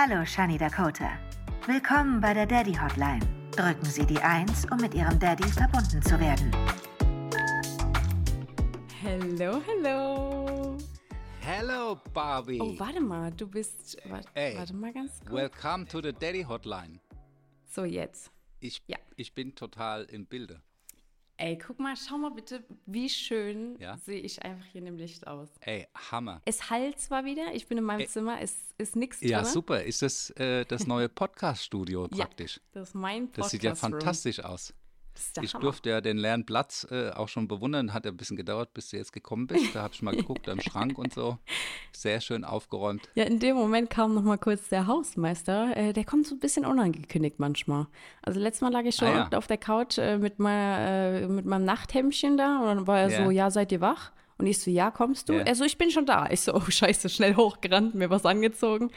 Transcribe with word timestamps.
Hallo, 0.00 0.24
Shani 0.24 0.56
Dakota. 0.56 1.18
Willkommen 1.66 2.20
bei 2.20 2.32
der 2.32 2.46
Daddy 2.46 2.72
Hotline. 2.72 3.18
Drücken 3.50 3.84
Sie 3.84 4.06
die 4.06 4.20
1, 4.20 4.66
um 4.70 4.76
mit 4.80 4.94
Ihrem 4.94 5.18
Daddy 5.18 5.42
verbunden 5.48 6.00
zu 6.00 6.20
werden. 6.20 6.52
Hello, 9.02 9.60
hello. 9.66 10.78
Hello, 11.40 12.00
Barbie. 12.14 12.60
Oh, 12.60 12.78
warte 12.78 13.00
mal, 13.00 13.32
du 13.32 13.48
bist. 13.48 13.96
Warte, 14.08 14.28
Ey, 14.34 14.56
warte 14.56 14.72
mal 14.76 14.92
ganz 14.92 15.18
kurz. 15.18 15.32
Welcome 15.32 15.86
to 15.86 16.00
the 16.00 16.12
Daddy 16.12 16.44
Hotline. 16.44 17.00
So, 17.64 17.84
jetzt. 17.84 18.30
Ich, 18.60 18.84
Ja. 18.86 18.98
ich 19.16 19.34
bin 19.34 19.56
total 19.56 20.04
im 20.04 20.26
Bilde. 20.26 20.62
Ey, 21.40 21.56
guck 21.56 21.78
mal, 21.78 21.94
schau 21.96 22.18
mal 22.18 22.32
bitte, 22.32 22.64
wie 22.86 23.08
schön 23.08 23.76
Ja? 23.78 23.96
sehe 23.96 24.20
ich 24.20 24.42
einfach 24.42 24.64
hier 24.66 24.80
in 24.80 24.86
dem 24.86 24.96
Licht 24.98 25.24
aus. 25.28 25.48
Ey, 25.60 25.86
Hammer. 26.10 26.42
Es 26.44 26.68
halt 26.68 26.98
zwar 27.00 27.24
wieder, 27.24 27.54
ich 27.54 27.68
bin 27.68 27.78
in 27.78 27.84
meinem 27.84 28.00
Ey. 28.00 28.08
Zimmer, 28.08 28.40
es 28.42 28.56
ist 28.76 28.96
nichts 28.96 29.20
drin. 29.20 29.28
Ja, 29.30 29.44
super. 29.44 29.84
Ist 29.84 30.02
das 30.02 30.30
äh, 30.30 30.64
das 30.64 30.88
neue 30.88 31.08
Podcast-Studio 31.08 32.08
Ja, 32.12 32.24
praktisch? 32.24 32.60
das 32.72 32.88
ist 32.88 32.94
mein 32.94 33.26
Podcast. 33.26 33.38
Das 33.38 33.50
sieht 33.52 33.62
ja 33.62 33.74
fantastisch 33.76 34.40
aus. 34.40 34.74
Ich 35.42 35.54
Hammer. 35.54 35.62
durfte 35.62 35.90
ja 35.90 36.00
den 36.00 36.18
leeren 36.18 36.44
Platz 36.46 36.86
äh, 36.90 37.10
auch 37.10 37.28
schon 37.28 37.48
bewundern. 37.48 37.92
Hat 37.92 38.04
ja 38.04 38.10
ein 38.10 38.16
bisschen 38.16 38.36
gedauert, 38.36 38.72
bis 38.74 38.90
du 38.90 38.96
jetzt 38.96 39.12
gekommen 39.12 39.46
bist. 39.46 39.74
Da 39.74 39.82
habe 39.82 39.94
ich 39.94 40.02
mal 40.02 40.14
geguckt 40.16 40.48
am 40.48 40.60
Schrank 40.60 40.98
und 40.98 41.12
so. 41.14 41.38
Sehr 41.92 42.20
schön 42.20 42.44
aufgeräumt. 42.44 43.08
Ja, 43.14 43.24
in 43.24 43.38
dem 43.38 43.56
Moment 43.56 43.90
kam 43.90 44.14
noch 44.14 44.22
mal 44.22 44.38
kurz 44.38 44.68
der 44.68 44.86
Hausmeister. 44.86 45.76
Äh, 45.76 45.92
der 45.92 46.04
kommt 46.04 46.26
so 46.26 46.34
ein 46.34 46.38
bisschen 46.38 46.64
unangekündigt 46.64 47.38
manchmal. 47.38 47.86
Also 48.22 48.40
letztes 48.40 48.60
Mal 48.62 48.72
lag 48.72 48.84
ich 48.84 48.96
schon 48.96 49.08
Ah, 49.08 49.28
ja. 49.32 49.38
auf 49.38 49.46
der 49.46 49.58
Couch 49.58 49.98
äh, 49.98 50.18
mit, 50.18 50.38
meiner, 50.38 51.20
äh, 51.22 51.26
mit 51.28 51.44
meinem 51.46 51.64
Nachthemdchen 51.64 52.36
da 52.36 52.60
und 52.60 52.66
dann 52.66 52.86
war 52.86 53.00
er 53.00 53.10
Ja. 53.10 53.24
so, 53.24 53.30
ja, 53.30 53.50
seid 53.50 53.72
ihr 53.72 53.80
wach? 53.80 54.12
Und 54.38 54.46
ich 54.46 54.60
so, 54.60 54.70
ja, 54.70 54.90
kommst 54.92 55.28
du? 55.28 55.32
Ja. 55.32 55.40
Er 55.40 55.54
so, 55.56 55.64
ich 55.64 55.78
bin 55.78 55.90
schon 55.90 56.06
da. 56.06 56.28
Ich 56.30 56.42
so, 56.42 56.54
oh 56.54 56.60
scheiße, 56.68 57.08
schnell 57.08 57.34
hochgerannt, 57.34 57.94
mir 57.96 58.08
was 58.10 58.24
angezogen. 58.24 58.90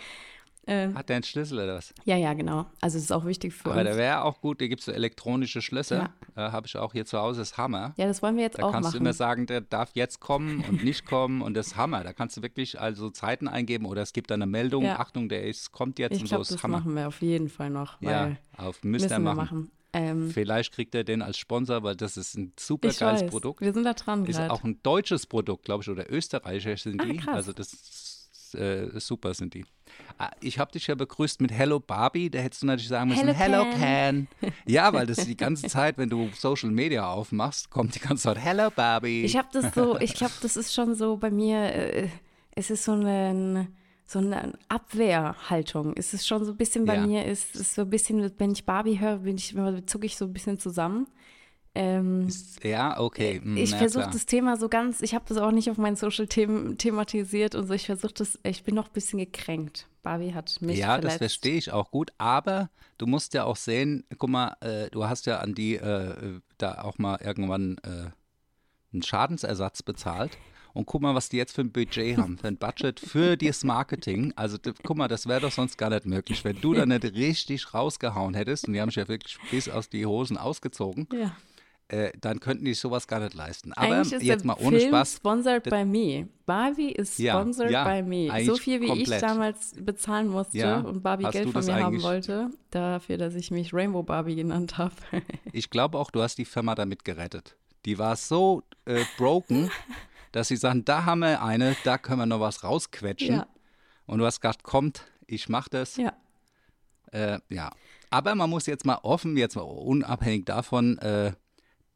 Äh, 0.67 0.93
Hat 0.93 1.09
der 1.09 1.15
einen 1.17 1.23
Schlüssel 1.23 1.57
oder 1.57 1.75
was? 1.75 1.91
ja, 2.05 2.15
ja, 2.17 2.33
genau. 2.33 2.67
Also 2.81 2.97
es 2.99 3.05
ist 3.05 3.11
auch 3.11 3.25
wichtig 3.25 3.53
für 3.53 3.71
Aber 3.71 3.79
uns. 3.79 3.89
der 3.89 3.97
wäre 3.97 4.23
auch 4.23 4.41
gut. 4.41 4.61
Da 4.61 4.67
gibt 4.67 4.81
es 4.81 4.85
so 4.85 4.91
elektronische 4.91 5.61
Schlösser. 5.61 6.11
Äh, 6.35 6.41
habe 6.41 6.67
ich 6.67 6.77
auch 6.77 6.93
hier 6.93 7.05
zu 7.05 7.17
Hause. 7.17 7.39
Das 7.39 7.51
ist 7.51 7.57
Hammer. 7.57 7.93
ja, 7.97 8.05
das 8.05 8.21
wollen 8.21 8.35
wir 8.35 8.43
jetzt 8.43 8.59
Da 8.59 8.63
auch 8.63 8.71
kannst 8.71 8.89
machen. 8.89 8.93
du 8.93 8.99
immer 8.99 9.13
sagen, 9.13 9.47
der 9.47 9.61
darf 9.61 9.89
jetzt 9.95 10.19
kommen 10.19 10.63
und 10.69 10.83
nicht 10.83 11.05
kommen 11.07 11.41
und 11.41 11.55
das 11.55 11.67
ist 11.67 11.75
Hammer. 11.77 12.03
Da 12.03 12.13
kannst 12.13 12.37
du 12.37 12.41
wirklich 12.43 12.79
also 12.79 13.09
Zeiten 13.09 13.47
eingeben 13.47 13.85
oder 13.87 14.03
es 14.03 14.13
gibt 14.13 14.29
dann 14.29 14.41
eine 14.43 14.49
Meldung, 14.51 14.83
Ja. 14.85 14.99
Achtung, 14.99 15.29
der 15.29 15.43
ist, 15.45 15.71
kommt 15.71 15.97
jetzt 15.97 16.15
ich 16.17 16.21
und 16.21 16.27
glaube, 16.27 16.43
so, 16.45 16.49
das 16.53 16.57
ist 16.57 16.63
Hammer. 16.63 16.77
machen 16.79 16.95
wir 16.95 17.07
auf 17.07 17.21
jeden 17.21 17.49
Fall 17.49 17.69
noch. 17.71 17.99
Ja, 18.01 18.35
auf 18.57 18.83
müsst 18.83 19.03
müssen 19.05 19.13
ihr 19.13 19.17
wir 19.17 19.33
machen. 19.33 19.35
machen. 19.37 19.71
Ähm, 19.93 20.29
Vielleicht 20.31 20.73
kriegt 20.73 20.95
er 20.95 21.03
den 21.03 21.21
als 21.21 21.37
Sponsor, 21.37 21.83
weil 21.83 21.95
das 21.97 22.15
ist 22.15 22.37
ein 22.37 22.53
super 22.57 22.87
geiles 22.89 23.23
weiß, 23.23 23.29
Produkt. 23.29 23.59
wir 23.59 23.73
sind 23.73 23.83
da 23.83 23.93
dran 23.93 24.25
Ist 24.25 24.37
gerade. 24.37 24.51
auch 24.53 24.63
ein 24.63 24.79
deutsches 24.83 25.25
Produkt, 25.25 25.65
glaube 25.65 25.83
ich, 25.83 25.89
oder 25.89 26.09
österreichischer 26.09 26.77
sind 26.91 27.01
Ah, 27.01 27.05
die. 27.05 27.17
krass. 27.17 27.35
Also 27.35 27.51
das 27.51 27.73
ist 28.53 28.59
äh, 28.61 28.99
super 28.99 29.33
sind 29.33 29.53
die. 29.53 29.65
Ah, 30.17 30.31
Ich 30.39 30.59
habe 30.59 30.71
dich 30.71 30.87
ja 30.87 30.95
begrüßt 30.95 31.41
mit 31.41 31.51
Hello 31.51 31.79
Barbie, 31.79 32.29
da 32.29 32.39
hättest 32.39 32.61
du 32.63 32.67
natürlich 32.67 32.87
sagen 32.89 33.09
müssen, 33.09 33.33
Hello, 33.33 33.65
Hello 33.65 33.79
Can. 33.79 34.27
Ja, 34.65 34.93
weil 34.93 35.05
das 35.07 35.25
die 35.25 35.35
ganze 35.37 35.67
Zeit, 35.67 35.97
wenn 35.97 36.09
du 36.09 36.29
Social 36.35 36.69
Media 36.71 37.09
aufmachst, 37.09 37.69
kommt 37.69 37.95
die 37.95 37.99
ganze 37.99 38.23
Zeit 38.23 38.37
Hello 38.39 38.69
Barbie. 38.71 39.23
Ich 39.23 39.35
habe 39.37 39.47
das 39.51 39.73
so, 39.73 39.97
ich 39.99 40.13
glaube, 40.15 40.33
das 40.41 40.55
ist 40.57 40.73
schon 40.73 40.95
so 40.95 41.17
bei 41.17 41.29
mir, 41.31 41.57
äh, 41.73 42.07
es 42.55 42.69
ist 42.69 42.83
so 42.85 42.93
eine, 42.93 43.67
so 44.05 44.19
eine 44.19 44.53
Abwehrhaltung. 44.69 45.93
Es 45.97 46.13
ist 46.13 46.27
schon 46.27 46.45
so 46.45 46.51
ein 46.51 46.57
bisschen 46.57 46.85
bei 46.85 46.95
Ja. 46.95 47.05
mir, 47.05 47.25
ist 47.25 47.55
es 47.55 47.75
so 47.75 47.81
ein 47.83 47.89
bisschen, 47.89 48.31
wenn 48.37 48.51
ich 48.51 48.65
Barbie 48.65 48.99
höre, 48.99 49.17
bin 49.19 49.37
ich, 49.37 49.55
zucke 49.87 50.05
ich 50.05 50.17
so 50.17 50.25
ein 50.25 50.33
bisschen 50.33 50.59
zusammen. 50.59 51.07
Ähm, 51.73 52.27
ja, 52.63 52.99
okay. 52.99 53.39
hm, 53.41 53.55
ich 53.55 53.73
versuche 53.73 54.09
das 54.11 54.25
Thema 54.25 54.57
so 54.57 54.67
ganz, 54.67 55.01
ich 55.01 55.15
habe 55.15 55.23
das 55.27 55.37
auch 55.37 55.51
nicht 55.51 55.69
auf 55.69 55.77
meinen 55.77 55.95
Social-Themen 55.95 56.77
thematisiert 56.77 57.55
und 57.55 57.67
so. 57.67 57.73
Ich 57.73 57.85
versuche 57.85 58.13
das, 58.13 58.37
ich 58.43 58.63
bin 58.63 58.75
noch 58.75 58.87
ein 58.87 58.93
bisschen 58.93 59.19
gekränkt. 59.19 59.87
Barbie 60.03 60.33
hat 60.33 60.61
mich 60.61 60.79
Ja, 60.79 60.87
verletzt. 60.95 61.05
das 61.05 61.17
verstehe 61.17 61.55
ich 61.57 61.71
auch 61.71 61.89
gut, 61.91 62.11
aber 62.17 62.69
du 62.97 63.07
musst 63.07 63.33
ja 63.33 63.45
auch 63.45 63.55
sehen, 63.55 64.03
guck 64.17 64.29
mal, 64.29 64.55
äh, 64.59 64.89
du 64.89 65.05
hast 65.07 65.25
ja 65.27 65.39
an 65.39 65.53
die 65.55 65.75
äh, 65.75 66.41
da 66.57 66.81
auch 66.81 66.97
mal 66.97 67.19
irgendwann 67.23 67.77
äh, 67.83 68.09
einen 68.93 69.03
Schadensersatz 69.03 69.81
bezahlt. 69.83 70.37
Und 70.73 70.85
guck 70.85 71.01
mal, 71.01 71.13
was 71.15 71.27
die 71.27 71.35
jetzt 71.35 71.53
für 71.53 71.61
ein 71.61 71.71
Budget 71.73 72.17
haben, 72.17 72.37
für 72.37 72.47
ein 72.47 72.57
Budget 72.57 72.99
für 72.99 73.35
das 73.37 73.63
Marketing. 73.65 74.31
Also 74.37 74.57
guck 74.83 74.95
mal, 74.97 75.09
das 75.09 75.27
wäre 75.27 75.41
doch 75.41 75.51
sonst 75.51 75.77
gar 75.77 75.89
nicht 75.89 76.05
möglich, 76.05 76.43
wenn 76.45 76.59
du 76.61 76.73
da 76.73 76.85
nicht 76.85 77.03
richtig 77.03 77.73
rausgehauen 77.73 78.33
hättest, 78.35 78.67
und 78.67 78.73
die 78.73 78.79
haben 78.81 78.89
sich 78.89 78.95
ja 78.95 79.07
wirklich 79.09 79.37
bis 79.51 79.67
aus 79.69 79.89
die 79.89 80.05
Hosen 80.05 80.37
ausgezogen, 80.37 81.07
Ja. 81.13 81.35
Äh, 81.91 82.13
dann 82.21 82.39
könnten 82.39 82.63
die 82.63 82.73
sowas 82.73 83.05
gar 83.05 83.19
nicht 83.19 83.33
leisten. 83.33 83.73
Aber 83.73 83.95
Eigentlich 83.95 84.13
ist 84.13 84.23
jetzt 84.23 84.45
mal 84.45 84.55
ohne 84.61 84.79
Film 84.79 84.91
Spaß. 84.91 85.15
sponsored 85.17 85.63
by 85.65 85.83
me. 85.83 86.29
Barbie 86.45 86.91
ist 86.93 87.19
Ja, 87.19 87.33
sponsored 87.33 87.69
ja, 87.69 87.83
by 87.83 88.01
me. 88.01 88.45
So 88.45 88.55
viel, 88.55 88.79
wie 88.79 88.85
ich 88.85 88.89
komplett. 88.91 89.21
damals 89.21 89.73
bezahlen 89.77 90.29
musste 90.29 90.57
Ja, 90.57 90.79
und 90.79 91.03
Barbie 91.03 91.25
Geld 91.25 91.49
von 91.49 91.65
mir 91.65 91.75
haben 91.75 92.01
wollte, 92.01 92.49
dafür, 92.69 93.17
dass 93.17 93.35
ich 93.35 93.51
mich 93.51 93.73
Rainbow 93.73 94.03
Barbie 94.03 94.35
genannt 94.35 94.77
habe. 94.77 94.95
Ich 95.51 95.69
glaube 95.69 95.97
auch, 95.99 96.11
du 96.11 96.21
hast 96.21 96.37
die 96.37 96.45
Firma 96.45 96.75
damit 96.75 97.03
gerettet. 97.03 97.57
Die 97.85 97.99
war 97.99 98.15
so 98.15 98.63
äh, 98.85 99.03
broken, 99.17 99.69
dass 100.31 100.47
sie 100.47 100.55
sagen, 100.55 100.85
da 100.85 101.03
haben 101.03 101.19
wir 101.19 101.43
eine, 101.43 101.75
da 101.83 101.97
können 101.97 102.19
wir 102.19 102.25
noch 102.25 102.39
was 102.39 102.63
rausquetschen. 102.63 103.35
ja, 103.35 103.47
Und 104.05 104.19
du 104.19 104.25
hast 104.25 104.39
gesagt, 104.39 104.63
kommt, 104.63 105.03
ich 105.27 105.49
mach 105.49 105.67
das. 105.67 105.97
ja. 105.97 106.13
Äh, 107.11 107.39
ja. 107.49 107.71
Aber 108.09 108.33
man 108.35 108.49
muss 108.49 108.65
jetzt 108.65 108.85
mal 108.85 108.99
offen, 109.03 109.35
jetzt 109.35 109.55
mal 109.57 109.63
unabhängig 109.63 110.45
davon, 110.45 110.97
äh, 110.99 111.33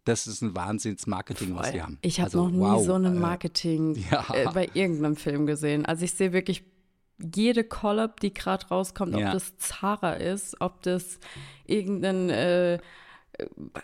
das 0.06 0.26
ist 0.28 0.42
ein 0.42 0.56
Wahnsinns-Marketing, 0.56 1.56
was 1.56 1.72
die 1.72 1.82
haben. 1.82 1.98
Ich 2.02 2.20
habe 2.20 2.26
Also, 2.28 2.46
noch 2.46 2.52
nie 2.52 2.60
wow, 2.60 2.84
so 2.86 2.94
ein 2.94 3.06
äh, 3.06 3.10
Marketing 3.10 3.96
ja. 4.12 4.26
äh, 4.34 4.48
bei 4.54 4.70
irgendeinem 4.74 5.16
Film 5.18 5.46
gesehen. 5.46 5.86
Also 5.86 6.06
ich 6.06 6.14
sehe 6.14 6.32
wirklich 6.32 6.64
jede 7.36 7.64
Collab, 7.64 8.20
die 8.20 8.34
gerade 8.34 8.68
rauskommt, 8.68 9.16
Ja. 9.18 9.28
ob 9.28 9.34
das 9.34 9.58
Zara 9.58 10.14
ist, 10.14 10.60
ob 10.62 10.82
das 10.84 11.20
irgendein 11.66 12.30
äh, 12.30 12.80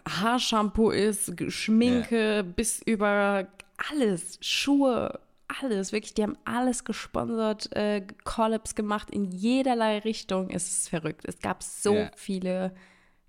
Haarshampoo 0.07 0.91
ist, 0.91 1.33
Schminke, 1.51 2.43
bis 2.43 2.81
über 2.85 3.47
alles, 3.91 4.37
Schuhe, 4.41 5.19
alles, 5.61 5.91
wirklich, 5.91 6.13
die 6.13 6.23
haben 6.23 6.37
alles 6.45 6.83
gesponsert, 6.85 7.75
äh, 7.75 8.05
Collabs 8.23 8.75
gemacht 8.75 9.09
in 9.09 9.25
jederlei 9.31 9.99
Richtung. 9.99 10.49
Es 10.49 10.69
ist 10.69 10.89
verrückt. 10.89 11.21
Es 11.25 11.39
gab 11.39 11.63
so 11.63 11.95
Ja. 11.95 12.11
viele 12.15 12.73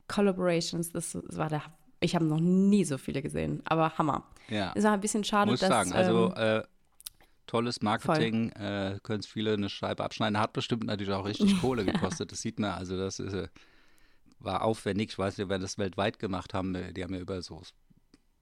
Collaborations, 0.08 0.91
das, 0.92 1.12
das 1.12 1.36
war 1.36 1.48
der, 1.48 1.62
ich 2.02 2.14
habe 2.14 2.24
noch 2.24 2.40
nie 2.40 2.84
so 2.84 2.98
viele 2.98 3.22
gesehen, 3.22 3.62
aber 3.64 3.96
Hammer. 3.98 4.24
Ja. 4.48 4.72
Es 4.74 4.84
war 4.84 4.92
ein 4.92 5.00
bisschen 5.00 5.24
schade, 5.24 5.50
Muss 5.50 5.60
dass 5.60 5.68
sagen, 5.68 5.92
also 5.92 6.34
ähm, 6.36 6.60
äh, 6.60 6.62
tolles 7.46 7.82
Marketing, 7.82 8.50
äh, 8.50 8.98
können 9.02 9.20
es 9.20 9.26
viele 9.26 9.54
eine 9.54 9.68
Scheibe 9.68 10.04
abschneiden. 10.04 10.38
Hat 10.38 10.52
bestimmt 10.52 10.84
natürlich 10.84 11.12
auch 11.12 11.24
richtig 11.26 11.56
Kohle 11.60 11.84
gekostet, 11.84 12.32
das 12.32 12.40
sieht 12.42 12.58
man. 12.58 12.72
Also 12.72 12.96
das 12.96 13.18
ist, 13.18 13.34
äh, 13.34 13.48
war 14.38 14.62
aufwendig. 14.62 15.10
Ich 15.10 15.18
weiß 15.18 15.38
nicht, 15.38 15.48
wer 15.48 15.58
das 15.58 15.78
weltweit 15.78 16.18
gemacht 16.18 16.54
haben. 16.54 16.74
äh, 16.74 16.92
Die 16.92 17.02
haben 17.02 17.14
ja 17.14 17.20
über 17.20 17.40
so 17.42 17.62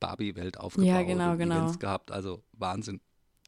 Barbie-Welt 0.00 0.58
aufgebaut 0.58 0.88
Ja, 0.88 1.02
genau, 1.02 1.32
und 1.32 1.38
genau. 1.38 1.56
Events 1.58 1.78
gehabt. 1.78 2.10
Also 2.10 2.42
Wahnsinn. 2.52 3.00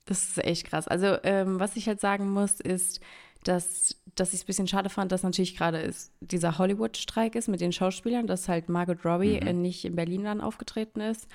Das 0.05 0.23
ist 0.25 0.45
echt 0.45 0.67
krass. 0.67 0.89
Also, 0.89 1.17
ähm, 1.23 1.61
was 1.61 1.77
ich 1.77 1.87
halt 1.87 2.01
sagen 2.01 2.31
muss, 2.31 2.61
ist, 2.61 3.01
dass, 3.45 3.97
dass 4.15 4.29
ich 4.29 4.41
es 4.41 4.43
ein 4.45 4.47
bisschen 4.47 4.69
schade 4.69 4.89
fand, 4.89 5.11
dass 5.13 5.23
natürlich 5.23 5.57
gerade 5.57 5.79
ist, 5.81 6.13
dieser 6.21 6.59
Hollywood-Streik 6.59 7.35
ist 7.35 7.49
mit 7.49 7.61
den 7.61 7.73
Schauspielern, 7.73 8.27
dass 8.27 8.49
halt 8.49 8.69
Margot 8.69 9.05
Robbie 9.05 9.37
äh, 9.39 9.53
nicht 9.53 9.85
in 9.85 9.97
Berlin 9.97 10.25
dann 10.25 10.41
aufgetreten 10.41 11.01
ist. 11.01 11.27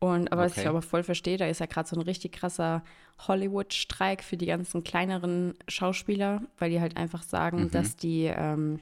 Und 0.00 0.30
aber 0.32 0.42
was 0.42 0.52
ich 0.52 0.56
Mhm. 0.58 0.60
Okay. 0.62 0.68
aber 0.68 0.82
voll 0.82 1.02
verstehe, 1.02 1.36
da 1.38 1.46
ist 1.46 1.60
ja 1.60 1.66
gerade 1.66 1.88
so 1.88 1.96
ein 1.96 2.02
richtig 2.02 2.32
krasser 2.32 2.82
Hollywood-Streik 3.26 4.22
für 4.22 4.36
die 4.36 4.46
ganzen 4.46 4.84
kleineren 4.84 5.54
Schauspieler, 5.68 6.42
weil 6.58 6.70
die 6.70 6.80
halt 6.80 6.96
einfach 6.96 7.22
sagen, 7.22 7.64
Mhm. 7.64 7.70
dass 7.70 7.96
die, 7.96 8.24
ähm, 8.24 8.80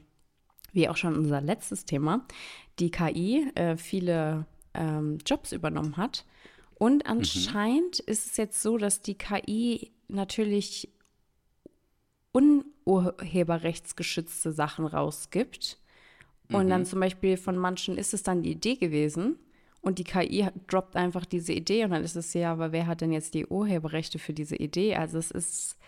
wie 0.72 0.88
auch 0.88 0.96
schon 0.96 1.14
unser 1.16 1.40
letztes 1.40 1.84
Thema, 1.84 2.26
die 2.78 2.90
KI 2.90 3.46
äh, 3.54 3.76
viele 3.76 4.46
ähm, 4.74 5.18
Jobs 5.26 5.52
übernommen 5.52 5.98
hat. 5.98 6.24
Und 6.74 7.06
anscheinend 7.06 8.00
ist 8.00 8.26
es 8.26 8.36
jetzt 8.38 8.60
so, 8.62 8.78
dass 8.78 9.02
die 9.02 9.14
KI 9.14 9.92
natürlich 10.08 10.88
unurheberrechtsgeschützte 12.84 14.52
Sachen 14.52 14.86
rausgibt. 14.86 15.78
Und 16.50 16.68
dann 16.68 16.84
zum 16.84 17.00
Beispiel 17.00 17.38
von 17.38 17.56
manchen 17.56 17.96
ist 17.96 18.12
es 18.12 18.22
dann 18.22 18.42
die 18.42 18.50
Idee 18.52 18.76
gewesen 18.76 19.36
und 19.80 19.98
die 19.98 20.04
KI 20.04 20.48
droppt 20.68 20.96
einfach 20.96 21.24
diese 21.24 21.52
Idee 21.52 21.84
und 21.84 21.90
dann 21.92 22.04
ist 22.04 22.14
es 22.14 22.34
ja, 22.34 22.52
aber 22.52 22.72
wer 22.72 22.86
hat 22.86 23.00
denn 23.00 23.10
jetzt 23.10 23.32
die 23.32 23.46
Urheberrechte 23.46 24.18
für 24.18 24.34
diese 24.34 24.56
Idee? 24.56 24.96
Also 24.96 25.16
es 25.18 25.30
ist 25.30 25.78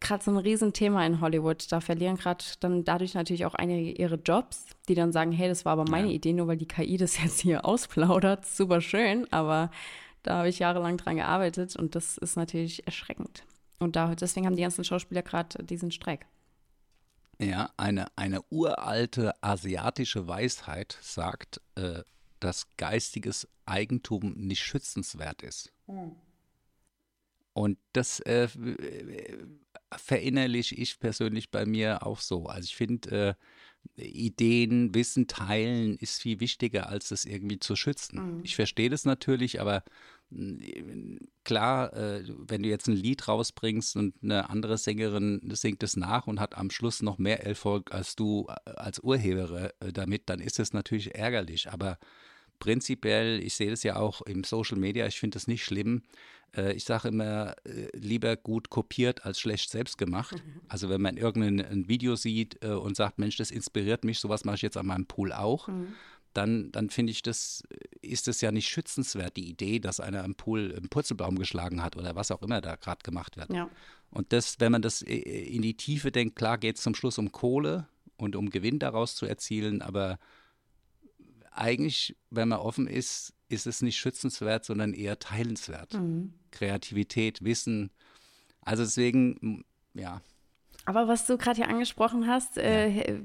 gerade 0.00 0.22
so 0.22 0.30
ein 0.30 0.36
Riesenthema 0.36 1.04
in 1.04 1.20
Hollywood. 1.20 1.70
Da 1.70 1.80
verlieren 1.80 2.16
gerade 2.16 2.44
dann 2.60 2.84
dadurch 2.84 3.14
natürlich 3.14 3.44
auch 3.44 3.54
einige 3.54 3.90
ihre 3.90 4.16
Jobs, 4.16 4.66
die 4.88 4.94
dann 4.94 5.12
sagen, 5.12 5.32
hey, 5.32 5.48
das 5.48 5.64
war 5.64 5.72
aber 5.72 5.84
meine 5.90 6.08
Ja. 6.08 6.14
Idee, 6.14 6.32
nur 6.32 6.46
weil 6.46 6.56
die 6.58 6.68
KI 6.68 6.96
das 6.96 7.18
jetzt 7.22 7.40
hier 7.40 7.64
ausplaudert. 7.64 8.46
Super 8.46 8.80
schön, 8.80 9.26
aber 9.32 9.70
da 10.22 10.38
habe 10.38 10.48
ich 10.48 10.58
jahrelang 10.60 10.96
dran 10.96 11.16
gearbeitet 11.16 11.76
und 11.76 11.94
das 11.96 12.18
ist 12.18 12.36
natürlich 12.36 12.86
erschreckend. 12.86 13.44
Und 13.78 13.96
da, 13.96 14.14
deswegen 14.14 14.46
haben 14.46 14.56
die 14.56 14.62
ganzen 14.62 14.84
Schauspieler 14.84 15.22
gerade 15.22 15.62
diesen 15.64 15.90
Streik. 15.90 16.26
Ja, 17.40 17.70
eine, 17.76 18.06
eine 18.16 18.42
uralte 18.50 19.34
asiatische 19.42 20.26
Weisheit 20.28 20.98
sagt, 21.02 21.60
äh, 21.74 22.02
dass 22.40 22.68
geistiges 22.76 23.48
Eigentum 23.66 24.34
nicht 24.34 24.62
schützenswert 24.62 25.42
ist. 25.42 25.72
Und 27.52 27.78
das 27.92 28.20
äh, 28.20 28.48
verinnerliche 29.96 30.74
ich 30.74 30.98
persönlich 30.98 31.50
bei 31.50 31.66
mir 31.66 32.06
auch 32.06 32.20
so. 32.20 32.46
Also 32.46 32.66
ich 32.66 32.76
finde, 32.76 33.10
äh, 33.10 33.34
Ideen, 33.96 34.94
Wissen 34.94 35.26
teilen 35.28 35.96
ist 35.96 36.22
viel 36.22 36.40
wichtiger, 36.40 36.88
als 36.88 37.08
das 37.10 37.24
irgendwie 37.24 37.58
zu 37.58 37.76
schützen. 37.76 38.36
Mhm. 38.36 38.40
Ich 38.44 38.56
verstehe 38.56 38.90
das 38.90 39.04
natürlich, 39.04 39.60
aber 39.60 39.84
klar, 41.44 41.92
äh, 41.94 42.24
wenn 42.26 42.62
du 42.62 42.68
jetzt 42.68 42.88
ein 42.88 42.96
Lied 42.96 43.28
rausbringst 43.28 43.96
und 43.96 44.14
eine 44.22 44.50
andere 44.50 44.78
Sängerin 44.78 45.40
singt 45.52 45.82
es 45.82 45.96
nach 45.96 46.26
und 46.26 46.40
hat 46.40 46.56
am 46.56 46.70
Schluss 46.70 47.02
noch 47.02 47.18
mehr 47.18 47.44
Erfolg 47.46 47.92
als 47.92 48.16
du 48.16 48.46
äh, 48.48 48.70
als 48.70 49.00
Urheber 49.00 49.72
äh, 49.80 49.92
damit, 49.92 50.28
dann 50.28 50.40
ist 50.40 50.58
es 50.58 50.72
natürlich 50.72 51.14
ärgerlich. 51.14 51.70
Aber 51.70 51.98
prinzipiell, 52.58 53.42
ich 53.42 53.54
sehe 53.54 53.70
das 53.70 53.82
ja 53.82 53.96
auch 53.96 54.22
im 54.22 54.44
Social 54.44 54.78
Media, 54.78 55.06
ich 55.06 55.18
finde 55.18 55.36
das 55.36 55.46
nicht 55.46 55.64
schlimm. 55.64 56.02
Ich 56.74 56.84
sage 56.84 57.08
immer, 57.08 57.56
lieber 57.94 58.36
gut 58.36 58.70
kopiert 58.70 59.24
als 59.24 59.40
schlecht 59.40 59.70
selbst 59.70 59.98
gemacht. 59.98 60.36
Mhm. 60.36 60.60
Also 60.68 60.88
wenn 60.88 61.02
man 61.02 61.16
irgendein 61.16 61.88
Video 61.88 62.14
sieht 62.14 62.64
und 62.64 62.96
sagt, 62.96 63.18
Mensch, 63.18 63.36
das 63.36 63.50
inspiriert 63.50 64.04
mich, 64.04 64.20
sowas 64.20 64.44
mache 64.44 64.54
ich 64.54 64.62
jetzt 64.62 64.76
an 64.76 64.86
meinem 64.86 65.06
Pool 65.06 65.32
auch. 65.32 65.66
Mhm 65.66 65.94
dann, 66.34 66.72
dann 66.72 66.90
finde 66.90 67.12
ich, 67.12 67.22
das 67.22 67.62
ist 68.02 68.28
es 68.28 68.40
ja 68.40 68.52
nicht 68.52 68.68
schützenswert, 68.68 69.36
die 69.36 69.48
Idee, 69.48 69.78
dass 69.78 70.00
einer 70.00 70.24
im 70.24 70.34
Pool 70.34 70.74
einen 70.76 70.88
Purzelbaum 70.88 71.38
geschlagen 71.38 71.82
hat 71.82 71.96
oder 71.96 72.16
was 72.16 72.30
auch 72.30 72.42
immer 72.42 72.60
da 72.60 72.76
gerade 72.76 73.02
gemacht 73.02 73.36
wird. 73.36 73.52
Ja. 73.52 73.70
Und 74.10 74.32
das, 74.32 74.60
wenn 74.60 74.72
man 74.72 74.82
das 74.82 75.00
in 75.02 75.62
die 75.62 75.76
Tiefe 75.76 76.12
denkt, 76.12 76.36
klar 76.36 76.58
geht 76.58 76.76
es 76.76 76.82
zum 76.82 76.94
Schluss 76.94 77.18
um 77.18 77.32
Kohle 77.32 77.88
und 78.16 78.36
um 78.36 78.50
Gewinn 78.50 78.78
daraus 78.78 79.14
zu 79.14 79.26
erzielen, 79.26 79.80
aber 79.80 80.18
eigentlich, 81.54 82.16
wenn 82.30 82.48
man 82.48 82.58
offen 82.58 82.86
ist, 82.86 83.32
ist 83.48 83.66
es 83.66 83.82
nicht 83.82 83.96
schützenswert, 83.96 84.64
sondern 84.64 84.92
eher 84.92 85.18
teilenswert. 85.18 85.94
Mhm. 85.94 86.34
Kreativität, 86.50 87.44
Wissen. 87.44 87.90
Also 88.62 88.82
deswegen, 88.82 89.64
ja. 89.94 90.20
Aber 90.86 91.08
was 91.08 91.26
du 91.26 91.38
gerade 91.38 91.56
hier 91.56 91.68
angesprochen 91.68 92.26
hast, 92.26 92.58
äh, 92.58 92.88
ja. 92.88 93.02
äh, 93.02 93.22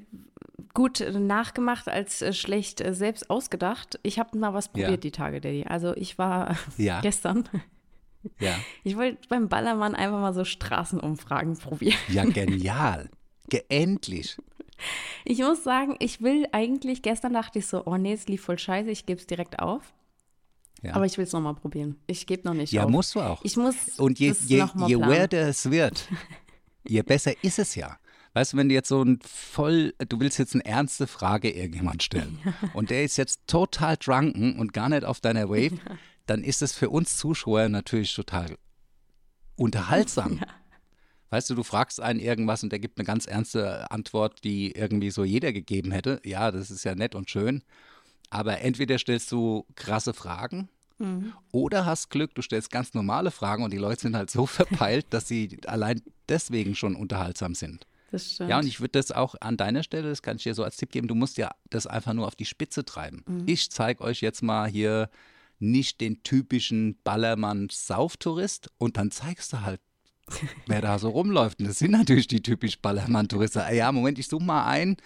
gut 0.73 1.03
nachgemacht 1.13 1.89
als 1.89 2.21
äh, 2.21 2.33
schlecht 2.33 2.81
äh, 2.81 2.93
selbst 2.93 3.29
ausgedacht. 3.29 3.99
Ich 4.03 4.19
habe 4.19 4.37
mal 4.37 4.53
was 4.53 4.69
probiert 4.69 4.91
ja. 4.91 4.97
die 4.97 5.11
Tage, 5.11 5.41
Daddy. 5.41 5.65
Also 5.67 5.95
ich 5.95 6.17
war 6.17 6.57
ja. 6.77 6.99
gestern. 7.01 7.47
Ja. 8.39 8.55
Ich 8.83 8.97
wollte 8.97 9.27
beim 9.29 9.47
Ballermann 9.47 9.95
einfach 9.95 10.19
mal 10.19 10.33
so 10.33 10.43
Straßenumfragen 10.43 11.57
probieren. 11.57 11.97
Ja, 12.09 12.25
genial. 12.25 13.09
Endlich. 13.69 14.37
Ich 15.25 15.39
muss 15.39 15.63
sagen, 15.63 15.95
ich 15.99 16.21
will 16.21 16.47
eigentlich, 16.51 17.01
gestern 17.01 17.33
dachte 17.33 17.59
ich 17.59 17.67
so, 17.67 17.85
oh 17.85 17.97
nee, 17.97 18.13
es 18.13 18.27
lief 18.27 18.43
voll 18.43 18.59
scheiße, 18.59 18.89
ich 18.89 19.05
gebe 19.05 19.19
es 19.19 19.27
direkt 19.27 19.59
auf. 19.59 19.93
Ja. 20.81 20.95
Aber 20.95 21.05
ich 21.05 21.17
will 21.17 21.25
es 21.25 21.33
nochmal 21.33 21.55
probieren. 21.55 21.97
Ich 22.07 22.25
gebe 22.25 22.47
noch 22.47 22.53
nicht 22.53 22.71
ja, 22.71 22.83
auf. 22.83 22.89
Ja, 22.89 22.91
musst 22.91 23.15
du 23.15 23.19
auch. 23.19 23.43
Ich 23.43 23.57
muss 23.57 23.99
Und 23.99 24.19
je, 24.19 24.33
je, 24.45 24.65
je 24.87 24.99
weirder 24.99 25.49
es 25.49 25.69
wird, 25.69 26.07
je 26.83 27.01
besser 27.01 27.33
ist 27.43 27.59
es 27.59 27.75
ja. 27.75 27.97
Weißt 28.33 28.53
du, 28.53 28.57
wenn 28.57 28.69
du 28.69 28.75
jetzt 28.75 28.89
so 28.89 29.03
ein 29.03 29.19
voll, 29.23 29.93
du 29.97 30.19
willst 30.19 30.37
jetzt 30.37 30.53
eine 30.53 30.63
ernste 30.63 31.07
Frage 31.07 31.49
irgendjemand 31.49 32.03
stellen 32.03 32.39
ja. 32.45 32.53
und 32.73 32.91
der 32.91 33.03
ist 33.03 33.17
jetzt 33.17 33.47
total 33.47 33.97
drunken 33.97 34.59
und 34.59 34.71
gar 34.71 34.87
nicht 34.89 35.03
auf 35.03 35.19
deiner 35.19 35.49
Wave, 35.49 35.75
ja. 35.89 35.97
dann 36.27 36.43
ist 36.43 36.61
es 36.61 36.73
für 36.73 36.89
uns 36.89 37.17
Zuschauer 37.17 37.69
natürlich 37.69 38.13
total 38.13 38.55
unterhaltsam. 39.55 40.37
Ja. 40.37 40.47
Weißt 41.29 41.49
du, 41.49 41.55
du 41.55 41.63
fragst 41.63 42.01
einen 42.01 42.19
irgendwas 42.19 42.63
und 42.63 42.71
der 42.71 42.79
gibt 42.79 42.97
eine 42.97 43.05
ganz 43.05 43.25
ernste 43.25 43.89
Antwort, 43.91 44.43
die 44.43 44.71
irgendwie 44.71 45.11
so 45.11 45.23
jeder 45.23 45.53
gegeben 45.53 45.91
hätte. 45.91 46.19
Ja, 46.23 46.51
das 46.51 46.71
ist 46.71 46.83
ja 46.83 46.95
nett 46.95 47.15
und 47.15 47.29
schön. 47.29 47.63
Aber 48.29 48.61
entweder 48.61 48.97
stellst 48.97 49.31
du 49.31 49.65
krasse 49.75 50.13
Fragen 50.13 50.69
mhm. 50.97 51.33
oder 51.51 51.85
hast 51.85 52.09
Glück, 52.09 52.35
du 52.35 52.41
stellst 52.41 52.71
ganz 52.71 52.93
normale 52.93 53.31
Fragen 53.31 53.63
und 53.63 53.71
die 53.71 53.77
Leute 53.77 54.01
sind 54.01 54.15
halt 54.15 54.29
so 54.29 54.45
verpeilt, 54.47 55.07
dass 55.09 55.27
sie 55.27 55.59
allein 55.65 56.01
deswegen 56.27 56.75
schon 56.75 56.95
unterhaltsam 56.95 57.55
sind. 57.55 57.85
Das 58.11 58.33
stimmt. 58.33 58.49
Ja, 58.49 58.59
und 58.59 58.65
ich 58.65 58.79
würde 58.79 58.93
das 58.93 59.11
auch 59.11 59.35
an 59.39 59.57
deiner 59.57 59.83
Stelle, 59.83 60.09
das 60.09 60.21
kann 60.21 60.37
ich 60.37 60.43
dir 60.43 60.55
so 60.55 60.63
als 60.63 60.77
Tipp 60.77 60.91
geben, 60.91 61.07
du 61.07 61.15
musst 61.15 61.37
ja 61.37 61.51
das 61.69 61.85
einfach 61.85 62.13
nur 62.13 62.25
auf 62.25 62.35
die 62.35 62.45
Spitze 62.45 62.83
treiben. 62.85 63.23
Mhm. 63.27 63.43
Ich 63.45 63.69
zeige 63.71 64.03
euch 64.03 64.21
jetzt 64.21 64.41
mal 64.41 64.67
hier 64.67 65.09
nicht 65.59 66.01
den 66.01 66.23
typischen 66.23 66.97
Ballermann-Sauftourist 67.03 68.69
und 68.77 68.97
dann 68.97 69.11
zeigst 69.11 69.53
du 69.53 69.61
halt, 69.61 69.81
wer 70.67 70.81
da 70.81 70.99
so 70.99 71.09
rumläuft. 71.09 71.59
Und 71.59 71.67
das 71.67 71.79
sind 71.79 71.91
natürlich 71.91 72.27
die 72.27 72.41
typisch 72.41 72.79
Ballermann-Touristen. 72.79 73.59
Ah 73.59 73.71
ja, 73.71 73.91
Moment, 73.91 74.19
ich 74.19 74.27
suche 74.27 74.43
mal 74.43 74.65
ein. 74.65 74.97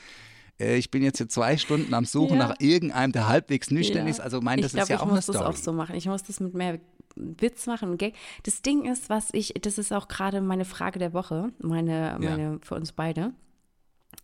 Äh, 0.59 0.77
ich 0.77 0.91
bin 0.91 1.03
jetzt 1.03 1.17
hier 1.17 1.29
zwei 1.29 1.57
Stunden 1.57 1.93
am 1.93 2.05
Suchen 2.05 2.37
ja. 2.37 2.47
nach 2.47 2.55
irgendeinem, 2.59 3.11
der 3.11 3.27
halbwegs 3.27 3.71
nüchtern 3.71 4.05
ja. 4.05 4.11
ist. 4.11 4.19
Also 4.19 4.41
mein, 4.41 4.61
das 4.61 4.67
ich 4.67 4.73
glaub, 4.73 4.83
ist 4.83 4.89
ja 4.89 4.99
auch 4.99 5.11
eine 5.11 5.21
Story. 5.21 5.37
Ich 5.37 5.45
muss 5.45 5.55
das 5.55 5.61
auch 5.61 5.63
so 5.63 5.73
machen. 5.73 5.95
Ich 5.95 6.05
muss 6.05 6.23
das 6.23 6.39
mit 6.39 6.53
mehr 6.53 6.79
Witz 7.15 7.67
machen 7.67 7.97
Gag. 7.97 8.15
Das 8.43 8.61
Ding 8.61 8.85
ist, 8.85 9.09
was 9.09 9.29
ich, 9.33 9.53
das 9.61 9.77
ist 9.77 9.93
auch 9.93 10.07
gerade 10.07 10.41
meine 10.41 10.65
Frage 10.65 10.99
der 10.99 11.13
Woche, 11.13 11.51
meine, 11.59 12.17
meine 12.19 12.43
ja. 12.43 12.57
für 12.61 12.75
uns 12.75 12.91
beide, 12.91 13.33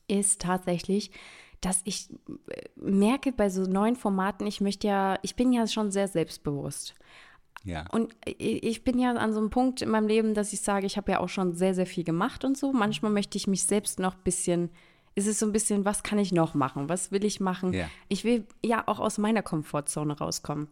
ist 0.07 0.41
tatsächlich, 0.41 1.11
dass 1.61 1.81
ich 1.83 2.09
äh, 2.47 2.67
merke 2.75 3.31
bei 3.31 3.49
so 3.49 3.63
neuen 3.63 3.95
Formaten, 3.95 4.47
ich 4.47 4.61
möchte 4.61 4.87
ja, 4.87 5.19
ich 5.21 5.35
bin 5.35 5.51
ja 5.51 5.67
schon 5.67 5.91
sehr 5.91 6.07
selbstbewusst. 6.07 6.95
Ja. 7.63 7.85
Und 7.91 8.15
ich 8.25 8.83
bin 8.83 8.99
ja 8.99 9.11
an 9.11 9.33
so 9.33 9.39
einem 9.39 9.49
Punkt 9.49 9.81
in 9.81 9.89
meinem 9.89 10.07
Leben, 10.07 10.33
dass 10.33 10.53
ich 10.53 10.61
sage, 10.61 10.85
ich 10.85 10.97
habe 10.97 11.11
ja 11.11 11.19
auch 11.19 11.29
schon 11.29 11.53
sehr, 11.53 11.73
sehr 11.73 11.85
viel 11.85 12.03
gemacht 12.03 12.45
und 12.45 12.57
so. 12.57 12.71
Manchmal 12.71 13.11
möchte 13.11 13.37
ich 13.37 13.47
mich 13.47 13.63
selbst 13.65 13.99
noch 13.99 14.15
ein 14.15 14.23
bisschen, 14.23 14.69
ist 15.15 15.27
es 15.27 15.39
so 15.39 15.45
ein 15.45 15.51
bisschen, 15.51 15.85
was 15.85 16.03
kann 16.03 16.19
ich 16.19 16.31
noch 16.31 16.53
machen? 16.53 16.89
Was 16.89 17.11
will 17.11 17.25
ich 17.25 17.39
machen? 17.39 17.73
Ja. 17.73 17.89
Ich 18.07 18.23
will 18.23 18.47
ja 18.63 18.83
auch 18.87 18.99
aus 18.99 19.17
meiner 19.17 19.41
Komfortzone 19.41 20.17
rauskommen. 20.17 20.69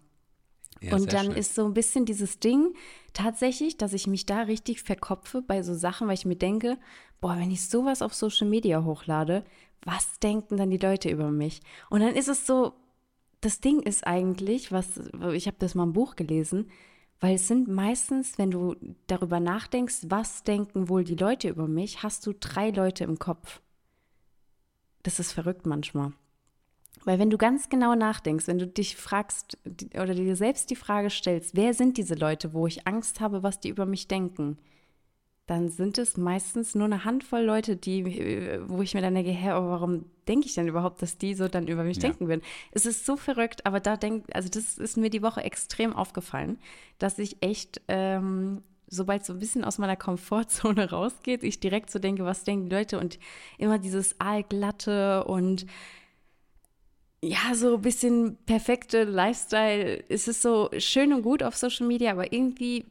Ja, 0.80 0.96
und 0.96 1.12
dann 1.12 1.28
schön. 1.28 1.36
ist 1.36 1.56
so 1.56 1.66
ein 1.66 1.74
bisschen 1.74 2.06
dieses 2.06 2.40
Ding 2.40 2.74
tatsächlich, 3.14 3.78
dass 3.78 3.94
ich 3.94 4.08
mich 4.08 4.26
da 4.26 4.42
richtig 4.42 4.84
verkopfe 4.84 5.42
bei 5.42 5.64
so 5.64 5.74
Sachen, 5.74 6.08
weil 6.08 6.14
ich 6.14 6.26
mir 6.26 6.36
denke, 6.36 6.78
boah, 7.20 7.36
wenn 7.38 7.52
ich 7.52 7.68
sowas 7.68 8.02
auf 8.02 8.14
Social 8.14 8.48
Media 8.48 8.84
hochlade, 8.84 9.44
was 9.84 10.20
denken 10.20 10.58
dann 10.58 10.70
die 10.70 10.78
Leute 10.78 11.10
über 11.10 11.32
mich? 11.32 11.62
Und 11.90 12.02
dann 12.02 12.16
ist 12.16 12.28
es 12.28 12.46
so, 12.46 12.74
das 13.42 13.60
Ding 13.62 13.82
ist 13.82 14.06
eigentlich, 14.06 14.72
was 14.72 15.00
ich 15.34 15.48
habe 15.48 15.58
das 15.60 15.76
mal 15.76 15.84
im 15.84 15.94
Buch 15.94 16.16
gelesen, 16.16 16.70
weil 17.20 17.36
es 17.36 17.48
sind 17.48 17.68
meistens, 17.68 18.38
wenn 18.38 18.52
du 18.52 18.76
darüber 19.08 19.40
nachdenkst, 19.40 20.06
was 20.08 20.44
denken 20.44 20.90
wohl 20.90 21.04
die 21.04 21.16
Leute 21.16 21.50
über 21.50 21.68
mich, 21.68 22.04
hast 22.04 22.26
du 22.26 22.34
drei 22.34 22.70
Leute 22.70 23.04
im 23.04 23.18
Kopf. 23.18 23.62
Das 25.04 25.20
ist 25.20 25.32
verrückt 25.32 25.66
manchmal. 25.66 26.14
Weil 27.06 27.20
wenn 27.20 27.30
du 27.30 27.38
ganz 27.38 27.70
genau 27.70 27.96
nachdenkst, 27.96 28.48
wenn 28.48 28.60
du 28.60 28.68
dich 28.68 28.98
fragst 28.98 29.58
oder 29.94 30.14
dir 30.14 30.36
selbst 30.36 30.70
die 30.70 30.76
Frage 30.76 31.10
stellst, 31.10 31.56
wer 31.56 31.74
sind 31.74 31.98
diese 31.98 32.16
Leute, 32.16 32.54
wo 32.54 32.68
ich 32.68 32.86
Angst 32.86 33.20
habe, 33.20 33.44
was 33.44 33.60
die 33.60 33.70
über 33.70 33.86
mich 33.86 34.08
denken, 34.08 34.58
dann 35.48 35.70
sind 35.70 35.98
es 35.98 36.18
meistens 36.18 36.76
nur 36.76 36.86
eine 36.86 37.06
Handvoll 37.06 37.42
Leute, 37.42 37.78
die, 37.78 38.06
wo 38.68 38.82
ich 38.82 38.94
mir 38.94 39.02
dann 39.02 39.16
denke, 39.16 39.32
hä, 39.32 39.48
warum 39.52 40.06
denke 40.28 40.46
ich 40.46 40.56
denn 40.56 40.68
überhaupt, 40.68 41.02
dass 41.02 41.18
die 41.18 41.34
so 41.34 41.48
dann 41.48 41.70
über 41.70 41.86
mich 41.86 41.98
ja. 41.98 42.02
denken 42.02 42.28
würden? 42.28 42.42
Es 42.72 42.86
ist 42.86 43.06
so 43.06 43.16
verrückt, 43.16 43.66
aber 43.66 43.80
da 43.80 43.96
denkt, 43.96 44.36
also 44.36 44.50
das 44.50 44.78
ist 44.78 44.98
mir 44.98 45.10
die 45.10 45.22
Woche 45.22 45.42
extrem 45.42 45.94
aufgefallen, 45.94 46.60
dass 47.00 47.18
ich 47.18 47.38
echt, 47.42 47.82
ähm, 47.88 48.62
sobald 48.88 49.26
so 49.26 49.32
ein 49.32 49.40
bisschen 49.40 49.64
aus 49.64 49.78
meiner 49.78 49.96
Komfortzone 49.96 50.90
rausgeht, 50.92 51.44
ich 51.44 51.62
direkt 51.62 51.92
so 51.92 52.00
denke, 52.00 52.26
was 52.26 52.44
denken 52.44 52.70
die 52.70 52.76
Leute 52.76 53.00
und 53.00 53.18
immer 53.58 53.80
dieses 53.80 54.20
Aalglatte 54.20 55.24
und 55.24 55.66
ja, 57.24 57.56
so 57.56 57.76
ein 57.76 57.82
bisschen 57.82 58.38
perfekte 58.46 59.06
Lifestyle. 59.06 60.04
Es 60.10 60.28
ist 60.28 60.42
so 60.42 60.70
schön 60.78 61.14
und 61.14 61.24
gut 61.24 61.42
auf 61.42 61.56
Social 61.56 61.88
Media, 61.88 62.12
aber 62.12 62.34
irgendwie 62.34 62.86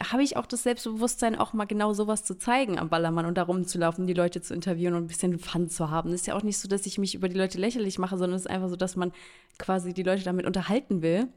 habe 0.00 0.22
ich 0.22 0.36
auch 0.36 0.46
das 0.46 0.62
Selbstbewusstsein, 0.62 1.36
auch 1.36 1.52
mal 1.52 1.66
genau 1.66 1.92
sowas 1.92 2.24
zu 2.24 2.36
zeigen 2.36 2.78
am 2.78 2.88
Ballermann 2.88 3.26
und 3.26 3.36
da 3.36 3.42
rumzulaufen, 3.42 4.06
die 4.06 4.14
Leute 4.14 4.40
zu 4.40 4.54
interviewen 4.54 4.94
und 4.94 5.04
ein 5.04 5.08
bisschen 5.08 5.38
Fun 5.38 5.68
zu 5.68 5.90
haben. 5.90 6.10
Es 6.10 6.22
ist 6.22 6.26
ja 6.26 6.34
auch 6.34 6.42
nicht 6.42 6.58
so, 6.58 6.68
dass 6.68 6.86
ich 6.86 6.98
mich 6.98 7.14
über 7.14 7.28
die 7.28 7.36
Leute 7.36 7.58
lächerlich 7.58 7.98
mache, 7.98 8.16
sondern 8.16 8.36
es 8.36 8.42
ist 8.42 8.50
einfach 8.50 8.68
so, 8.68 8.76
dass 8.76 8.96
man 8.96 9.12
quasi 9.58 9.92
die 9.92 10.02
Leute 10.02 10.24
damit 10.24 10.46
unterhalten 10.46 11.02
will 11.02 11.28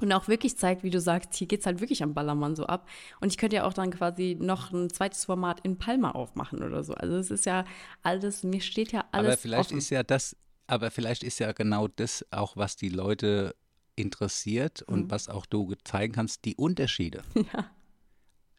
und 0.00 0.12
auch 0.12 0.28
wirklich 0.28 0.56
zeigt, 0.56 0.82
wie 0.82 0.90
du 0.90 1.00
sagst, 1.00 1.34
hier 1.34 1.46
geht 1.46 1.60
es 1.60 1.66
halt 1.66 1.80
wirklich 1.80 2.02
am 2.02 2.14
Ballermann 2.14 2.56
so 2.56 2.66
ab. 2.66 2.88
Und 3.20 3.28
ich 3.28 3.38
könnte 3.38 3.56
ja 3.56 3.64
auch 3.64 3.74
dann 3.74 3.90
quasi 3.90 4.36
noch 4.40 4.72
ein 4.72 4.90
zweites 4.90 5.26
Format 5.26 5.60
in 5.60 5.78
Palma 5.78 6.12
aufmachen 6.12 6.62
oder 6.62 6.82
so. 6.82 6.94
Also 6.94 7.16
es 7.16 7.30
ist 7.30 7.46
ja 7.46 7.64
alles, 8.02 8.42
mir 8.42 8.60
steht 8.60 8.92
ja 8.92 9.04
alles. 9.12 9.28
Aber 9.28 9.36
vielleicht 9.36 9.70
offen. 9.70 9.78
ist 9.78 9.90
ja 9.90 10.02
das 10.02 10.36
aber 10.66 10.90
vielleicht 10.90 11.22
ist 11.22 11.38
ja 11.40 11.52
genau 11.52 11.88
das 11.88 12.24
auch, 12.30 12.56
was 12.56 12.76
die 12.76 12.88
Leute 12.88 13.54
interessiert 13.96 14.82
und 14.82 15.06
mhm. 15.06 15.10
was 15.10 15.28
auch 15.28 15.46
du 15.46 15.74
zeigen 15.84 16.12
kannst, 16.12 16.44
die 16.44 16.56
Unterschiede. 16.56 17.22
Ja. 17.34 17.64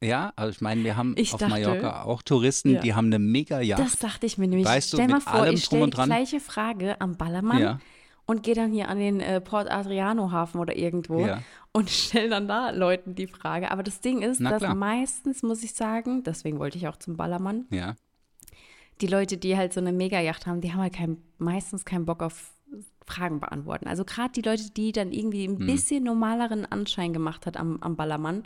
Ja, 0.01 0.33
also 0.35 0.51
ich 0.51 0.61
meine, 0.61 0.83
wir 0.83 0.97
haben 0.97 1.15
ich 1.17 1.33
auf 1.33 1.39
dachte, 1.39 1.51
Mallorca 1.53 2.03
auch 2.03 2.21
Touristen, 2.21 2.73
ja. 2.75 2.81
die 2.81 2.93
haben 2.93 3.07
eine 3.07 3.17
mega 3.17 3.61
Yacht. 3.61 3.79
Das 3.81 3.97
dachte 3.97 4.25
ich 4.25 4.37
mir 4.37 4.47
nämlich. 4.47 4.67
Weißt 4.67 4.91
du, 4.91 4.97
Stell 4.97 5.07
mal 5.07 5.21
vor, 5.21 5.47
ich 5.47 5.63
stelle 5.63 5.83
und 5.85 5.97
die 5.97 6.01
gleiche 6.03 6.39
Frage 6.41 6.99
am 6.99 7.15
Ballermann 7.15 7.61
Ja. 7.61 7.79
und 8.25 8.43
gehe 8.43 8.53
dann 8.53 8.71
hier 8.73 8.89
an 8.89 8.99
den 8.99 9.21
äh, 9.21 9.39
Port 9.39 9.71
Adriano 9.71 10.31
Hafen 10.31 10.59
oder 10.59 10.75
irgendwo 10.75 11.25
Ja. 11.25 11.41
und 11.71 11.89
stelle 11.89 12.29
dann 12.29 12.47
da 12.47 12.71
Leuten 12.71 13.15
die 13.15 13.25
Frage. 13.25 13.71
Aber 13.71 13.83
das 13.83 14.01
Ding 14.01 14.21
ist, 14.21 14.41
Na 14.41 14.51
dass 14.51 14.59
klar. 14.59 14.75
meistens, 14.75 15.41
muss 15.43 15.63
ich 15.63 15.73
sagen, 15.73 16.23
deswegen 16.23 16.59
wollte 16.59 16.77
ich 16.77 16.87
auch 16.89 16.97
zum 16.97 17.15
Ballermann, 17.15 17.65
Ja, 17.71 17.95
die 19.01 19.07
Leute, 19.07 19.37
die 19.37 19.57
halt 19.57 19.73
so 19.73 19.79
eine 19.79 19.91
Mega-Yacht 19.91 20.45
haben, 20.45 20.61
die 20.61 20.71
haben 20.73 20.81
halt 20.81 20.93
kein, 20.93 21.17
meistens 21.37 21.83
keinen 21.85 22.05
Bock 22.05 22.21
auf 22.21 22.53
Fragen 23.05 23.39
beantworten. 23.39 23.87
Also 23.87 24.03
gerade 24.05 24.31
die 24.33 24.41
Leute, 24.41 24.71
die 24.71 24.91
dann 24.91 25.11
irgendwie 25.11 25.45
ein 25.47 25.57
bisschen 25.57 26.03
normaleren 26.03 26.65
Anschein 26.65 27.13
gemacht 27.13 27.45
hat 27.45 27.57
am, 27.57 27.77
am 27.81 27.95
Ballermann, 27.95 28.43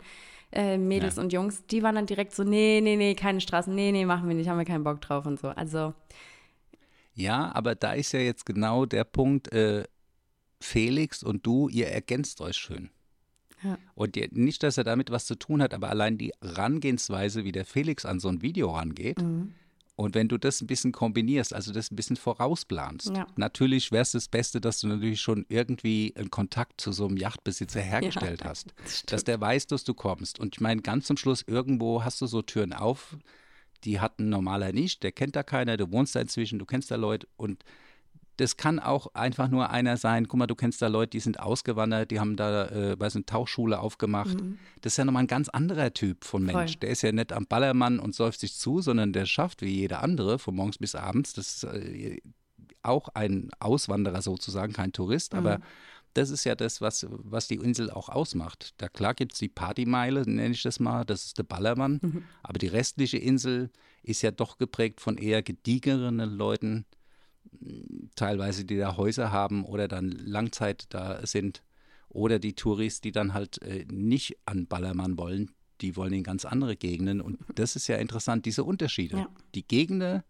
äh, 0.52 0.76
Mädels 0.78 1.16
Ja. 1.16 1.22
und 1.22 1.32
Jungs, 1.32 1.64
die 1.66 1.82
waren 1.82 1.94
dann 1.94 2.06
direkt 2.06 2.34
so, 2.34 2.42
nee, 2.44 2.80
nee, 2.82 2.96
nee, 2.96 3.14
keine 3.14 3.40
Straßen, 3.40 3.74
nee, 3.74 3.92
nee, 3.92 4.04
machen 4.04 4.28
wir 4.28 4.34
nicht, 4.34 4.48
haben 4.48 4.58
wir 4.58 4.64
keinen 4.64 4.84
Bock 4.84 5.00
drauf 5.00 5.24
und 5.26 5.38
so. 5.40 5.48
Also, 5.48 5.94
Ja, 7.14 7.54
aber 7.54 7.74
da 7.74 7.92
ist 7.92 8.12
ja 8.12 8.20
jetzt 8.20 8.46
genau 8.46 8.86
der 8.86 9.04
Punkt, 9.04 9.52
äh, 9.52 9.84
Felix 10.60 11.22
und 11.22 11.46
du, 11.46 11.68
ihr 11.68 11.88
ergänzt 11.88 12.40
euch 12.40 12.56
schön. 12.56 12.90
Ja. 13.62 13.78
Und 13.94 14.16
ihr, 14.16 14.28
nicht, 14.30 14.62
dass 14.62 14.78
er 14.78 14.84
damit 14.84 15.10
was 15.10 15.26
zu 15.26 15.34
tun 15.34 15.60
hat, 15.62 15.74
aber 15.74 15.88
allein 15.90 16.18
die 16.18 16.32
Herangehensweise, 16.42 17.44
wie 17.44 17.52
der 17.52 17.64
Felix 17.64 18.04
an 18.04 18.20
so 18.20 18.28
ein 18.28 18.42
Video 18.42 18.70
rangeht. 18.70 19.20
Mhm. 19.22 19.54
Und 20.00 20.14
wenn 20.14 20.28
du 20.28 20.38
das 20.38 20.62
ein 20.62 20.66
bisschen 20.66 20.92
kombinierst, 20.92 21.52
also 21.54 21.74
das 21.74 21.90
ein 21.90 21.96
bisschen 21.96 22.16
vorausplanst, 22.16 23.14
Ja. 23.14 23.26
natürlich 23.36 23.92
wäre 23.92 24.00
es 24.00 24.12
das 24.12 24.28
Beste, 24.28 24.58
dass 24.58 24.80
du 24.80 24.86
natürlich 24.86 25.20
schon 25.20 25.44
irgendwie 25.50 26.14
einen 26.16 26.30
Kontakt 26.30 26.80
zu 26.80 26.90
so 26.92 27.06
einem 27.06 27.18
Yachtbesitzer 27.18 27.82
hergestellt 27.82 28.42
hast. 28.42 28.68
das 28.82 29.02
Dass 29.04 29.24
der 29.24 29.38
weiß, 29.38 29.66
dass 29.66 29.84
du 29.84 29.92
kommst. 29.92 30.40
Und 30.40 30.56
ich 30.56 30.60
meine, 30.62 30.80
ganz 30.80 31.06
zum 31.06 31.18
Schluss, 31.18 31.44
irgendwo 31.46 32.02
hast 32.02 32.18
du 32.22 32.26
so 32.26 32.40
Türen 32.40 32.72
auf, 32.72 33.18
die 33.84 34.00
hat 34.00 34.18
ein 34.20 34.30
normaler 34.30 34.72
nicht, 34.72 35.02
der 35.02 35.12
kennt 35.12 35.36
da 35.36 35.42
keiner, 35.42 35.76
du 35.76 35.92
wohnst 35.92 36.14
da 36.14 36.20
inzwischen, 36.22 36.58
du 36.58 36.64
kennst 36.64 36.90
da 36.90 36.96
Leute 36.96 37.28
und 37.36 37.62
das 38.40 38.56
kann 38.56 38.78
auch 38.78 39.14
einfach 39.14 39.48
nur 39.48 39.70
einer 39.70 39.98
sein, 39.98 40.26
guck 40.26 40.38
mal, 40.38 40.46
du 40.46 40.54
kennst 40.54 40.80
da 40.80 40.86
Leute, 40.86 41.10
die 41.10 41.20
sind 41.20 41.40
ausgewandert, 41.40 42.10
die 42.10 42.20
haben 42.20 42.36
da, 42.36 42.66
äh, 42.68 42.98
weiß 42.98 43.16
eine 43.16 43.26
Tauchschule 43.26 43.78
aufgemacht. 43.78 44.36
Das 44.80 44.94
ist 44.94 44.96
ja 44.96 45.04
nochmal 45.04 45.24
ein 45.24 45.28
ganz 45.28 45.50
anderer 45.50 45.92
Typ 45.92 46.24
von 46.24 46.44
Mensch. 46.44 46.72
Voll. 46.72 46.80
Der 46.80 46.90
ist 46.90 47.02
ja 47.02 47.12
nicht 47.12 47.32
am 47.32 47.46
Ballermann 47.46 47.98
und 47.98 48.14
säuft 48.14 48.40
sich 48.40 48.54
zu, 48.54 48.80
sondern 48.80 49.12
der 49.12 49.26
schafft 49.26 49.60
wie 49.60 49.68
jeder 49.68 50.02
andere 50.02 50.38
von 50.38 50.54
morgens 50.54 50.78
bis 50.78 50.94
abends. 50.94 51.34
Das 51.34 51.56
ist 51.56 51.64
äh, 51.64 52.20
auch 52.82 53.08
ein 53.08 53.50
Auswanderer 53.58 54.22
sozusagen, 54.22 54.72
kein 54.72 54.92
Tourist, 54.92 55.34
aber 55.34 55.60
das 56.14 56.30
ist 56.30 56.44
ja 56.44 56.54
das, 56.54 56.80
was, 56.80 57.06
was 57.10 57.46
die 57.46 57.56
Insel 57.56 57.90
auch 57.90 58.08
ausmacht. 58.08 58.72
Da 58.78 58.88
klar 58.88 59.14
gibt 59.14 59.34
es 59.34 59.38
die 59.38 59.48
Partymeile, 59.48 60.22
nenne 60.22 60.54
ich 60.54 60.62
das 60.62 60.80
mal, 60.80 61.04
das 61.04 61.26
ist 61.26 61.38
der 61.38 61.42
Ballermann, 61.44 62.24
aber 62.42 62.58
die 62.58 62.68
restliche 62.68 63.18
Insel 63.18 63.70
ist 64.02 64.22
ja 64.22 64.30
doch 64.30 64.56
geprägt 64.56 65.00
von 65.02 65.18
eher 65.18 65.42
gediegeren 65.42 66.18
Leuten, 66.18 66.86
teilweise 68.16 68.64
die 68.64 68.76
da 68.76 68.96
Häuser 68.96 69.32
haben 69.32 69.64
oder 69.64 69.88
dann 69.88 70.10
Langzeit 70.10 70.86
da 70.90 71.24
sind 71.26 71.62
oder 72.08 72.38
die 72.38 72.54
Touris, 72.54 73.00
die 73.00 73.12
dann 73.12 73.34
halt 73.34 73.62
äh, 73.62 73.84
nicht 73.90 74.36
an 74.46 74.66
Ballermann 74.66 75.16
wollen, 75.18 75.50
die 75.80 75.96
wollen 75.96 76.12
in 76.12 76.22
ganz 76.22 76.44
andere 76.44 76.76
Gegenden 76.76 77.20
und 77.20 77.38
das 77.54 77.76
ist 77.76 77.86
ja 77.86 77.96
interessant, 77.96 78.46
diese 78.46 78.64
Unterschiede. 78.64 79.16
Ja. 79.16 79.28
Die 79.54 79.66
Gegenden, 79.66 80.22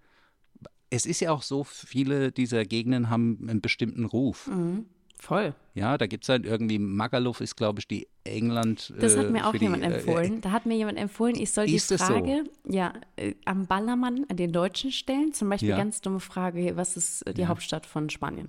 es 0.90 1.06
ist 1.06 1.20
ja 1.20 1.32
auch 1.32 1.42
so, 1.42 1.64
viele 1.64 2.32
dieser 2.32 2.64
Gegenden 2.64 3.10
haben 3.10 3.38
einen 3.48 3.60
bestimmten 3.60 4.04
Ruf. 4.04 4.48
Mhm. 4.48 4.86
Voll. 5.22 5.54
Ja, 5.74 5.96
da 5.98 6.06
gibt 6.06 6.24
es 6.24 6.28
halt 6.28 6.44
irgendwie, 6.44 6.78
Magaluf 6.78 7.40
ist, 7.40 7.56
glaube 7.56 7.78
ich, 7.80 7.86
die 7.88 8.08
England. 8.24 8.92
Das 8.98 9.16
hat 9.16 9.26
äh, 9.26 9.30
mir 9.30 9.46
auch 9.46 9.52
für 9.52 9.58
die, 9.58 9.64
jemand 9.66 9.82
äh, 9.84 9.94
empfohlen. 9.94 10.40
da 10.40 10.50
hat 10.50 10.66
mir 10.66 10.76
jemand 10.76 10.98
empfohlen, 10.98 11.36
ich 11.36 11.52
soll 11.52 11.66
die 11.66 11.76
es 11.76 11.88
so? 11.88 11.96
Frage 11.96 12.44
ja, 12.66 12.92
äh, 13.16 13.34
am 13.44 13.66
Ballermann 13.66 14.26
an 14.28 14.36
den 14.36 14.52
Deutschen 14.52 14.90
stellen. 14.92 15.32
Zum 15.32 15.48
Beispiel 15.48 15.70
Ja. 15.70 15.76
ganz 15.76 16.00
dumme 16.00 16.20
Frage, 16.20 16.76
was 16.76 16.96
ist 16.96 17.22
äh, 17.26 17.34
die 17.34 17.42
Ja. 17.42 17.48
Hauptstadt 17.48 17.86
von 17.86 18.10
Spanien? 18.10 18.48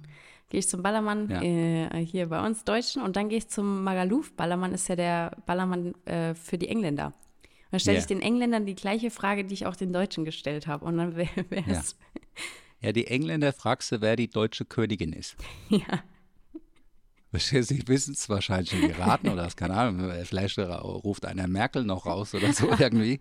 Gehe 0.49 0.59
ich 0.59 0.67
zum 0.67 0.81
Ballermann 0.83 1.29
Ja. 1.29 1.41
äh, 1.41 2.05
hier 2.05 2.27
bei 2.27 2.45
uns 2.45 2.63
Deutschen 2.65 3.01
und 3.01 3.15
dann 3.15 3.29
gehe 3.29 3.37
ich 3.37 3.47
zum 3.47 3.83
Magaluf. 3.83 4.33
Ballermann 4.33 4.73
ist 4.73 4.87
ja 4.89 4.95
der 4.95 5.37
Ballermann 5.45 5.93
äh, 6.05 6.33
für 6.35 6.57
die 6.57 6.67
Engländer. 6.67 7.07
Und 7.07 7.13
dann 7.71 7.79
stelle 7.79 7.95
Ja. 7.97 8.01
ich 8.01 8.07
den 8.07 8.21
Engländern 8.21 8.65
die 8.65 8.75
gleiche 8.75 9.11
Frage, 9.11 9.45
die 9.45 9.53
ich 9.53 9.65
auch 9.65 9.77
den 9.77 9.93
Deutschen 9.93 10.25
gestellt 10.25 10.67
habe. 10.67 10.83
Und 10.85 10.97
dann 10.97 11.15
wäre 11.15 11.29
es, 11.67 11.95
Ja, 12.81 12.91
die 12.91 13.07
Engländer 13.07 13.53
fragst 13.53 13.91
du, 13.93 14.01
wer 14.01 14.15
die 14.17 14.27
deutsche 14.27 14.65
Königin 14.65 15.13
ist. 15.13 15.37
ja. 15.69 16.03
Verstehst 17.31 17.71
du, 17.71 17.75
Sie 17.75 17.87
wissen 17.87 18.13
es 18.13 18.27
wahrscheinlich 18.27 18.71
schon 18.71 18.81
geraten 18.81 19.29
oder 19.29 19.45
was, 19.45 19.55
keine 19.55 19.73
Ahnung, 19.73 20.11
vielleicht 20.25 20.59
ruft 20.59 21.25
einer 21.25 21.47
Merkel 21.47 21.85
noch 21.85 22.05
raus 22.05 22.35
oder 22.35 22.51
so 22.51 22.69
irgendwie. 22.79 23.19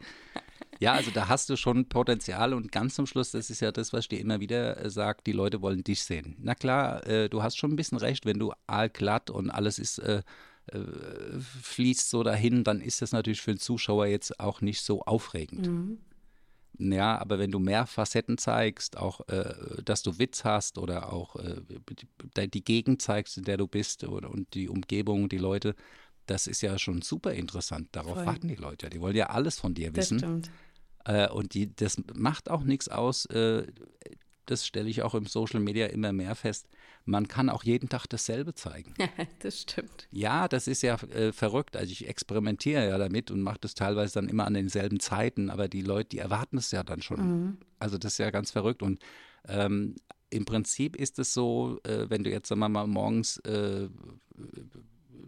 Ja, 0.80 0.94
also 0.94 1.10
da 1.10 1.28
hast 1.28 1.48
du 1.50 1.56
schon 1.56 1.88
Potenzial 1.88 2.54
und 2.54 2.72
ganz 2.72 2.94
zum 2.94 3.06
Schluss, 3.06 3.30
das 3.30 3.50
ist 3.50 3.60
ja 3.60 3.70
das, 3.70 3.92
was 3.92 4.04
ich 4.04 4.08
dir 4.08 4.20
immer 4.20 4.40
wieder 4.40 4.82
äh, 4.82 4.90
sage, 4.90 5.20
die 5.26 5.32
Leute 5.32 5.60
wollen 5.60 5.84
dich 5.84 6.02
sehen. 6.02 6.36
Na 6.40 6.54
klar, 6.54 7.06
äh, 7.06 7.28
du 7.28 7.42
hast 7.42 7.56
schon 7.58 7.72
ein 7.72 7.76
bisschen 7.76 7.98
recht, 7.98 8.24
wenn 8.24 8.38
du 8.38 8.52
aalglatt 8.66 9.30
und 9.30 9.50
alles 9.50 9.78
ist, 9.78 9.98
äh, 9.98 10.22
äh, 10.72 10.78
fließt 11.62 12.08
so 12.08 12.22
dahin, 12.22 12.64
dann 12.64 12.80
ist 12.80 13.02
das 13.02 13.12
natürlich 13.12 13.42
für 13.42 13.52
den 13.52 13.60
Zuschauer 13.60 14.06
jetzt 14.06 14.40
auch 14.40 14.60
nicht 14.60 14.80
so 14.80 15.02
aufregend. 15.02 15.66
Ja, 16.78 17.18
aber 17.18 17.38
wenn 17.38 17.50
du 17.50 17.58
mehr 17.58 17.86
Facetten 17.86 18.38
zeigst, 18.38 18.96
auch, 18.96 19.26
äh, 19.28 19.82
dass 19.84 20.02
du 20.02 20.18
Witz 20.18 20.44
hast 20.44 20.78
oder 20.78 21.12
auch 21.12 21.36
äh, 21.36 21.60
die, 22.46 22.64
Gegend 22.64 23.02
zeigst, 23.02 23.36
in 23.36 23.44
der 23.44 23.56
du 23.56 23.66
bist 23.66 24.04
oder, 24.04 24.30
und 24.30 24.54
die 24.54 24.68
Umgebung, 24.68 25.28
die 25.28 25.38
Leute, 25.38 25.74
das 26.26 26.46
ist 26.46 26.62
ja 26.62 26.78
schon 26.78 27.02
super 27.02 27.34
interessant. 27.34 27.88
Darauf 27.92 28.14
Voll. 28.14 28.26
warten 28.26 28.48
die 28.48 28.54
Leute. 28.54 28.88
Die 28.88 29.00
wollen 29.00 29.16
ja 29.16 29.26
alles 29.30 29.58
von 29.58 29.74
dir 29.74 29.90
Das 29.90 30.10
wissen. 30.10 30.18
stimmt. 30.18 30.50
Äh, 31.04 31.28
und 31.28 31.54
die, 31.54 31.74
das 31.74 31.96
macht 32.14 32.50
auch 32.50 32.62
nichts 32.62 32.88
aus. 32.88 33.26
Das 34.46 34.66
stelle 34.66 34.88
ich 34.88 35.02
auch 35.02 35.14
im 35.14 35.26
Social 35.26 35.60
Media 35.60 35.86
immer 35.86 36.12
mehr 36.12 36.34
fest. 36.34 36.68
Man 37.04 37.28
kann 37.28 37.48
auch 37.48 37.62
jeden 37.62 37.88
Tag 37.88 38.06
dasselbe 38.06 38.54
zeigen. 38.54 38.94
das 39.40 39.62
stimmt. 39.62 40.08
Ja, 40.10 40.48
das 40.48 40.66
ist 40.66 40.82
ja 40.82 40.94
äh, 40.96 41.32
verrückt. 41.32 41.76
Also 41.76 41.92
ich 41.92 42.08
experimentiere 42.08 42.88
ja 42.88 42.98
damit 42.98 43.30
und 43.30 43.42
mache 43.42 43.58
das 43.60 43.74
teilweise 43.74 44.14
dann 44.14 44.28
immer 44.28 44.46
an 44.46 44.54
denselben 44.54 45.00
Zeiten, 45.00 45.50
aber 45.50 45.68
die 45.68 45.82
Leute, 45.82 46.10
die 46.10 46.18
erwarten 46.18 46.58
es 46.58 46.70
ja 46.70 46.82
dann 46.82 47.02
schon. 47.02 47.58
Also 47.78 47.98
das 47.98 48.12
ist 48.12 48.18
ja 48.18 48.30
ganz 48.30 48.50
verrückt. 48.50 48.82
Und 48.82 49.00
ähm, 49.46 49.96
im 50.30 50.44
Prinzip 50.44 50.96
ist 50.96 51.18
es 51.18 51.34
so, 51.34 51.80
äh, 51.84 52.08
wenn 52.08 52.24
du 52.24 52.30
jetzt, 52.30 52.48
sagen 52.48 52.60
wir 52.60 52.68
mal, 52.68 52.86
morgens 52.86 53.38
äh, 53.38 53.88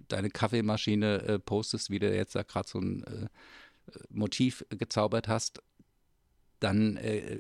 deine 0.09 0.31
Kaffeemaschine 0.31 1.23
äh, 1.23 1.39
postest, 1.39 1.91
wie 1.91 1.99
du 1.99 2.15
jetzt 2.15 2.35
da 2.35 2.43
gerade 2.43 2.69
so 2.69 2.79
ein 2.79 3.03
äh, 3.05 3.29
Motiv 4.11 4.65
gezaubert 4.71 5.29
hast, 5.29 5.61
dann 6.63 6.97
äh, 6.97 7.39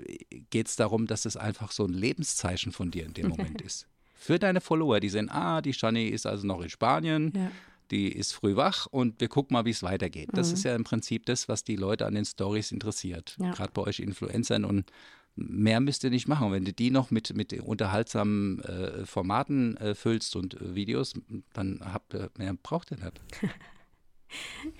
geht 0.50 0.68
es 0.68 0.76
darum, 0.76 1.06
dass 1.06 1.24
es 1.24 1.36
einfach 1.36 1.72
so 1.72 1.84
ein 1.84 1.92
Lebenszeichen 1.92 2.72
von 2.72 2.90
dir 2.90 3.04
in 3.06 3.14
dem 3.14 3.28
Moment 3.28 3.60
ist. 3.62 3.86
Für 4.14 4.38
deine 4.38 4.60
Follower, 4.60 5.00
die 5.00 5.08
sehen, 5.08 5.28
ah, 5.30 5.60
die 5.62 5.72
Shani 5.72 6.06
ist 6.08 6.26
also 6.26 6.46
noch 6.46 6.60
in 6.62 6.70
Spanien, 6.70 7.32
Ja. 7.34 7.50
die 7.90 8.08
ist 8.12 8.32
früh 8.32 8.54
wach 8.56 8.86
und 8.86 9.20
wir 9.20 9.28
gucken 9.28 9.54
mal, 9.54 9.64
wie 9.64 9.70
es 9.70 9.82
weitergeht. 9.82 10.28
Das 10.32 10.48
Mhm. 10.48 10.54
ist 10.54 10.64
ja 10.64 10.74
im 10.76 10.84
Prinzip 10.84 11.26
das, 11.26 11.48
was 11.48 11.64
die 11.64 11.76
Leute 11.76 12.06
an 12.06 12.14
den 12.14 12.24
Stories 12.24 12.70
interessiert. 12.72 13.36
Ja. 13.40 13.50
Gerade 13.52 13.72
bei 13.72 13.82
euch 13.82 13.98
Influencern 14.00 14.64
und 14.64 14.90
mehr 15.34 15.80
müsst 15.80 16.04
ihr 16.04 16.10
nicht 16.10 16.28
machen. 16.28 16.46
Und 16.48 16.52
wenn 16.52 16.64
du 16.64 16.72
die 16.72 16.90
noch 16.90 17.10
mit, 17.10 17.34
mit 17.34 17.52
unterhaltsamen 17.54 18.60
äh, 18.64 19.06
Formaten 19.06 19.76
äh, 19.78 19.94
füllst 19.94 20.36
und 20.36 20.54
äh, 20.60 20.74
Videos, 20.74 21.14
dann 21.54 21.80
habt 21.82 22.14
ihr, 22.14 22.30
mehr 22.38 22.54
braucht 22.62 22.90
ihr 22.92 22.98
nicht. 22.98 23.20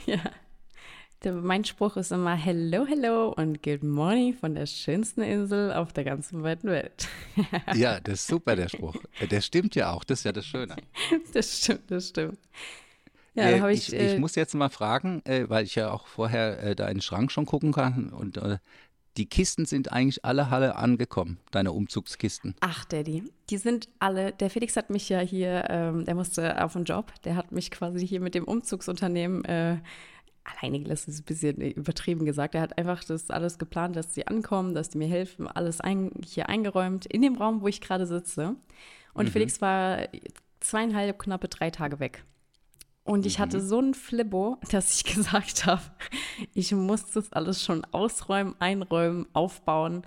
Ja. 0.07 0.19
Mein 1.25 1.65
Spruch 1.65 1.97
ist 1.97 2.11
immer 2.11 2.35
Hello, 2.35 2.85
hello 2.87 3.29
und 3.37 3.63
Good 3.63 3.85
morning 3.85 4.35
von 4.35 4.55
der 4.57 4.67
schönsten 4.67 5.23
Insel 5.23 5.73
auf 5.73 5.93
der 5.93 6.03
ganzen 6.05 6.43
weiten 6.43 6.69
Welt. 6.69 7.09
Ja, 7.75 8.01
das 8.01 8.21
ist 8.21 8.27
super, 8.27 8.57
der 8.57 8.69
Spruch. 8.69 8.97
Äh, 9.21 9.29
Der 9.29 9.41
stimmt 9.41 9.75
ja 9.77 9.93
auch, 9.93 10.03
das 10.05 10.21
ist 10.21 10.25
ja 10.25 10.33
das 10.33 10.47
Schöne. 10.47 10.75
Das 11.33 11.59
stimmt, 11.63 11.91
das 11.91 12.09
stimmt. 12.09 12.39
Ja, 13.35 13.45
Äh, 13.51 13.61
habe 13.61 13.73
ich, 13.73 13.93
ich, 13.93 13.99
ich 14.01 14.13
äh, 14.15 14.19
muss 14.19 14.35
jetzt 14.35 14.55
mal 14.55 14.69
fragen, 14.69 15.23
äh, 15.25 15.49
weil 15.49 15.65
ich 15.65 15.77
ja 15.77 15.91
auch 15.93 16.07
vorher 16.09 16.61
äh, 16.63 16.75
da 16.75 16.89
in 16.89 16.97
den 16.97 17.03
Schrank 17.03 17.31
schon 17.31 17.47
gucken 17.47 17.73
kann 17.73 18.11
und 18.11 18.37
äh, 18.39 18.59
die 19.17 19.27
Kisten 19.27 19.65
sind 19.67 19.93
eigentlich 19.93 20.25
alle 20.25 20.51
Halle 20.51 20.77
angekommen, 20.77 21.39
deine 21.51 21.73
Umzugskisten. 21.73 22.55
Ach, 22.61 22.85
Daddy, 22.87 23.23
die 23.51 23.59
sind 23.59 23.89
alle, 23.99 24.33
der 24.33 24.51
Felix 24.51 24.75
hat 24.77 24.91
mich 24.91 25.09
ja 25.09 25.21
hier, 25.21 25.67
ähm, 25.69 26.05
der 26.05 26.15
musste 26.15 26.65
auf 26.65 26.73
den 26.73 26.85
Job, 26.85 27.13
der 27.25 27.37
hat 27.37 27.53
mich 27.53 27.71
quasi 27.71 28.07
hier 28.07 28.21
mit 28.21 28.35
dem 28.35 28.45
Umzugsunternehmen 28.45 29.45
äh, 29.45 29.77
alleine 30.45 30.81
gelassen, 30.81 31.11
ist 31.11 31.21
ein 31.21 31.25
bisschen 31.25 31.61
übertrieben 31.61 32.25
gesagt. 32.25 32.55
Er 32.55 32.63
hat 32.63 32.79
einfach 32.79 33.05
das 33.05 33.31
alles 33.31 33.59
geplant, 33.59 33.97
dass 33.97 34.15
sie 34.15 34.27
ankommen, 34.27 34.75
dass 34.75 34.91
die 34.91 34.99
mir 34.99 35.09
helfen, 35.09 35.47
alles 35.47 35.81
ein, 35.81 36.11
hier 36.25 36.49
eingeräumt, 36.49 37.07
in 37.07 37.23
dem 37.23 37.37
Raum, 37.37 37.63
wo 37.63 37.69
ich 37.69 37.81
gerade 37.81 38.07
sitze. 38.07 38.57
Und 39.15 39.29
Felix 39.29 39.61
war 39.61 40.09
zweieinhalb, 40.61 41.19
knappe 41.19 41.49
drei 41.49 41.71
Tage 41.71 42.01
weg. 42.01 42.25
Und 43.05 43.27
ich 43.27 43.41
hatte 43.41 43.61
so 43.61 43.79
einen 43.79 43.95
Flippo, 43.95 44.59
dass 44.71 44.95
ich 44.97 45.05
gesagt 45.05 45.67
habe, 45.67 45.83
ich 46.55 46.73
muss 46.73 47.11
das 47.11 47.33
alles 47.33 47.63
schon 47.63 47.85
ausräumen, 47.87 48.55
einräumen, 48.59 49.27
aufbauen. 49.33 50.03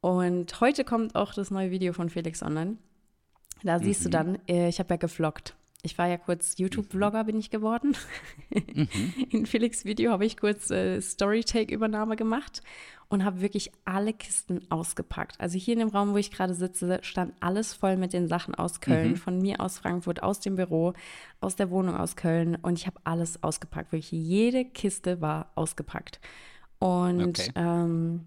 Und 0.00 0.60
heute 0.60 0.84
kommt 0.84 1.14
auch 1.14 1.32
das 1.32 1.50
neue 1.50 1.70
Video 1.70 1.92
von 1.92 2.10
Felix 2.10 2.42
online. 2.42 2.76
Da 3.62 3.78
siehst 3.78 4.04
du 4.04 4.10
dann, 4.10 4.38
äh, 4.46 4.68
ich 4.68 4.78
habe 4.78 4.92
ja 4.92 4.98
gevloggt. 4.98 5.56
Ich 5.84 5.98
war 5.98 6.08
ja 6.08 6.16
kurz 6.16 6.56
YouTube-Vlogger, 6.56 7.24
bin 7.24 7.38
ich 7.38 7.50
geworden. 7.50 7.94
In 9.30 9.44
Felix' 9.44 9.84
Video 9.84 10.12
habe 10.12 10.24
ich 10.24 10.38
kurz 10.38 10.70
äh, 10.70 10.98
Storytake-Übernahme 10.98 12.16
gemacht 12.16 12.62
und 13.08 13.22
habe 13.22 13.42
wirklich 13.42 13.70
alle 13.84 14.14
Kisten 14.14 14.62
ausgepackt. 14.70 15.38
Also 15.38 15.58
hier 15.58 15.74
in 15.74 15.80
dem 15.80 15.88
Raum, 15.90 16.14
wo 16.14 16.16
ich 16.16 16.30
gerade 16.30 16.54
sitze, 16.54 17.00
stand 17.02 17.34
alles 17.40 17.74
voll 17.74 17.98
mit 17.98 18.14
den 18.14 18.28
Sachen 18.28 18.54
aus 18.54 18.80
Köln, 18.80 19.16
von 19.16 19.42
mir 19.42 19.60
aus 19.60 19.78
Frankfurt, 19.78 20.22
aus 20.22 20.40
dem 20.40 20.56
Büro, 20.56 20.94
aus 21.40 21.54
der 21.54 21.70
Wohnung 21.70 21.96
aus 21.96 22.16
Köln 22.16 22.56
und 22.62 22.78
ich 22.78 22.86
habe 22.86 22.98
alles 23.04 23.42
ausgepackt. 23.42 23.92
Wirklich 23.92 24.10
jede 24.10 24.64
Kiste 24.64 25.20
war 25.20 25.52
ausgepackt. 25.54 26.18
Und 26.78 27.38
Okay. 27.38 27.52
ähm, 27.56 28.24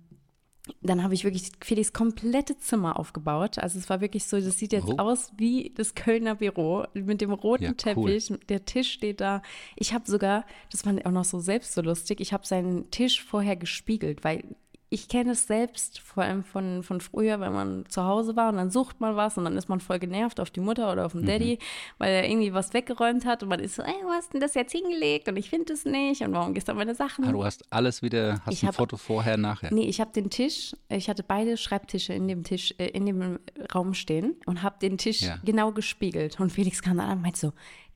dann 0.82 1.04
habe 1.04 1.14
ich 1.14 1.24
wirklich 1.24 1.52
Felix 1.64 1.94
komplette 1.94 2.58
Zimmer 2.58 3.00
aufgebaut. 3.00 3.58
Also 3.60 3.80
es 3.80 3.90
war 3.90 4.02
wirklich 4.02 4.26
so, 4.26 4.40
das 4.40 4.58
sieht 4.58 4.72
jetzt 4.74 4.88
Oh. 4.88 4.98
aus 4.98 5.32
wie 5.38 5.72
das 5.76 5.96
Kölner 5.96 6.36
Büro 6.36 6.86
mit 6.94 7.22
dem 7.22 7.32
roten 7.34 7.64
Ja, 7.64 7.70
cool. 7.96 8.18
Teppich. 8.18 8.34
Der 8.50 8.66
Tisch 8.66 8.92
steht 8.92 9.22
da. 9.22 9.42
Ich 9.76 9.94
habe 9.94 10.10
sogar, 10.10 10.46
das 10.72 10.82
fand 10.84 11.00
ich 11.00 11.06
auch 11.06 11.12
noch 11.12 11.26
so 11.26 11.40
selbst 11.40 11.74
so 11.74 11.82
lustig, 11.82 12.20
ich 12.20 12.34
habe 12.34 12.46
seinen 12.46 12.90
Tisch 12.92 13.24
vorher 13.24 13.56
gespiegelt, 13.56 14.24
weil 14.24 14.44
ich 14.90 15.10
kenne 15.10 15.32
es 15.34 15.48
selbst, 15.48 16.00
vor 16.00 16.24
allem 16.24 16.46
von, 16.46 16.82
von 16.82 17.02
früher, 17.02 17.42
wenn 17.42 17.52
man 17.52 17.86
zu 17.90 18.04
Hause 18.06 18.38
war 18.38 18.48
und 18.50 18.56
dann 18.56 18.72
sucht 18.72 19.02
man 19.02 19.18
was 19.18 19.38
und 19.38 19.44
dann 19.44 19.58
ist 19.58 19.68
man 19.68 19.82
voll 19.82 20.00
genervt 20.00 20.40
auf 20.40 20.50
die 20.50 20.62
Mutter 20.62 20.90
oder 20.92 21.06
auf 21.06 21.12
den 21.12 21.26
Daddy, 21.26 21.60
weil 21.98 22.14
er 22.14 22.30
irgendwie 22.30 22.54
was 22.54 22.74
weggeräumt 22.74 23.26
hat 23.26 23.44
und 23.44 23.50
man 23.50 23.60
ist 23.60 23.76
so, 23.76 23.82
ey, 23.84 23.94
wo 24.06 24.12
hast 24.12 24.34
denn 24.34 24.40
das 24.40 24.54
jetzt 24.54 24.72
hingelegt 24.72 25.28
und 25.28 25.36
ich 25.36 25.50
finde 25.50 25.74
es 25.74 25.84
nicht 25.84 26.22
und 26.22 26.32
warum 26.32 26.54
gehst 26.54 26.70
du 26.70 26.72
an 26.72 26.78
meine 26.78 26.96
Sachen? 26.96 27.26
Ah, 27.26 27.32
du 27.34 27.44
hast 27.44 27.66
alles 27.70 28.02
wieder, 28.02 28.40
hast 28.46 28.54
Ich 28.54 28.64
ein 28.64 28.70
hab- 28.70 28.76
Foto 28.76 28.96
vorher, 28.96 29.36
nachher. 29.36 29.74
Nee, 29.74 29.88
ich 29.90 30.00
habe 30.00 30.12
den 30.14 30.30
Tisch, 30.30 30.74
ich 30.88 31.10
hatte 31.10 31.24
beide 31.24 31.58
Schreibtische 31.58 32.14
in 32.14 32.30
dem 32.30 32.44
Tisch, 32.46 32.74
äh, 32.78 32.86
in 32.88 33.06
dem 33.06 33.40
Raum 33.76 33.94
stehen 33.94 34.36
und 34.46 34.64
habe 34.64 34.78
den 34.82 34.98
Tisch 34.98 35.22
Ja. 35.24 35.38
genau 35.44 35.74
gespiegelt. 35.74 36.40
Und 36.40 36.50
Felix 36.52 36.82
kam 36.82 36.96
dann 36.98 37.08
an 37.10 37.18
und 37.18 37.24
meinte 37.24 37.40
so, 37.40 37.52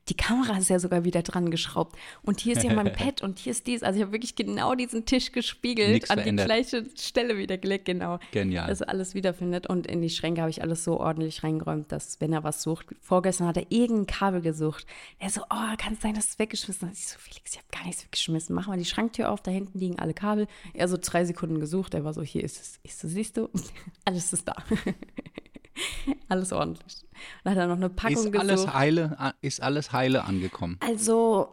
die 0.08 0.14
Kamera 0.14 0.58
ist 0.58 0.68
ja 0.68 0.78
sogar 0.78 1.04
wieder 1.04 1.22
dran 1.22 1.50
geschraubt. 1.50 1.96
Und 2.22 2.40
hier 2.40 2.56
ist 2.56 2.64
ja 2.64 2.72
mein 2.72 2.92
Pad 2.92 3.22
und 3.22 3.38
hier 3.38 3.52
ist 3.52 3.66
dies. 3.66 3.82
Also 3.82 3.98
ich 3.98 4.02
habe 4.02 4.12
wirklich 4.12 4.34
genau 4.34 4.74
diesen 4.74 5.06
Tisch 5.06 5.30
gespiegelt, 5.30 5.90
Nix 5.90 6.10
an 6.10 6.18
verändert. 6.18 6.44
die 6.44 6.48
gleiche 6.48 6.86
Stelle 6.96 7.36
wieder 7.38 7.56
gelegt, 7.56 7.84
genau. 7.84 8.18
Genial. 8.32 8.66
Dass 8.66 8.80
er 8.80 8.88
alles 8.88 9.14
wiederfindet. 9.14 9.68
Und 9.68 9.86
in 9.86 10.02
die 10.02 10.10
Schränke 10.10 10.40
habe 10.40 10.50
ich 10.50 10.62
alles 10.62 10.82
so 10.82 10.98
ordentlich 10.98 11.44
reingeräumt, 11.44 11.92
dass, 11.92 12.20
wenn 12.20 12.32
er 12.32 12.42
was 12.42 12.62
sucht, 12.62 12.86
vorgestern 13.00 13.46
hat 13.46 13.56
er 13.56 13.66
irgendein 13.70 14.06
Kabel 14.06 14.40
gesucht. 14.40 14.86
Er 15.18 15.30
so, 15.30 15.42
oh, 15.42 15.76
kann 15.78 15.94
es 15.94 16.00
sein, 16.00 16.14
dass 16.14 16.26
du 16.26 16.32
es 16.32 16.38
weggeschmissen 16.40 16.88
hast? 16.88 16.98
Ich 16.98 17.08
so, 17.08 17.18
Felix, 17.18 17.52
ich 17.52 17.58
habe 17.58 17.68
gar 17.70 17.86
nichts 17.86 18.04
weggeschmissen. 18.04 18.54
Mach 18.54 18.66
mal 18.66 18.78
die 18.78 18.84
Schranktür 18.84 19.30
auf, 19.30 19.40
da 19.40 19.50
hinten 19.50 19.78
liegen 19.78 19.98
alle 19.98 20.14
Kabel. 20.14 20.48
Er 20.74 20.88
so 20.88 20.98
drei 21.00 21.24
Sekunden 21.24 21.60
gesucht, 21.60 21.94
er 21.94 22.04
war 22.04 22.12
so, 22.12 22.22
hier 22.22 22.42
ist 22.42 22.60
es. 22.60 22.80
Ich 22.82 22.96
so, 22.96 23.06
siehst 23.06 23.36
du, 23.36 23.48
alles 24.04 24.32
ist 24.32 24.48
da. 24.48 24.56
alles 26.28 26.52
ordentlich. 26.52 27.04
Dann 27.44 27.52
hat 27.54 27.58
er 27.60 27.66
noch 27.68 27.76
eine 27.76 27.90
Packung 27.90 28.26
Ist 28.32 28.38
alles, 28.38 28.60
gesucht. 28.62 28.74
heile, 28.74 29.34
ist 29.40 29.62
alles 29.62 29.92
heile 29.92 30.24
angekommen. 30.24 30.78
Also, 30.80 31.48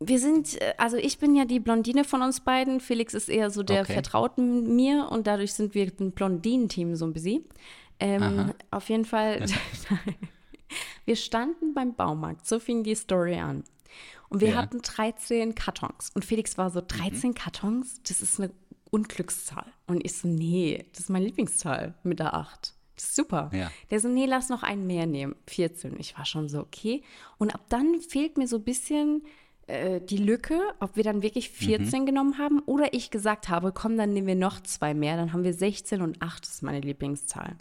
wir 0.00 0.18
sind, 0.18 0.58
also 0.78 0.96
ich 0.96 1.18
bin 1.18 1.34
ja 1.36 1.44
die 1.44 1.60
Blondine 1.60 2.04
von 2.04 2.22
uns 2.22 2.40
beiden. 2.40 2.80
Felix 2.80 3.12
ist 3.14 3.28
eher 3.28 3.50
so 3.50 3.62
der 3.62 3.82
Okay. 3.82 3.92
Vertrauten 3.94 4.74
mir 4.76 5.08
und 5.10 5.26
dadurch 5.26 5.52
sind 5.52 5.74
wir 5.74 5.90
ein 6.00 6.12
Blondinen-Team 6.12 6.96
so 6.96 7.04
ein 7.04 7.12
bisschen. 7.12 7.44
Ähm, 8.00 8.52
auf 8.70 8.88
jeden 8.88 9.04
Fall, 9.04 9.44
wir 11.04 11.16
standen 11.16 11.74
beim 11.74 11.94
Baumarkt, 11.94 12.46
so 12.46 12.58
fing 12.58 12.82
die 12.84 12.94
Story 12.94 13.36
an. 13.36 13.64
Und 14.30 14.40
wir 14.40 14.50
Ja. 14.50 14.56
hatten 14.56 14.80
13 14.82 15.54
Kartons. 15.54 16.10
Und 16.14 16.24
Felix 16.24 16.56
war 16.58 16.70
so, 16.70 16.80
13 16.86 17.34
Kartons, 17.34 18.00
das 18.06 18.20
ist 18.22 18.38
eine 18.40 18.50
Unglückszahl. 18.90 19.66
Und 19.86 20.04
ich 20.04 20.16
so, 20.18 20.28
nee, 20.28 20.84
das 20.92 21.00
ist 21.04 21.10
meine 21.10 21.26
Lieblingszahl 21.26 21.94
mit 22.02 22.18
der 22.20 22.34
8. 22.34 22.74
Super. 23.00 23.50
Ja. 23.52 23.70
Der 23.90 24.00
so, 24.00 24.08
nee, 24.08 24.26
lass 24.26 24.48
noch 24.48 24.62
einen 24.62 24.86
mehr 24.86 25.06
nehmen. 25.06 25.36
14. 25.46 25.96
Ich 25.98 26.16
war 26.16 26.24
schon 26.24 26.48
so, 26.48 26.60
okay. 26.60 27.02
Und 27.38 27.54
ab 27.54 27.62
dann 27.68 28.00
fehlt 28.00 28.38
mir 28.38 28.46
so 28.46 28.56
ein 28.56 28.64
bisschen 28.64 29.22
äh, 29.66 30.00
die 30.00 30.16
Lücke, 30.16 30.60
ob 30.80 30.96
wir 30.96 31.04
dann 31.04 31.22
wirklich 31.22 31.50
14 31.50 32.06
genommen 32.06 32.38
haben 32.38 32.60
oder 32.60 32.94
ich 32.94 33.10
gesagt 33.10 33.48
habe, 33.48 33.72
komm, 33.72 33.96
dann 33.96 34.12
nehmen 34.12 34.26
wir 34.26 34.34
noch 34.34 34.60
zwei 34.62 34.94
mehr. 34.94 35.16
Dann 35.16 35.32
haben 35.32 35.44
wir 35.44 35.52
16 35.54 36.00
und 36.02 36.22
8 36.22 36.44
ist 36.46 36.62
meine 36.62 36.80
Lieblingszahl. 36.80 37.56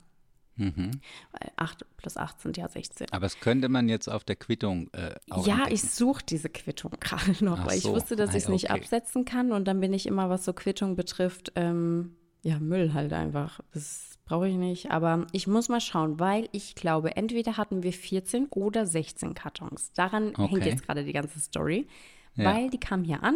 Mhm. 0.55 1.01
Weil 1.31 1.51
8 1.55 1.85
plus 1.97 2.17
8 2.17 2.41
sind 2.41 2.57
ja 2.57 2.67
16. 2.67 3.07
Aber 3.11 3.21
das 3.25 3.39
könnte 3.39 3.69
man 3.69 3.89
jetzt 3.89 4.07
auf 4.07 4.23
der 4.23 4.35
Quittung 4.35 4.89
äh, 4.93 5.13
auch 5.29 5.45
Ja, 5.45 5.53
entdecken. 5.55 5.75
ich 5.75 5.81
suche 5.83 6.23
diese 6.25 6.49
Quittung 6.49 6.91
gerade 6.99 7.43
noch, 7.45 7.59
Ach 7.59 7.67
weil 7.67 7.77
ich 7.77 7.83
so. 7.83 7.93
wusste, 7.93 8.15
dass 8.15 8.31
ich 8.31 8.43
es 8.43 8.49
nicht 8.49 8.71
okay. 8.71 8.79
absetzen 8.79 9.23
kann 9.25 9.51
und 9.51 9.65
dann 9.65 9.79
bin 9.79 9.93
ich 9.93 10.07
immer, 10.07 10.29
was 10.29 10.45
so 10.45 10.53
Quittung 10.53 10.95
betrifft, 10.95 11.51
ähm, 11.55 12.15
ja, 12.43 12.59
Müll 12.59 12.93
halt 12.93 13.13
einfach. 13.13 13.59
Das 13.73 14.17
brauche 14.25 14.47
ich 14.47 14.55
nicht. 14.55 14.91
Aber 14.91 15.25
ich 15.31 15.47
muss 15.47 15.69
mal 15.69 15.81
schauen, 15.81 16.19
weil 16.19 16.47
ich 16.51 16.75
glaube, 16.75 17.15
entweder 17.15 17.57
hatten 17.57 17.83
wir 17.83 17.93
14 17.93 18.47
oder 18.49 18.85
16 18.85 19.33
Kartons. 19.33 19.91
Daran 19.93 20.33
hängt 20.35 20.39
Okay. 20.53 20.69
jetzt 20.69 20.83
gerade 20.85 21.03
die 21.03 21.13
ganze 21.13 21.39
Story. 21.39 21.87
Ja. 22.35 22.45
Weil 22.45 22.69
die 22.69 22.79
kamen 22.79 23.03
hier 23.03 23.23
an, 23.23 23.35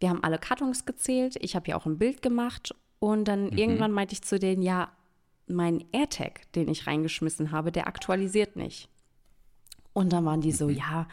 wir 0.00 0.10
haben 0.10 0.22
alle 0.22 0.38
Kartons 0.38 0.84
gezählt, 0.84 1.36
ich 1.40 1.56
habe 1.56 1.68
ja 1.70 1.76
auch 1.76 1.86
ein 1.86 1.98
Bild 1.98 2.22
gemacht 2.22 2.74
und 3.00 3.26
dann 3.26 3.46
Mhm. 3.50 3.58
irgendwann 3.58 3.92
meinte 3.92 4.12
ich 4.12 4.22
zu 4.22 4.38
denen, 4.38 4.62
ja, 4.62 4.92
mein 5.48 5.84
AirTag, 5.92 6.50
den 6.52 6.68
ich 6.68 6.86
reingeschmissen 6.86 7.50
habe, 7.52 7.72
der 7.72 7.86
aktualisiert 7.88 8.54
nicht. 8.56 8.88
Und 9.92 10.12
dann 10.12 10.24
waren 10.24 10.40
die 10.40 10.52
so, 10.52 10.68
ja, 10.68 11.08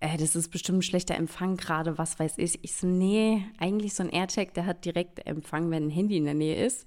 äh, 0.00 0.16
das 0.16 0.36
ist 0.36 0.48
bestimmt 0.48 0.78
ein 0.78 0.82
schlechter 0.82 1.14
Empfang 1.14 1.56
gerade, 1.56 1.98
was 1.98 2.18
weiß 2.18 2.34
ich. 2.38 2.62
Ich 2.62 2.76
so, 2.76 2.86
nee, 2.86 3.44
eigentlich 3.58 3.94
so 3.94 4.02
ein 4.02 4.10
AirTag, 4.10 4.54
der 4.54 4.66
hat 4.66 4.84
direkt 4.84 5.26
Empfang, 5.26 5.70
wenn 5.70 5.86
ein 5.86 5.90
Handy 5.90 6.16
in 6.16 6.24
der 6.24 6.34
Nähe 6.34 6.64
ist. 6.64 6.86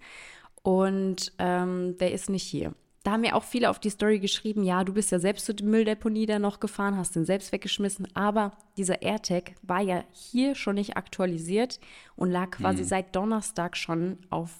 Und 0.64 1.34
ähm, 1.40 1.98
der 1.98 2.12
ist 2.12 2.30
nicht 2.30 2.44
hier. 2.44 2.74
Da 3.04 3.12
haben 3.12 3.22
mir 3.22 3.36
auch 3.36 3.44
viele 3.44 3.72
auf 3.72 3.80
die 3.80 3.90
Story 3.90 4.20
geschrieben, 4.20 4.64
ja, 4.64 4.84
du 4.84 4.94
bist 4.94 5.12
ja 5.12 5.18
selbst 5.18 5.48
zur 5.48 5.56
Mülldeponie 5.64 6.28
da 6.28 6.38
noch 6.38 6.60
gefahren, 6.60 6.98
hast 6.98 7.16
den 7.16 7.26
selbst 7.26 7.52
weggeschmissen, 7.52 8.08
aber 8.14 8.52
dieser 8.78 9.02
AirTag 9.02 9.54
war 9.64 9.82
ja 9.82 10.04
hier 10.12 10.54
schon 10.54 10.76
nicht 10.76 10.98
aktualisiert 10.98 11.80
und 12.16 12.30
lag 12.30 12.52
quasi 12.52 12.84
seit 12.84 13.16
Donnerstag 13.16 13.76
schon 13.76 14.20
auf, 14.30 14.52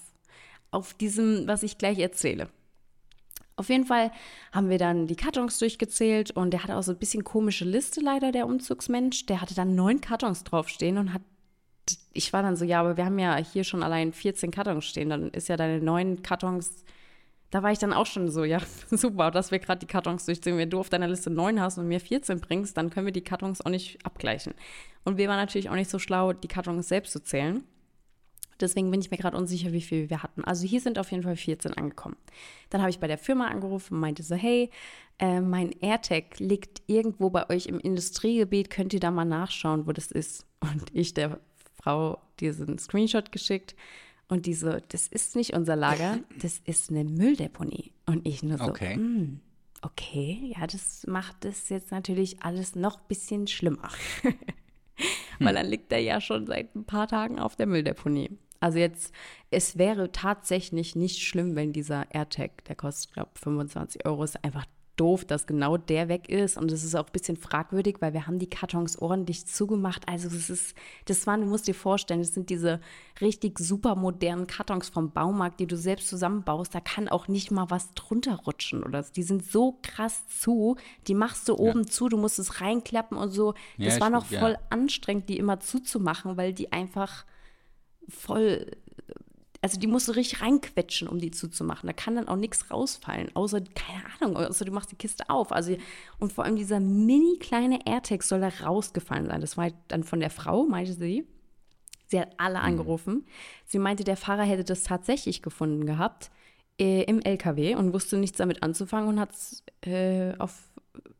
auf 0.72 0.92
diesem, 0.92 1.46
was 1.46 1.62
ich 1.62 1.78
gleich 1.78 2.00
erzähle. 2.00 2.48
Auf 3.56 3.68
jeden 3.68 3.84
Fall 3.84 4.10
haben 4.52 4.70
wir 4.70 4.78
dann 4.78 5.06
die 5.06 5.16
Kartons 5.16 5.58
durchgezählt 5.58 6.30
und 6.30 6.52
der 6.52 6.62
hatte 6.62 6.76
auch 6.76 6.82
so 6.82 6.92
ein 6.92 6.98
bisschen 6.98 7.22
komische 7.22 7.64
Liste 7.64 8.00
leider, 8.00 8.32
der 8.32 8.46
Umzugsmensch. 8.46 9.26
Der 9.26 9.40
hatte 9.40 9.54
dann 9.54 9.74
neun 9.74 10.00
Kartons 10.00 10.44
draufstehen 10.44 10.96
und 10.98 11.12
hat, 11.12 11.22
ich 12.12 12.32
war 12.32 12.42
dann 12.42 12.56
so, 12.56 12.64
ja, 12.64 12.80
aber 12.80 12.96
wir 12.96 13.04
haben 13.04 13.18
ja 13.18 13.36
hier 13.36 13.64
schon 13.64 13.82
allein 13.82 14.12
14 14.12 14.50
Kartons 14.50 14.86
stehen, 14.86 15.10
dann 15.10 15.30
ist 15.30 15.48
ja 15.48 15.56
deine 15.56 15.80
neun 15.82 16.22
Kartons, 16.22 16.84
da 17.50 17.62
war 17.62 17.70
ich 17.70 17.78
dann 17.78 17.92
auch 17.92 18.06
schon 18.06 18.30
so, 18.30 18.44
ja, 18.44 18.58
super, 18.90 19.30
dass 19.30 19.50
wir 19.50 19.58
gerade 19.58 19.80
die 19.80 19.86
Kartons 19.86 20.24
durchziehen. 20.24 20.56
Wenn 20.56 20.70
du 20.70 20.80
auf 20.80 20.88
deiner 20.88 21.08
Liste 21.08 21.28
neun 21.28 21.60
hast 21.60 21.76
und 21.76 21.86
mir 21.86 22.00
14 22.00 22.40
bringst, 22.40 22.76
dann 22.78 22.88
können 22.88 23.06
wir 23.06 23.12
die 23.12 23.24
Kartons 23.24 23.60
auch 23.60 23.70
nicht 23.70 24.04
abgleichen. 24.04 24.54
Und 25.04 25.18
wir 25.18 25.28
waren 25.28 25.36
natürlich 25.36 25.68
auch 25.68 25.74
nicht 25.74 25.90
so 25.90 25.98
schlau, 25.98 26.32
die 26.32 26.48
Kartons 26.48 26.88
selbst 26.88 27.12
zu 27.12 27.22
zählen. 27.22 27.62
Deswegen 28.62 28.90
bin 28.90 29.00
ich 29.00 29.10
mir 29.10 29.16
gerade 29.18 29.36
unsicher, 29.36 29.72
wie 29.72 29.80
viel 29.82 30.08
wir 30.08 30.22
hatten. 30.22 30.44
Also 30.44 30.66
hier 30.66 30.80
sind 30.80 30.98
auf 30.98 31.10
jeden 31.10 31.22
Fall 31.22 31.36
14 31.36 31.74
angekommen. 31.74 32.16
Dann 32.70 32.80
habe 32.80 32.90
ich 32.90 32.98
bei 33.00 33.06
der 33.08 33.18
Firma 33.18 33.48
angerufen 33.48 33.94
und 33.94 34.00
meinte 34.00 34.22
so, 34.22 34.34
hey, 34.34 34.70
äh, 35.18 35.40
mein 35.40 35.72
AirTag 35.80 36.38
liegt 36.38 36.82
irgendwo 36.86 37.28
bei 37.30 37.50
euch 37.50 37.66
im 37.66 37.78
Industriegebiet, 37.78 38.70
könnt 38.70 38.94
ihr 38.94 39.00
da 39.00 39.10
mal 39.10 39.24
nachschauen, 39.24 39.86
wo 39.86 39.92
das 39.92 40.10
ist? 40.10 40.46
Und 40.60 40.84
ich 40.94 41.12
der 41.14 41.38
Frau 41.82 42.18
diesen 42.40 42.78
Screenshot 42.78 43.32
geschickt 43.32 43.74
und 44.28 44.46
die 44.46 44.54
so, 44.54 44.78
das 44.88 45.08
ist 45.08 45.36
nicht 45.36 45.52
unser 45.52 45.76
Lager, 45.76 46.20
das 46.40 46.60
ist 46.64 46.90
eine 46.90 47.04
Mülldeponie. 47.04 47.92
Und 48.06 48.26
ich 48.26 48.42
nur 48.42 48.56
so, 48.58 48.64
Okay. 48.64 48.94
"Hm, 48.94 49.40
okay, 49.82 50.54
ja, 50.56 50.66
das 50.66 51.06
macht 51.06 51.44
das 51.44 51.68
jetzt 51.68 51.90
natürlich 51.90 52.42
alles 52.42 52.74
noch 52.76 52.98
ein 52.98 53.06
bisschen 53.08 53.46
schlimmer. 53.48 53.90
Weil 55.40 55.54
dann 55.54 55.66
liegt 55.66 55.90
er 55.92 55.98
ja 55.98 56.20
schon 56.20 56.46
seit 56.46 56.74
ein 56.76 56.84
paar 56.84 57.08
Tagen 57.08 57.38
auf 57.40 57.56
der 57.56 57.66
Mülldeponie. 57.66 58.30
Also 58.62 58.78
jetzt, 58.78 59.12
es 59.50 59.76
wäre 59.76 60.12
tatsächlich 60.12 60.94
nicht 60.96 61.20
schlimm, 61.22 61.56
wenn 61.56 61.72
dieser 61.72 62.06
AirTag, 62.14 62.64
der 62.64 62.76
kostet, 62.76 63.12
glaube 63.12 63.30
ich, 63.34 63.40
25 63.40 64.06
Euro, 64.06 64.22
ist 64.24 64.42
einfach 64.44 64.64
doof, 64.96 65.24
dass 65.24 65.46
genau 65.46 65.78
der 65.78 66.08
weg 66.08 66.28
ist. 66.28 66.58
Und 66.58 66.70
es 66.70 66.84
ist 66.84 66.94
auch 66.94 67.06
ein 67.06 67.12
bisschen 67.12 67.38
fragwürdig, 67.38 67.96
weil 68.00 68.12
wir 68.12 68.26
haben 68.26 68.38
die 68.38 68.48
Kartons 68.48 68.98
ordentlich 68.98 69.46
zugemacht. 69.46 70.06
Also 70.06 70.28
es 70.28 70.50
ist, 70.50 70.74
das 71.06 71.26
waren, 71.26 71.40
du 71.40 71.46
musst 71.46 71.66
dir 71.66 71.74
vorstellen, 71.74 72.20
das 72.20 72.34
sind 72.34 72.50
diese 72.50 72.78
richtig 73.20 73.58
super 73.58 73.96
modernen 73.96 74.46
Kartons 74.46 74.90
vom 74.90 75.10
Baumarkt, 75.10 75.60
die 75.60 75.66
du 75.66 75.78
selbst 75.78 76.08
zusammenbaust. 76.08 76.74
Da 76.74 76.80
kann 76.80 77.08
auch 77.08 77.26
nicht 77.26 77.50
mal 77.50 77.70
was 77.70 77.94
drunter 77.94 78.36
rutschen 78.46 78.84
oder 78.84 79.02
so. 79.02 79.12
Die 79.14 79.22
sind 79.22 79.44
so 79.50 79.78
krass 79.82 80.24
zu, 80.28 80.76
die 81.08 81.14
machst 81.14 81.48
du 81.48 81.56
oben 81.56 81.88
zu, 81.88 82.10
du 82.10 82.18
musst 82.18 82.38
es 82.38 82.60
reinklappen 82.60 83.16
und 83.16 83.30
so. 83.30 83.54
Ja, 83.78 83.86
Das 83.86 83.94
ich- 83.96 84.00
war 84.02 84.10
noch 84.10 84.30
ja. 84.30 84.40
voll 84.40 84.58
anstrengend, 84.68 85.28
die 85.30 85.38
immer 85.38 85.58
zuzumachen, 85.58 86.36
weil 86.36 86.52
die 86.52 86.70
einfach 86.70 87.24
voll, 88.12 88.66
also 89.60 89.78
die 89.78 89.86
musst 89.86 90.08
du 90.08 90.12
richtig 90.12 90.42
reinquetschen, 90.42 91.08
um 91.08 91.18
die 91.18 91.30
zuzumachen. 91.30 91.86
Da 91.86 91.92
kann 91.92 92.16
dann 92.16 92.28
auch 92.28 92.36
nichts 92.36 92.70
rausfallen, 92.70 93.34
außer, 93.34 93.60
keine 93.74 94.02
Ahnung, 94.20 94.36
außer 94.36 94.64
du 94.64 94.72
machst 94.72 94.90
die 94.90 94.96
Kiste 94.96 95.30
auf. 95.30 95.52
Also, 95.52 95.76
und 96.18 96.32
vor 96.32 96.44
allem 96.44 96.56
dieser 96.56 96.80
mini 96.80 97.38
kleine 97.38 97.86
AirTag 97.86 98.22
soll 98.22 98.40
da 98.40 98.48
rausgefallen 98.48 99.26
sein. 99.26 99.40
Das 99.40 99.56
war 99.56 99.64
halt 99.64 99.76
dann 99.88 100.04
von 100.04 100.20
der 100.20 100.30
Frau, 100.30 100.64
meinte 100.64 100.94
sie. 100.94 101.26
Sie 102.08 102.20
hat 102.20 102.34
alle 102.36 102.60
angerufen. 102.60 103.24
Sie 103.64 103.78
meinte, 103.78 104.04
der 104.04 104.18
Fahrer 104.18 104.42
hätte 104.42 104.64
das 104.64 104.82
tatsächlich 104.82 105.40
gefunden 105.40 105.86
gehabt 105.86 106.30
äh, 106.78 107.04
im 107.04 107.20
LKW 107.20 107.74
und 107.74 107.92
wusste 107.92 108.18
nichts 108.18 108.38
damit 108.38 108.62
anzufangen 108.62 109.08
und 109.08 109.20
hat 109.20 109.32
es 109.32 109.62
äh, 109.86 110.36
auf, 110.38 110.58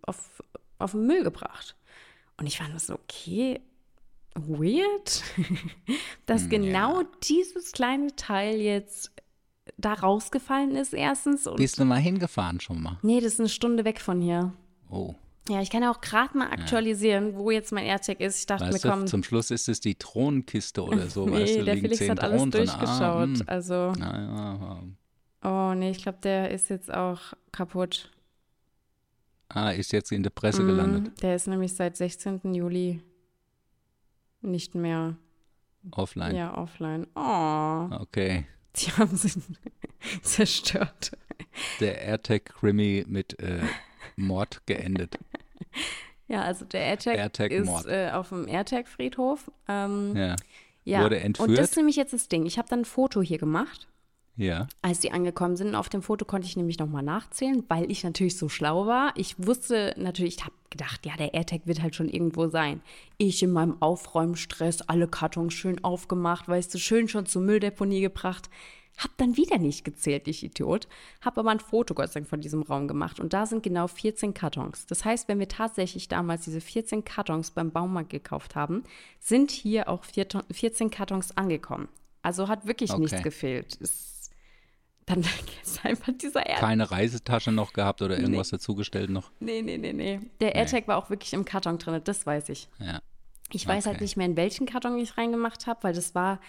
auf, 0.02 0.42
auf 0.78 0.90
den 0.90 1.06
Müll 1.06 1.22
gebracht. 1.22 1.76
Und 2.36 2.46
ich 2.46 2.58
fand 2.58 2.74
das 2.74 2.88
so, 2.88 2.94
okay, 2.94 3.60
weird, 4.34 5.22
dass 6.26 6.48
genau 6.48 7.02
dieses 7.22 7.72
kleine 7.72 8.14
Teil 8.16 8.60
jetzt 8.60 9.12
da 9.76 9.92
rausgefallen 9.94 10.74
ist, 10.76 10.92
erstens. 10.92 11.48
Bist 11.56 11.78
du 11.78 11.84
mal 11.84 11.98
hingefahren 12.00 12.60
schon 12.60 12.82
mal? 12.82 12.98
nee, 13.02 13.20
das 13.20 13.34
ist 13.34 13.40
eine 13.40 13.48
Stunde 13.48 13.84
weg 13.84 14.00
von 14.00 14.20
hier. 14.20 14.52
Oh. 14.90 15.14
Ja, 15.48 15.60
ich 15.60 15.70
kann 15.70 15.82
ja 15.82 15.90
auch 15.90 16.00
gerade 16.00 16.38
mal 16.38 16.50
aktualisieren, 16.52 17.34
wo 17.36 17.50
jetzt 17.50 17.72
mein 17.72 17.84
AirTag 17.84 18.20
ist. 18.20 18.38
Ich 18.38 18.46
dachte 18.46 18.66
Weißt 18.66 18.84
mir, 18.84 18.90
du, 18.90 18.96
komm, 18.96 19.06
zum 19.08 19.24
Schluss 19.24 19.50
ist 19.50 19.68
es 19.68 19.80
die 19.80 19.96
Thronenkiste 19.96 20.82
oder 20.84 21.08
so, 21.10 21.26
nee, 21.26 21.32
weißt 21.40 21.56
du, 21.56 21.64
der 21.64 21.76
Felix 21.78 22.08
hat 22.08 22.20
alles 22.20 22.40
drin. 22.42 22.50
durchgeschaut. 22.52 22.90
Ah, 23.00 23.22
hm. 23.24 23.42
also, 23.46 23.92
Na 23.98 24.80
ja, 25.42 25.70
oh 25.70 25.74
nee, 25.74 25.90
ich 25.90 25.98
glaube, 25.98 26.18
der 26.22 26.50
ist 26.52 26.70
jetzt 26.70 26.92
auch 26.94 27.18
kaputt. 27.50 28.10
ah, 29.48 29.70
ist 29.70 29.92
jetzt 29.92 30.12
in 30.12 30.22
der 30.22 30.30
Presse 30.30 30.64
gelandet. 30.64 31.04
Mhm, 31.08 31.14
Der 31.22 31.34
ist 31.34 31.48
nämlich 31.48 31.74
seit 31.74 31.96
16. 31.96 32.54
Juli 32.54 33.02
nicht 34.42 34.74
mehr 34.74 35.16
Offline. 35.90 36.34
ja, 36.36 36.56
offline. 36.56 37.06
Oh, 37.14 37.88
Okay. 38.02 38.46
die 38.76 38.90
haben 38.92 39.16
sie 39.16 39.42
zerstört. 40.22 41.12
Der 41.80 42.00
AirTag-Krimi 42.02 43.04
mit 43.08 43.38
äh, 43.40 43.60
Mord 44.16 44.62
geendet. 44.66 45.18
Ja, 46.28 46.42
also 46.42 46.64
der 46.64 46.80
AirTag, 46.82 47.16
AirTag-Mord. 47.18 47.86
ist 47.86 47.90
äh, 47.92 48.10
auf 48.12 48.28
dem 48.30 48.48
AirTag-Friedhof. 48.48 49.50
Ähm, 49.68 50.14
Ja. 50.16 50.36
ja. 50.84 51.02
Wurde 51.02 51.16
Und 51.16 51.22
entführt? 51.22 51.58
das 51.58 51.70
ist 51.70 51.76
nämlich 51.76 51.96
jetzt 51.96 52.12
das 52.12 52.28
Ding. 52.28 52.46
Ich 52.46 52.58
habe 52.58 52.68
dann 52.68 52.80
ein 52.80 52.84
Foto 52.84 53.20
hier 53.22 53.38
gemacht. 53.38 53.88
Ja. 54.36 54.66
Als 54.80 55.00
die 55.00 55.12
angekommen 55.12 55.56
sind, 55.56 55.74
auf 55.74 55.88
dem 55.90 56.02
Foto 56.02 56.24
konnte 56.24 56.46
ich 56.46 56.56
nämlich 56.56 56.78
nochmal 56.78 57.02
nachzählen, 57.02 57.64
weil 57.68 57.90
ich 57.90 58.02
natürlich 58.02 58.38
so 58.38 58.48
schlau 58.48 58.86
war. 58.86 59.12
Ich 59.16 59.34
wusste 59.38 59.94
natürlich, 59.98 60.36
ich 60.38 60.44
habe 60.44 60.54
gedacht, 60.70 61.04
ja, 61.04 61.14
der 61.16 61.34
AirTag 61.34 61.66
wird 61.66 61.82
halt 61.82 61.94
schon 61.94 62.08
irgendwo 62.08 62.48
sein. 62.48 62.80
Ich 63.18 63.42
in 63.42 63.52
meinem 63.52 63.80
Aufräumstress, 63.82 64.80
alle 64.82 65.06
Kartons 65.06 65.52
schön 65.52 65.84
aufgemacht, 65.84 66.48
weißt 66.48 66.72
du, 66.72 66.78
schön 66.78 67.08
schon 67.08 67.26
zur 67.26 67.42
Mülldeponie 67.42 68.00
gebracht. 68.00 68.48
Hab 68.98 69.16
dann 69.16 69.36
wieder 69.36 69.58
nicht 69.58 69.84
gezählt, 69.84 70.28
ich 70.28 70.42
Idiot. 70.44 70.86
Hab 71.22 71.38
aber 71.38 71.50
ein 71.50 71.60
Foto, 71.60 71.94
Gott 71.94 72.08
sei 72.12 72.20
Dank, 72.20 72.28
von 72.28 72.40
diesem 72.42 72.62
Raum 72.62 72.88
gemacht. 72.88 73.20
Und 73.20 73.32
da 73.32 73.46
sind 73.46 73.62
genau 73.62 73.86
14 73.86 74.34
Kartons. 74.34 74.86
Das 74.86 75.04
heißt, 75.04 75.28
wenn 75.28 75.38
wir 75.38 75.48
tatsächlich 75.48 76.08
damals 76.08 76.44
diese 76.44 76.60
14 76.60 77.04
Kartons 77.04 77.50
beim 77.50 77.70
Baumarkt 77.70 78.10
gekauft 78.10 78.54
haben, 78.54 78.84
sind 79.18 79.50
hier 79.50 79.88
auch 79.88 80.04
14 80.04 80.90
Kartons 80.90 81.36
angekommen. 81.36 81.88
Also 82.22 82.48
hat 82.48 82.66
wirklich 82.66 82.96
nichts 82.96 83.14
Okay. 83.14 83.22
gefehlt. 83.22 83.76
Ist 83.76 84.11
dann 85.06 85.20
ist 85.62 85.84
einfach 85.84 86.12
dieser 86.16 86.46
AirTag. 86.46 86.60
Keine 86.60 86.90
Reisetasche 86.90 87.52
noch 87.52 87.72
gehabt 87.72 88.02
oder 88.02 88.18
irgendwas 88.18 88.50
dazugestellt 88.50 89.10
noch. 89.10 89.30
Nee, 89.40 89.62
nee, 89.62 89.78
nee, 89.78 89.92
nee. 89.92 90.20
Der 90.40 90.54
AirTag 90.54 90.88
war 90.88 90.96
auch 90.96 91.10
wirklich 91.10 91.32
im 91.32 91.44
Karton 91.44 91.78
drin, 91.78 92.00
das 92.04 92.24
weiß 92.26 92.48
ich. 92.50 92.68
Ja. 92.78 93.00
Ich 93.52 93.66
weiß 93.66 93.86
halt 93.86 93.96
Okay. 93.96 94.04
nicht 94.04 94.16
mehr, 94.16 94.26
in 94.26 94.36
welchen 94.36 94.66
Karton 94.66 94.96
ich 94.98 95.18
reingemacht 95.18 95.66
habe, 95.66 95.82
weil 95.82 95.92
das 95.92 96.14
war, 96.14 96.40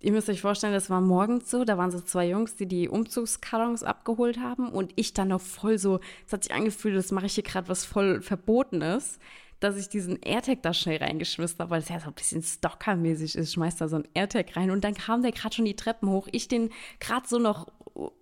ihr 0.00 0.10
müsst 0.10 0.28
euch 0.28 0.40
vorstellen, 0.40 0.72
das 0.72 0.90
war 0.90 1.00
morgens 1.00 1.48
so, 1.50 1.64
da 1.64 1.78
waren 1.78 1.90
so 1.92 2.00
zwei 2.00 2.28
Jungs, 2.28 2.56
die 2.56 2.66
die 2.66 2.88
Umzugskartons 2.88 3.84
abgeholt 3.84 4.38
haben 4.38 4.68
und 4.70 4.92
ich 4.96 5.14
dann 5.14 5.28
noch 5.28 5.40
voll 5.40 5.78
so, 5.78 6.00
es 6.26 6.32
hat 6.32 6.42
sich 6.44 6.52
angefühlt, 6.52 6.96
das 6.96 7.12
mache 7.12 7.26
ich 7.26 7.34
hier 7.34 7.44
gerade 7.44 7.68
was 7.68 7.84
voll 7.84 8.20
Verbotenes, 8.22 9.18
dass 9.60 9.76
ich 9.76 9.88
diesen 9.88 10.20
AirTag 10.22 10.62
da 10.62 10.72
schnell 10.72 10.98
reingeschmissen 10.98 11.58
habe, 11.58 11.70
weil 11.70 11.82
es 11.82 11.88
ja 11.88 11.98
so 12.00 12.06
ein 12.06 12.14
bisschen 12.14 12.42
Stalker-mäßig 12.42 13.36
ist, 13.36 13.52
schmeiß 13.52 13.76
da 13.76 13.88
so 13.88 13.96
ein 13.96 14.08
AirTag 14.14 14.56
rein 14.56 14.70
und 14.70 14.84
dann 14.84 14.94
kam 14.94 15.22
der 15.22 15.32
gerade 15.32 15.54
schon 15.54 15.64
die 15.64 15.76
Treppen 15.76 16.08
hoch, 16.08 16.28
ich 16.30 16.48
den 16.48 16.70
gerade 17.00 17.26
so 17.26 17.38
noch 17.38 17.66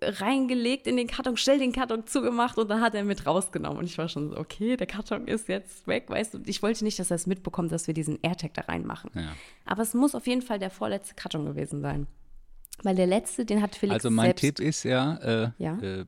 reingelegt 0.01 0.87
in 0.87 0.97
den 0.97 1.07
Karton, 1.07 1.37
schnell 1.37 1.59
den 1.59 1.71
Karton 1.71 2.07
zugemacht 2.07 2.57
und 2.57 2.67
dann 2.69 2.81
hat 2.81 2.95
er 2.95 3.03
mit 3.03 3.25
rausgenommen. 3.25 3.77
Und 3.77 3.85
ich 3.85 3.97
war 3.97 4.09
schon 4.09 4.29
so, 4.29 4.37
okay, 4.37 4.75
der 4.75 4.87
Karton 4.87 5.27
ist 5.27 5.47
jetzt 5.47 5.87
weg, 5.87 6.09
weißt 6.09 6.33
du. 6.33 6.39
Ich 6.45 6.63
wollte 6.63 6.83
nicht, 6.83 6.97
dass 6.97 7.11
er 7.11 7.15
es 7.15 7.27
mitbekommt, 7.27 7.71
dass 7.71 7.87
wir 7.87 7.93
diesen 7.93 8.17
AirTag 8.23 8.53
da 8.55 8.61
reinmachen. 8.63 9.11
Ja. 9.13 9.33
Aber 9.65 9.83
es 9.83 9.93
muss 9.93 10.15
auf 10.15 10.25
jeden 10.25 10.41
Fall 10.41 10.59
der 10.59 10.71
vorletzte 10.71 11.13
Karton 11.15 11.45
gewesen 11.45 11.81
sein. 11.81 12.07
Weil 12.83 12.95
der 12.95 13.07
letzte, 13.07 13.45
den 13.45 13.61
hat 13.61 13.75
Felix 13.75 13.95
Also 13.95 14.09
mein 14.09 14.27
selbst. 14.27 14.41
Tipp 14.41 14.59
ist 14.59 14.83
ja, 14.83 15.15
äh, 15.17 15.51
Ja? 15.57 15.77
Äh, 15.79 16.05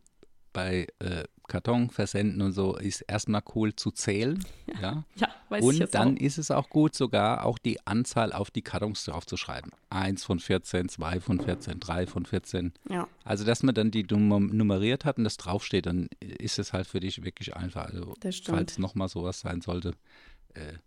bei 0.52 0.88
äh, 1.00 1.24
Kartonversenden 1.50 2.42
und 2.42 2.54
so 2.54 2.78
ist 2.78 3.02
erstmal 3.02 3.42
cool 3.54 3.76
zu 3.76 3.92
zählen. 3.92 4.42
Ja. 4.82 5.04
Ja, 5.16 5.28
weiß 5.50 5.62
ich 5.62 5.68
Und 5.68 5.76
jetzt 5.78 5.94
dann 5.96 6.16
auch. 6.16 6.22
ist 6.22 6.38
es 6.38 6.52
auch 6.52 6.70
gut, 6.70 6.96
sogar 6.96 7.44
auch 7.46 7.58
die 7.58 7.86
Anzahl 7.86 8.32
auf 8.32 8.50
die 8.52 8.62
Kartons 8.62 9.04
draufzuschreiben. 9.04 9.72
Eins 9.90 10.24
von 10.24 10.40
14, 10.40 10.88
zwei 10.88 11.20
von 11.20 11.42
14, 11.42 11.82
drei 11.82 12.08
von 12.08 12.26
14. 12.26 12.72
Ja. 12.90 13.08
Also, 13.26 13.44
dass 13.44 13.64
man 13.64 13.76
dann 13.76 13.92
die 13.92 14.04
Nummer 14.04 14.40
nummeriert 14.40 15.04
hat 15.04 15.18
und 15.18 15.26
das 15.26 15.36
draufsteht, 15.36 15.86
dann 15.88 16.08
ist 16.22 16.58
es 16.60 16.72
halt 16.72 16.88
für 16.88 17.02
dich 17.02 17.24
wirklich 17.26 17.56
einfach. 17.58 17.88
Also, 17.92 18.14
falls 18.46 18.78
nochmal 18.78 19.10
sowas 19.10 19.42
sein 19.42 19.60
sollte. 19.62 19.92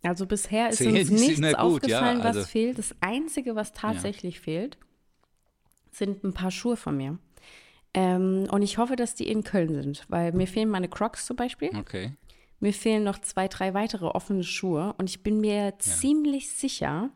Also 0.02 0.26
bisher 0.26 0.70
ist 0.70 0.80
uns 0.80 0.98
ist 0.98 1.10
nichts 1.10 1.38
immer 1.38 1.48
gut, 1.52 1.86
ja, 1.86 1.98
aufgefallen, 2.00 2.20
also- 2.20 2.40
was 2.40 2.50
fehlt. 2.50 2.78
Das 2.78 2.94
Einzige, 3.00 3.54
was 3.54 3.72
tatsächlich 3.72 4.40
fehlt, 4.40 4.76
sind 5.90 6.24
ein 6.24 6.32
paar 6.32 6.50
Schuhe 6.50 6.76
von 6.76 6.96
mir. 6.96 7.18
Ähm, 7.94 8.46
und 8.50 8.62
ich 8.62 8.78
hoffe, 8.78 8.96
dass 8.96 9.14
die 9.14 9.28
in 9.28 9.44
Köln 9.44 9.74
sind, 9.74 10.04
weil 10.08 10.32
mir 10.32 10.46
fehlen 10.46 10.68
meine 10.68 10.88
Crocs 10.88 11.26
zum 11.26 11.36
Beispiel. 11.36 11.70
Okay. 11.76 12.12
Mir 12.60 12.72
fehlen 12.72 13.04
noch 13.04 13.18
zwei, 13.18 13.48
drei 13.48 13.74
weitere 13.74 14.06
offene 14.06 14.44
Schuhe 14.44 14.94
und 14.98 15.10
ich 15.10 15.22
bin 15.22 15.40
mir 15.40 15.74
ziemlich 15.78 16.50
sicher, 16.50 17.10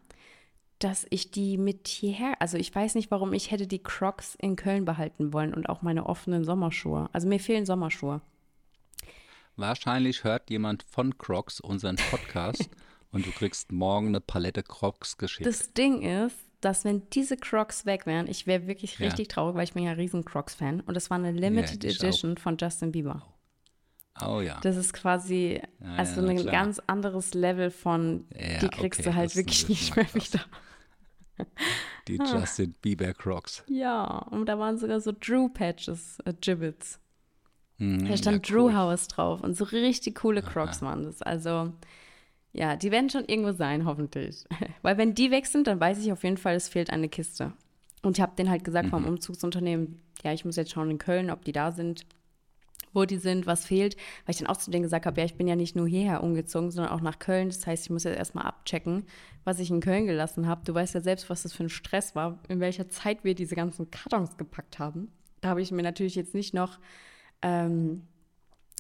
dass 0.78 1.06
ich 1.10 1.30
die 1.30 1.56
mit 1.56 1.88
hierher, 1.88 2.34
also 2.40 2.58
ich 2.58 2.74
weiß 2.74 2.96
nicht, 2.96 3.10
warum 3.10 3.32
ich 3.32 3.50
hätte 3.50 3.66
die 3.66 3.82
Crocs 3.82 4.34
in 4.34 4.56
Köln 4.56 4.84
behalten 4.84 5.32
wollen 5.32 5.54
und 5.54 5.68
auch 5.68 5.82
meine 5.82 6.06
offenen 6.06 6.44
Sommerschuhe. 6.44 7.08
Also 7.12 7.28
mir 7.28 7.40
fehlen 7.40 7.64
Sommerschuhe. 7.64 8.20
Wahrscheinlich 9.56 10.24
hört 10.24 10.50
jemand 10.50 10.82
von 10.82 11.16
Crocs 11.16 11.60
unseren 11.60 11.96
Podcast 11.96 12.68
und 13.10 13.24
du 13.24 13.30
kriegst 13.30 13.72
morgen 13.72 14.08
eine 14.08 14.20
Palette 14.20 14.62
Crocs 14.62 15.16
geschickt. 15.16 15.46
Das 15.46 15.72
Ding 15.72 16.02
ist, 16.02 16.36
dass 16.66 16.84
wenn 16.84 17.08
diese 17.10 17.36
Crocs 17.36 17.86
weg 17.86 18.04
wären, 18.06 18.26
ich 18.28 18.46
wäre 18.46 18.66
wirklich 18.66 18.98
Ja. 18.98 19.06
richtig 19.06 19.28
traurig, 19.28 19.54
weil 19.56 19.64
ich 19.64 19.72
bin 19.74 19.84
ja 19.84 19.92
riesen 19.92 20.24
Crocs-Fan 20.24 20.80
und 20.80 20.94
das 20.94 21.08
war 21.10 21.16
eine 21.18 21.32
Limited 21.32 21.84
auch. 21.84 21.88
Edition 21.90 22.36
von 22.36 22.56
Justin 22.58 22.92
Bieber. 22.92 23.22
oh 24.22 24.40
ja. 24.40 24.58
Das 24.62 24.76
ist 24.76 24.92
quasi 24.92 25.60
Ja, 25.80 25.86
also 25.96 26.20
ja, 26.22 26.28
ein 26.28 26.36
klar. 26.36 26.52
ganz 26.52 26.80
anderes 26.86 27.32
Level 27.34 27.70
von, 27.70 28.26
Ja, 28.34 28.58
die 28.58 28.68
kriegst 28.68 29.00
okay, 29.00 29.10
du 29.10 29.14
halt 29.16 29.36
wirklich 29.36 29.68
nicht 29.68 29.94
mehr 29.96 30.04
krass. 30.04 30.14
wieder. 30.32 30.44
Die 32.08 32.18
Ah. 32.20 32.38
Justin 32.40 32.74
Bieber 32.80 33.12
Crocs. 33.12 33.62
Ja, 33.68 34.04
und 34.30 34.46
da 34.46 34.58
waren 34.58 34.78
sogar 34.78 35.00
so 35.00 35.12
Drew-Patches, 35.12 36.18
äh, 36.24 36.32
Gibbets. 36.40 36.98
Mhm, 37.78 38.08
Da 38.08 38.16
stand 38.16 38.48
ja, 38.48 38.54
Drew 38.54 38.64
cool. 38.66 38.74
House 38.74 39.06
drauf 39.08 39.42
und 39.42 39.54
so 39.54 39.64
richtig 39.64 40.14
coole 40.16 40.40
Crocs 40.42 40.80
waren 40.82 41.02
das. 41.04 41.20
Also, 41.20 41.74
ja, 42.56 42.74
die 42.74 42.90
werden 42.90 43.10
schon 43.10 43.26
irgendwo 43.26 43.52
sein, 43.52 43.84
hoffentlich. 43.84 44.44
Weil 44.82 44.96
wenn 44.96 45.14
die 45.14 45.30
weg 45.30 45.46
sind, 45.46 45.66
dann 45.66 45.78
weiß 45.78 45.98
ich 45.98 46.10
auf 46.10 46.24
jeden 46.24 46.38
Fall, 46.38 46.54
es 46.54 46.68
fehlt 46.68 46.90
eine 46.90 47.08
Kiste. 47.08 47.52
Und 48.02 48.16
ich 48.16 48.22
habe 48.22 48.36
denen 48.36 48.50
halt 48.50 48.64
gesagt 48.64 48.88
vom 48.88 49.04
Umzugsunternehmen, 49.04 50.00
ja, 50.22 50.32
ich 50.32 50.44
muss 50.44 50.56
jetzt 50.56 50.70
schauen 50.70 50.90
in 50.90 50.98
Köln, 50.98 51.30
ob 51.30 51.44
die 51.44 51.52
da 51.52 51.72
sind, 51.72 52.06
wo 52.92 53.04
die 53.04 53.18
sind, 53.18 53.46
was 53.46 53.66
fehlt. 53.66 53.96
Weil 54.24 54.34
ich 54.34 54.38
dann 54.38 54.46
auch 54.46 54.56
zu 54.56 54.70
denen 54.70 54.84
gesagt 54.84 55.04
habe, 55.04 55.20
ja, 55.20 55.26
ich 55.26 55.34
bin 55.34 55.48
ja 55.48 55.56
nicht 55.56 55.76
nur 55.76 55.86
hierher 55.86 56.22
umgezogen, 56.22 56.70
sondern 56.70 56.92
auch 56.92 57.02
nach 57.02 57.18
Köln. 57.18 57.48
Das 57.48 57.66
heißt, 57.66 57.84
ich 57.84 57.90
muss 57.90 58.04
jetzt 58.04 58.16
erstmal 58.16 58.46
abchecken, 58.46 59.04
was 59.44 59.58
ich 59.58 59.70
in 59.70 59.80
Köln 59.80 60.06
gelassen 60.06 60.46
habe. 60.46 60.62
Du 60.64 60.72
weißt 60.72 60.94
ja 60.94 61.00
selbst, 61.00 61.28
was 61.28 61.42
das 61.42 61.52
für 61.52 61.64
ein 61.64 61.68
Stress 61.68 62.14
war, 62.14 62.38
in 62.48 62.60
welcher 62.60 62.88
Zeit 62.88 63.22
wir 63.22 63.34
diese 63.34 63.54
ganzen 63.54 63.90
Kartons 63.90 64.38
gepackt 64.38 64.78
haben. 64.78 65.12
Da 65.42 65.50
habe 65.50 65.60
ich 65.60 65.72
mir 65.72 65.82
natürlich 65.82 66.14
jetzt 66.14 66.34
nicht 66.34 66.54
noch 66.54 66.78
ähm, 67.42 68.02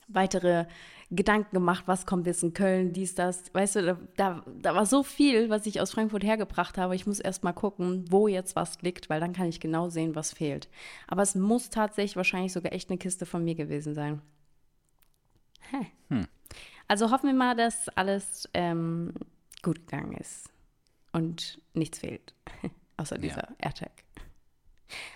weitere 0.08 0.66
Gedanken 1.10 1.54
gemacht, 1.54 1.84
was 1.86 2.04
kommt 2.04 2.26
jetzt 2.26 2.42
in 2.42 2.52
Köln, 2.52 2.92
dies, 2.92 3.14
das. 3.14 3.54
Weißt 3.54 3.76
du, 3.76 3.96
da, 4.16 4.42
da, 4.60 4.74
war 4.74 4.86
so 4.86 5.04
viel, 5.04 5.50
was 5.50 5.64
ich 5.66 5.80
aus 5.80 5.92
Frankfurt 5.92 6.24
hergebracht 6.24 6.78
habe. 6.78 6.96
Ich 6.96 7.06
muss 7.06 7.20
erst 7.20 7.44
mal 7.44 7.52
gucken, 7.52 8.04
wo 8.10 8.26
jetzt 8.26 8.56
was 8.56 8.82
liegt, 8.82 9.08
weil 9.08 9.20
dann 9.20 9.32
kann 9.32 9.46
ich 9.46 9.60
genau 9.60 9.88
sehen, 9.88 10.16
was 10.16 10.32
fehlt. 10.32 10.68
Aber 11.06 11.22
es 11.22 11.36
muss 11.36 11.70
tatsächlich 11.70 12.16
wahrscheinlich 12.16 12.52
sogar 12.52 12.72
echt 12.72 12.90
eine 12.90 12.98
Kiste 12.98 13.24
von 13.24 13.44
mir 13.44 13.54
gewesen 13.54 13.94
sein. 13.94 14.20
Hä. 15.70 16.26
Also 16.88 17.10
hoffen 17.10 17.28
wir 17.28 17.34
mal, 17.34 17.56
dass 17.56 17.88
alles 17.90 18.48
ähm, 18.54 19.12
gut 19.62 19.86
gegangen 19.86 20.12
ist 20.12 20.50
und 21.12 21.60
nichts 21.74 22.00
fehlt, 22.00 22.34
außer 22.96 23.18
dieser 23.18 23.48
AirTag. 23.58 23.92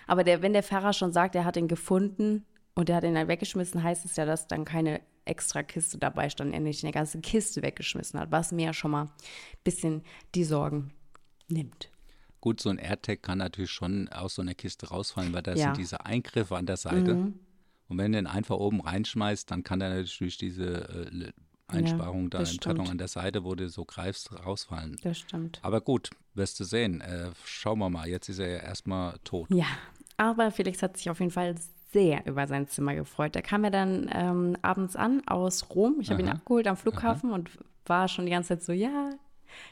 Aber 0.07 0.25
der, 0.25 0.43
wenn 0.43 0.53
der 0.53 0.63
Fahrer 0.63 0.93
schon 0.93 1.13
sagt, 1.13 1.35
er 1.35 1.45
hat 1.45 1.57
ihn 1.57 1.69
gefunden 1.69 2.45
und 2.81 2.89
er 2.91 2.97
hat 2.97 3.05
ihn 3.05 3.15
dann 3.15 3.29
weggeschmissen, 3.29 3.83
heißt 3.83 4.05
es 4.05 4.17
ja, 4.17 4.25
dass 4.25 4.49
dann 4.49 4.65
keine 4.65 5.01
extra 5.27 5.63
Kiste 5.63 5.99
dabei 5.99 6.31
stand, 6.31 6.53
er 6.55 6.61
nicht 6.61 6.83
eine 6.83 6.93
ganze 6.93 7.21
Kiste 7.21 7.63
weggeschmissen 7.63 8.19
hat, 8.19 8.33
was 8.33 8.53
mir 8.53 8.67
ja 8.67 8.73
schon 8.73 8.91
mal 8.91 9.05
ein 9.05 9.11
bisschen 9.65 10.03
die 10.35 10.45
Sorgen 10.45 10.93
nimmt. 11.49 11.91
Gut, 12.41 12.61
so 12.61 12.71
ein 12.71 12.79
AirTag 12.79 13.23
kann 13.23 13.39
natürlich 13.39 13.71
schon 13.71 14.09
aus 14.09 14.35
so 14.37 14.43
einer 14.43 14.55
Kiste 14.55 14.89
rausfallen, 14.89 15.33
weil 15.35 15.43
da 15.43 15.53
Ja. 15.55 15.57
Mhm. 15.69 15.75
sind 15.75 15.77
diese 15.83 16.07
Eingriffe 16.07 16.57
an 16.57 16.65
der 16.67 16.79
Seite. 16.79 17.33
Und 17.89 17.99
wenn 17.99 18.13
du 18.13 18.19
den 18.19 18.27
einfach 18.27 18.57
oben 18.57 18.81
reinschmeißt, 18.81 19.51
dann 19.51 19.63
kann 19.63 19.79
der 19.81 19.91
natürlich 19.91 20.39
diese 20.39 21.11
äh, 21.11 21.33
Einsparung 21.67 22.31
da 22.31 22.39
im 22.39 22.45
Karton 22.47 22.77
stimmt. 22.77 22.91
an 22.91 22.99
der 22.99 23.09
Seite, 23.09 23.45
wo 23.45 23.55
du 23.55 23.69
so 23.69 23.85
greifst, 23.85 24.33
rausfallen. 24.47 24.97
Das 25.03 25.19
stimmt. 25.19 25.59
Aber 25.63 25.81
gut, 25.83 26.11
wirst 26.35 26.59
du 26.61 26.65
sehen. 26.65 27.01
Äh, 27.03 27.31
schauen 27.45 27.79
wir 27.79 27.91
mal. 27.91 28.09
Jetzt 28.09 28.29
ist 28.31 28.39
er 28.39 28.49
ja 28.49 28.59
erstmal 28.61 29.19
tot. 29.23 29.49
Ja, 29.53 29.67
aber 30.17 30.51
Felix 30.51 30.83
hat 30.83 30.97
sich 30.97 31.11
auf 31.11 31.21
jeden 31.21 31.31
Fall 31.33 31.55
sehr 31.93 32.25
über 32.27 32.47
sein 32.47 32.69
Zimmer 32.69 32.95
gefreut. 32.95 33.35
Er 33.37 33.43
kam 33.43 33.65
ja 33.65 33.71
dann 33.71 34.09
ähm, 34.13 34.57
abends 34.63 34.97
an 34.97 35.23
aus 35.27 35.69
Rom. 35.75 35.97
Ich 36.01 36.11
habe 36.11 36.23
ihn 36.23 36.29
Aha. 36.29 36.37
abgeholt 36.37 36.67
am 36.69 36.77
Flughafen 36.77 37.33
und 37.33 37.51
war 37.87 38.09
schon 38.09 38.27
die 38.27 38.31
ganze 38.33 38.51
Zeit 38.51 38.63
so, 38.63 38.73
ja, 38.73 39.11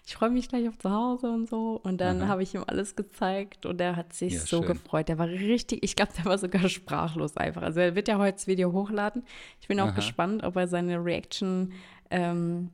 ich 0.05 0.17
freue 0.17 0.31
mich 0.31 0.49
gleich 0.49 0.69
auf 0.69 0.77
zu 0.79 0.91
Hause 0.91 1.31
und 1.31 1.49
so. 1.49 1.81
Und 1.85 2.01
dann 2.01 2.27
habe 2.27 2.43
ich 2.43 2.55
ihm 2.55 2.65
alles 2.67 2.97
gezeigt 2.97 3.65
und 3.65 3.81
er 3.81 3.95
hat 3.95 4.13
sich 4.13 4.35
Ja, 4.35 4.41
so 4.41 4.59
schön. 4.59 4.67
gefreut. 4.67 5.09
Der 5.09 5.19
war 5.19 5.29
richtig, 5.29 5.85
ich 5.85 5.95
glaube, 5.95 6.13
der 6.17 6.25
war 6.25 6.39
sogar 6.39 6.69
sprachlos 6.69 7.37
einfach. 7.37 7.63
Also 7.63 7.79
er 7.81 7.95
wird 7.95 8.09
ja 8.09 8.19
heute 8.19 8.33
das 8.33 8.47
Video 8.49 8.73
hochladen. 8.73 9.23
Ich 9.61 9.69
bin 9.69 9.79
auch 9.79 9.87
Aha. 9.89 9.95
gespannt, 9.95 10.43
ob 10.43 10.57
er 10.57 10.67
seine 10.67 11.05
Reaction 11.05 11.73
ähm, 12.11 12.71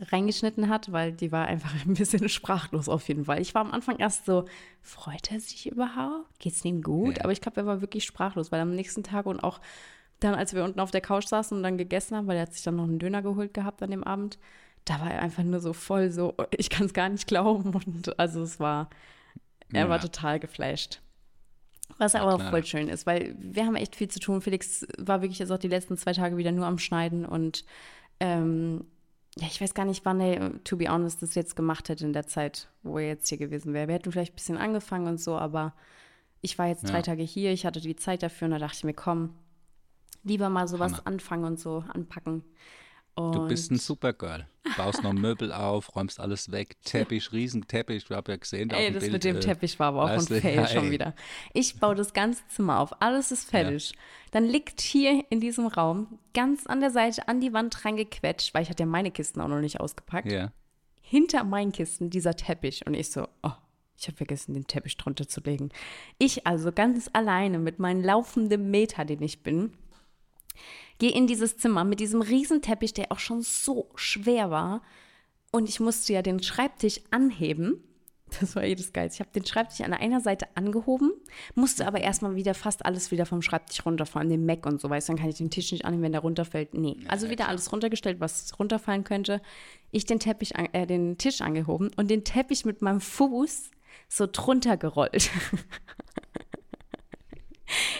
reingeschnitten 0.00 0.68
hat, 0.68 0.90
weil 0.92 1.12
die 1.12 1.32
war 1.32 1.46
einfach 1.46 1.72
ein 1.86 1.94
bisschen 1.94 2.28
sprachlos 2.28 2.88
auf 2.88 3.06
jeden 3.08 3.24
Fall. 3.26 3.40
Ich 3.40 3.54
war 3.54 3.62
am 3.62 3.72
Anfang 3.72 3.98
erst 3.98 4.26
so, 4.26 4.44
freut 4.80 5.30
er 5.30 5.40
sich 5.40 5.70
überhaupt? 5.70 6.38
Geht 6.38 6.54
es 6.54 6.64
ihm 6.64 6.82
gut? 6.82 7.18
Ja. 7.18 7.24
Aber 7.24 7.32
ich 7.32 7.40
glaube, 7.40 7.60
er 7.60 7.66
war 7.66 7.80
wirklich 7.80 8.04
sprachlos, 8.04 8.50
weil 8.52 8.60
am 8.60 8.74
nächsten 8.74 9.02
Tag 9.02 9.26
und 9.26 9.40
auch 9.40 9.60
dann, 10.20 10.34
als 10.34 10.54
wir 10.54 10.62
unten 10.64 10.80
auf 10.80 10.90
der 10.92 11.00
Couch 11.00 11.26
saßen 11.26 11.56
und 11.56 11.62
dann 11.62 11.78
gegessen 11.78 12.16
haben, 12.16 12.26
weil 12.26 12.36
er 12.36 12.42
hat 12.42 12.54
sich 12.54 12.62
dann 12.62 12.76
noch 12.76 12.84
einen 12.84 12.98
Döner 12.98 13.22
geholt 13.22 13.54
gehabt 13.54 13.82
an 13.82 13.90
dem 13.90 14.04
Abend, 14.04 14.38
da 14.84 15.00
war 15.00 15.10
er 15.10 15.20
einfach 15.22 15.42
nur 15.42 15.60
so 15.60 15.72
voll 15.72 16.10
so, 16.10 16.34
ich 16.56 16.70
kann 16.70 16.86
es 16.86 16.92
gar 16.94 17.08
nicht 17.08 17.26
glauben. 17.26 17.74
Und 17.74 18.18
also 18.18 18.42
es 18.42 18.60
war, 18.60 18.88
er 19.72 19.82
Ja. 19.84 19.88
war 19.88 20.00
total 20.00 20.38
geflasht. 20.40 21.00
Was 21.98 22.14
aber 22.14 22.34
auch 22.34 22.50
voll 22.50 22.64
schön 22.64 22.88
ist, 22.88 23.04
weil 23.06 23.36
wir 23.38 23.66
haben 23.66 23.76
echt 23.76 23.96
viel 23.96 24.08
zu 24.08 24.18
tun. 24.18 24.40
Felix 24.40 24.86
war 24.96 25.20
wirklich 25.20 25.38
jetzt 25.40 25.50
auch 25.52 25.58
die 25.58 25.68
letzten 25.68 25.96
zwei 25.98 26.12
Tage 26.12 26.36
wieder 26.38 26.50
nur 26.50 26.66
am 26.66 26.78
Schneiden 26.78 27.26
und 27.26 27.64
ähm, 28.18 28.86
ja, 29.38 29.46
ich 29.46 29.60
weiß 29.60 29.74
gar 29.74 29.84
nicht, 29.86 30.04
wann 30.04 30.20
er, 30.20 30.62
to 30.64 30.76
be 30.76 30.88
honest, 30.88 31.22
das 31.22 31.34
jetzt 31.34 31.56
gemacht 31.56 31.88
hätte 31.88 32.04
in 32.04 32.12
der 32.12 32.26
Zeit, 32.26 32.68
wo 32.82 32.98
er 32.98 33.08
jetzt 33.08 33.28
hier 33.28 33.38
gewesen 33.38 33.72
wäre. 33.72 33.88
Wir 33.88 33.94
hätten 33.94 34.12
vielleicht 34.12 34.32
ein 34.32 34.36
bisschen 34.36 34.58
angefangen 34.58 35.06
und 35.08 35.18
so, 35.20 35.36
aber 35.36 35.72
ich 36.42 36.58
war 36.58 36.66
jetzt 36.66 36.88
drei 36.88 36.96
Ja. 36.98 37.02
Tage 37.02 37.22
hier, 37.22 37.52
ich 37.52 37.64
hatte 37.64 37.80
die 37.80 37.96
Zeit 37.96 38.22
dafür 38.22 38.46
und 38.46 38.52
da 38.52 38.58
dachte 38.58 38.76
ich 38.78 38.84
mir, 38.84 38.94
komm, 38.94 39.34
lieber 40.22 40.48
mal 40.50 40.68
sowas 40.68 40.92
Hammer. 40.92 41.06
anfangen 41.06 41.44
und 41.44 41.58
so 41.60 41.84
anpacken. 41.88 42.44
Und 43.14 43.34
Du 43.34 43.46
bist 43.48 43.70
ein 43.70 43.78
Supergirl. 43.78 44.46
Baust 44.76 45.02
noch 45.02 45.12
Möbel 45.12 45.52
auf, 45.52 45.94
räumst 45.94 46.20
alles 46.20 46.50
weg, 46.50 46.76
Teppich, 46.84 47.32
Riesenteppich. 47.32 48.04
Ich 48.04 48.10
habe 48.10 48.32
ja 48.32 48.36
gesehen, 48.36 48.68
da 48.68 48.76
Ey, 48.76 48.92
das 48.92 49.02
Bild, 49.02 49.12
mit 49.12 49.24
dem 49.24 49.36
äh, 49.36 49.40
Teppich 49.40 49.78
war 49.78 49.88
aber 49.88 50.04
auch 50.04 50.08
ein 50.08 50.20
Fail 50.20 50.54
ja, 50.54 50.66
schon 50.66 50.90
wieder. 50.90 51.14
Ich 51.52 51.78
baue 51.78 51.94
das 51.94 52.12
ganze 52.12 52.46
Zimmer 52.48 52.80
auf, 52.80 53.00
alles 53.00 53.32
ist 53.32 53.50
fertig. 53.50 53.94
Dann 54.30 54.44
liegt 54.44 54.80
hier 54.80 55.24
in 55.30 55.40
diesem 55.40 55.66
Raum 55.66 56.18
ganz 56.34 56.66
an 56.66 56.80
der 56.80 56.90
Seite 56.90 57.28
an 57.28 57.40
die 57.40 57.52
Wand 57.52 57.84
reingequetscht, 57.84 58.54
weil 58.54 58.62
ich 58.62 58.70
hatte 58.70 58.82
ja 58.82 58.86
meine 58.86 59.10
Kisten 59.10 59.40
auch 59.40 59.48
noch 59.48 59.60
nicht 59.60 59.80
ausgepackt. 59.80 60.30
Ja. 60.30 60.52
Hinter 61.00 61.44
meinen 61.44 61.72
Kisten 61.72 62.10
dieser 62.10 62.34
Teppich 62.34 62.86
und 62.86 62.94
ich 62.94 63.10
so, 63.10 63.28
oh, 63.42 63.52
ich 63.98 64.08
habe 64.08 64.16
vergessen, 64.16 64.54
den 64.54 64.66
Teppich 64.66 64.96
drunter 64.96 65.28
zu 65.28 65.40
legen. 65.42 65.70
Ich 66.18 66.46
also 66.46 66.72
ganz 66.72 67.08
alleine 67.12 67.58
mit 67.58 67.78
meinem 67.78 68.02
laufenden 68.02 68.70
Meter, 68.70 69.04
den 69.04 69.22
ich 69.22 69.42
bin, 69.42 69.74
gehe 70.98 71.12
in 71.12 71.26
dieses 71.26 71.56
Zimmer 71.56 71.84
mit 71.84 72.00
diesem 72.00 72.22
riesen 72.22 72.62
Teppich, 72.62 72.94
der 72.94 73.12
auch 73.12 73.18
schon 73.18 73.42
so 73.42 73.90
schwer 73.94 74.50
war. 74.50 74.82
Und 75.50 75.68
ich 75.68 75.80
musste 75.80 76.12
ja 76.12 76.22
den 76.22 76.42
Schreibtisch 76.42 77.00
anheben. 77.10 77.82
Das 78.40 78.56
war 78.56 78.62
das 78.62 78.94
Geilste. 78.94 79.16
Ich 79.16 79.20
habe 79.20 79.38
den 79.38 79.44
Schreibtisch 79.44 79.82
an 79.82 79.92
einer 79.92 80.22
Seite 80.22 80.46
angehoben, 80.54 81.12
musste 81.54 81.86
aber 81.86 82.00
erstmal 82.00 82.34
wieder 82.34 82.54
fast 82.54 82.86
alles 82.86 83.10
wieder 83.10 83.26
vom 83.26 83.42
Schreibtisch 83.42 83.84
runterfallen, 83.84 84.30
den 84.30 84.46
Mac 84.46 84.64
und 84.64 84.80
so, 84.80 84.88
weißt 84.88 85.06
du, 85.06 85.12
dann 85.12 85.20
kann 85.20 85.28
ich 85.28 85.36
den 85.36 85.50
Tisch 85.50 85.70
nicht 85.70 85.84
anheben, 85.84 86.02
wenn 86.02 86.12
der 86.12 86.22
runterfällt. 86.22 86.72
Nee, 86.72 86.96
also 87.08 87.28
wieder 87.28 87.48
alles 87.48 87.70
runtergestellt, 87.72 88.20
was 88.20 88.58
runterfallen 88.58 89.04
könnte. 89.04 89.42
Ich 89.90 90.06
den 90.06 90.18
Teppich, 90.18 90.56
an, 90.56 90.66
äh, 90.72 90.86
den 90.86 91.18
Tisch 91.18 91.42
angehoben 91.42 91.90
und 91.96 92.10
den 92.10 92.24
Teppich 92.24 92.64
mit 92.64 92.80
meinem 92.80 93.02
Fuß 93.02 93.70
so 94.08 94.26
drunter 94.30 94.78
gerollt. 94.78 95.30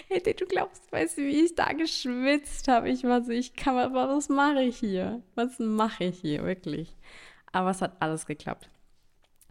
Hätte 0.09 0.35
du 0.35 0.47
glaubst, 0.47 0.91
weißt 0.93 1.19
du, 1.19 1.23
wie 1.23 1.45
ich 1.45 1.55
da 1.55 1.73
geschwitzt 1.73 2.69
habe. 2.69 2.91
Ich 2.91 3.05
war 3.05 3.23
so, 3.23 3.33
ich 3.33 3.55
kann 3.55 3.75
mal, 3.75 3.93
was 3.93 4.29
mache 4.29 4.63
ich 4.63 4.79
hier? 4.79 5.23
Was 5.35 5.59
mache 5.59 6.05
ich 6.05 6.19
hier, 6.19 6.45
wirklich? 6.45 6.97
Aber 7.53 7.71
es 7.71 7.83
hat 7.83 7.97
alles 8.01 8.27
geklappt. 8.27 8.69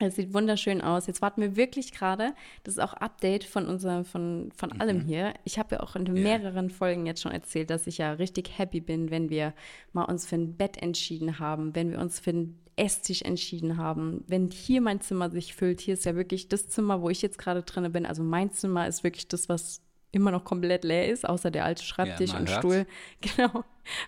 Es 0.08 0.16
sieht 0.16 0.34
wunderschön 0.34 0.82
aus. 0.82 1.08
Jetzt 1.08 1.22
warten 1.22 1.42
wir 1.42 1.56
wirklich 1.56 1.92
gerade. 1.92 2.34
Das 2.64 2.76
ist 2.76 2.80
auch 2.80 2.94
Update 2.94 3.44
von 3.44 3.68
unser, 3.68 4.04
von, 4.04 4.52
von 4.56 4.80
allem 4.80 5.02
hier. 5.02 5.34
Ich 5.44 5.60
habe 5.60 5.76
ja 5.76 5.82
auch 5.82 5.96
in 5.96 6.12
mehreren 6.12 6.70
Folgen 6.70 7.06
jetzt 7.06 7.22
schon 7.22 7.32
erzählt, 7.32 7.70
dass 7.70 7.88
ich 7.88 8.00
ja 8.00 8.14
richtig 8.14 8.58
happy 8.58 8.82
bin, 8.82 9.12
wenn 9.12 9.30
wir 9.30 9.54
mal 9.94 10.06
uns 10.06 10.26
für 10.26 10.36
ein 10.36 10.58
Bett 10.58 10.78
entschieden 10.78 11.40
haben, 11.40 11.76
wenn 11.76 11.92
wir 11.92 12.00
uns 12.00 12.20
für 12.20 12.32
einen 12.32 12.60
Esstisch 12.76 13.22
entschieden 13.22 13.78
haben, 13.78 14.24
wenn 14.28 14.50
hier 14.50 14.82
mein 14.82 15.02
Zimmer 15.02 15.30
sich 15.30 15.54
füllt. 15.54 15.82
Hier 15.82 15.94
ist 15.94 16.06
ja 16.06 16.16
wirklich 16.16 16.48
das 16.48 16.68
Zimmer, 16.68 17.02
wo 17.02 17.10
ich 17.10 17.22
jetzt 17.22 17.38
gerade 17.38 17.62
drin 17.62 17.92
bin. 17.92 18.06
Also 18.06 18.24
mein 18.24 18.52
Zimmer 18.52 18.88
ist 18.88 19.04
wirklich 19.04 19.28
das, 19.28 19.50
was 19.50 19.82
immer 20.12 20.32
noch 20.32 20.43
komplett 20.43 20.84
leer 20.84 21.08
ist, 21.10 21.28
außer 21.28 21.52
der 21.52 21.65
alte 21.65 21.84
Schreibtisch 21.84 22.32
man 22.34 22.41
und 22.41 22.50
hört's. 22.50 22.60
Stuhl. 22.60 22.86
Genau, 23.21 23.63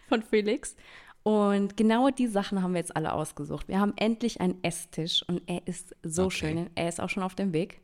von 0.08 0.22
Felix. 0.22 0.76
Und 1.24 1.78
genau 1.78 2.10
die 2.10 2.28
Sachen 2.28 2.62
haben 2.62 2.74
wir 2.74 2.80
jetzt 2.80 2.96
alle 2.96 3.14
ausgesucht. 3.14 3.68
Wir 3.70 3.80
haben 3.80 3.94
endlich 3.96 4.42
einen 4.42 4.62
Esstisch 4.64 5.24
und 5.28 5.42
er 5.48 5.66
ist 5.68 5.96
so 6.04 6.26
Okay. 6.26 6.36
schön. 6.36 6.70
Er 6.76 6.90
ist 6.90 7.00
auch 7.00 7.10
schon 7.10 7.24
auf 7.24 7.36
dem 7.36 7.54
Weg. 7.54 7.80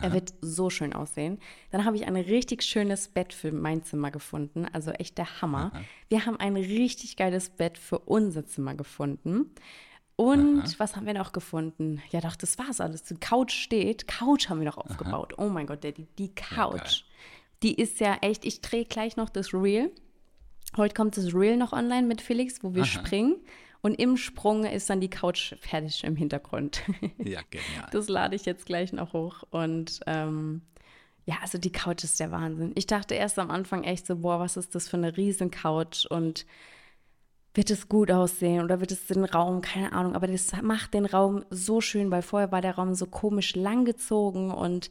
Er 0.00 0.12
wird 0.12 0.34
so 0.40 0.70
schön 0.70 0.92
aussehen. 0.92 1.38
Dann 1.70 1.84
habe 1.84 1.94
ich 1.94 2.04
ein 2.08 2.16
richtig 2.16 2.64
schönes 2.64 3.06
Bett 3.06 3.32
für 3.32 3.52
mein 3.52 3.84
Zimmer 3.84 4.10
gefunden. 4.10 4.66
Also 4.72 4.90
echt 4.90 5.18
der 5.18 5.40
Hammer. 5.40 5.70
Wir 6.08 6.26
haben 6.26 6.36
ein 6.40 6.56
richtig 6.56 7.16
geiles 7.16 7.50
Bett 7.50 7.78
für 7.78 8.00
unser 8.00 8.44
Zimmer 8.44 8.74
gefunden. 8.74 9.52
Und 10.20 10.80
was 10.80 10.96
haben 10.96 11.06
wir 11.06 11.14
noch 11.14 11.30
gefunden? 11.30 12.02
Ja, 12.10 12.20
doch, 12.20 12.34
das 12.34 12.58
war's 12.58 12.80
alles. 12.80 13.04
Die 13.04 13.14
Couch 13.14 13.52
steht. 13.52 14.08
Couch 14.08 14.48
haben 14.48 14.58
wir 14.58 14.64
noch 14.64 14.76
aufgebaut. 14.76 15.34
Oh 15.38 15.48
mein 15.48 15.68
Gott, 15.68 15.84
Daddy, 15.84 16.08
die 16.18 16.34
Couch. 16.34 17.04
die 17.62 17.80
ist 17.80 18.00
ja 18.00 18.16
echt, 18.20 18.44
ich 18.44 18.60
drehe 18.60 18.84
gleich 18.84 19.16
noch 19.16 19.28
das 19.28 19.54
Reel. 19.54 19.92
Heute 20.76 20.92
kommt 20.92 21.16
das 21.16 21.32
Reel 21.32 21.56
noch 21.56 21.72
online 21.72 22.04
mit 22.04 22.20
Felix, 22.20 22.64
wo 22.64 22.74
wir 22.74 22.84
springen. 22.84 23.36
Und 23.80 23.94
im 23.94 24.16
Sprung 24.16 24.64
ist 24.64 24.90
dann 24.90 25.00
die 25.00 25.08
Couch 25.08 25.54
fertig 25.60 26.02
im 26.02 26.16
Hintergrund. 26.16 26.82
Ja, 27.18 27.42
genial. 27.50 27.88
Das 27.92 28.08
lade 28.08 28.34
ich 28.34 28.44
jetzt 28.44 28.66
gleich 28.66 28.92
noch 28.92 29.12
hoch. 29.12 29.44
Und 29.50 30.00
ähm, 30.08 30.62
ja, 31.26 31.36
also 31.42 31.58
die 31.58 31.70
Couch 31.70 32.02
ist 32.02 32.18
der 32.18 32.32
Wahnsinn. 32.32 32.72
Ich 32.74 32.88
dachte 32.88 33.14
erst 33.14 33.38
am 33.38 33.52
Anfang 33.52 33.84
echt 33.84 34.04
so, 34.04 34.16
boah, 34.16 34.40
was 34.40 34.56
ist 34.56 34.74
das 34.74 34.88
für 34.88 34.96
eine 34.96 35.16
riesen 35.16 35.52
Couch 35.52 36.06
und 36.06 36.44
wird 37.54 37.70
es 37.70 37.88
gut 37.88 38.10
aussehen 38.10 38.62
oder 38.62 38.80
wird 38.80 38.92
es 38.92 39.06
den 39.06 39.24
Raum, 39.24 39.60
keine 39.62 39.92
Ahnung, 39.92 40.14
aber 40.14 40.26
das 40.26 40.52
macht 40.62 40.94
den 40.94 41.06
Raum 41.06 41.44
so 41.50 41.80
schön, 41.80 42.10
weil 42.10 42.22
vorher 42.22 42.52
war 42.52 42.60
der 42.60 42.76
Raum 42.76 42.94
so 42.94 43.06
komisch 43.06 43.56
langgezogen 43.56 44.50
und 44.50 44.90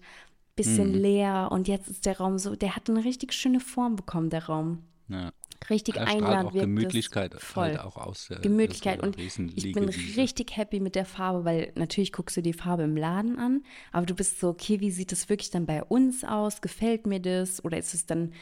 bisschen 0.56 0.94
leer 0.94 1.50
und 1.52 1.68
jetzt 1.68 1.88
ist 1.88 2.06
der 2.06 2.18
Raum 2.18 2.40
so, 2.40 2.56
der 2.56 2.76
hat 2.76 2.90
eine 2.90 3.06
richtig 3.06 3.34
schöne 3.34 3.60
Form 3.60 3.96
bekommen, 3.96 4.30
der 4.30 4.46
Raum. 4.46 4.84
Ja. 5.08 5.32
Richtig 5.70 6.00
einladend 6.00 6.50
auch 6.50 6.54
wirkt. 6.54 6.66
Gemütlichkeit 6.66 7.34
voll. 7.42 7.64
halt 7.64 7.80
auch 7.80 7.98
aus. 7.98 8.28
Der, 8.28 8.40
Gemütlichkeit 8.40 9.02
und 9.02 9.18
ich 9.18 9.74
bin 9.74 9.90
richtig 10.16 10.56
happy 10.56 10.80
mit 10.80 10.96
der 10.96 11.06
Farbe, 11.06 11.46
weil 11.46 11.72
natürlich 11.76 12.14
guckst 12.14 12.38
du 12.38 12.42
die 12.42 12.54
Farbe 12.54 12.84
im 12.84 12.96
Laden 12.96 13.38
an, 13.40 13.64
aber 13.92 14.06
du 14.06 14.14
bist 14.14 14.40
so, 14.40 14.50
okay, 14.50 14.80
wie 14.80 14.92
sieht 14.92 15.12
das 15.12 15.30
wirklich 15.30 15.50
dann 15.50 15.66
bei 15.66 15.84
uns 15.84 16.24
aus? 16.24 16.62
Gefällt 16.62 17.08
mir 17.08 17.20
das? 17.20 17.64
Oder 17.66 17.78
ist 17.78 17.94
es 17.94 18.06
dann 18.06 18.34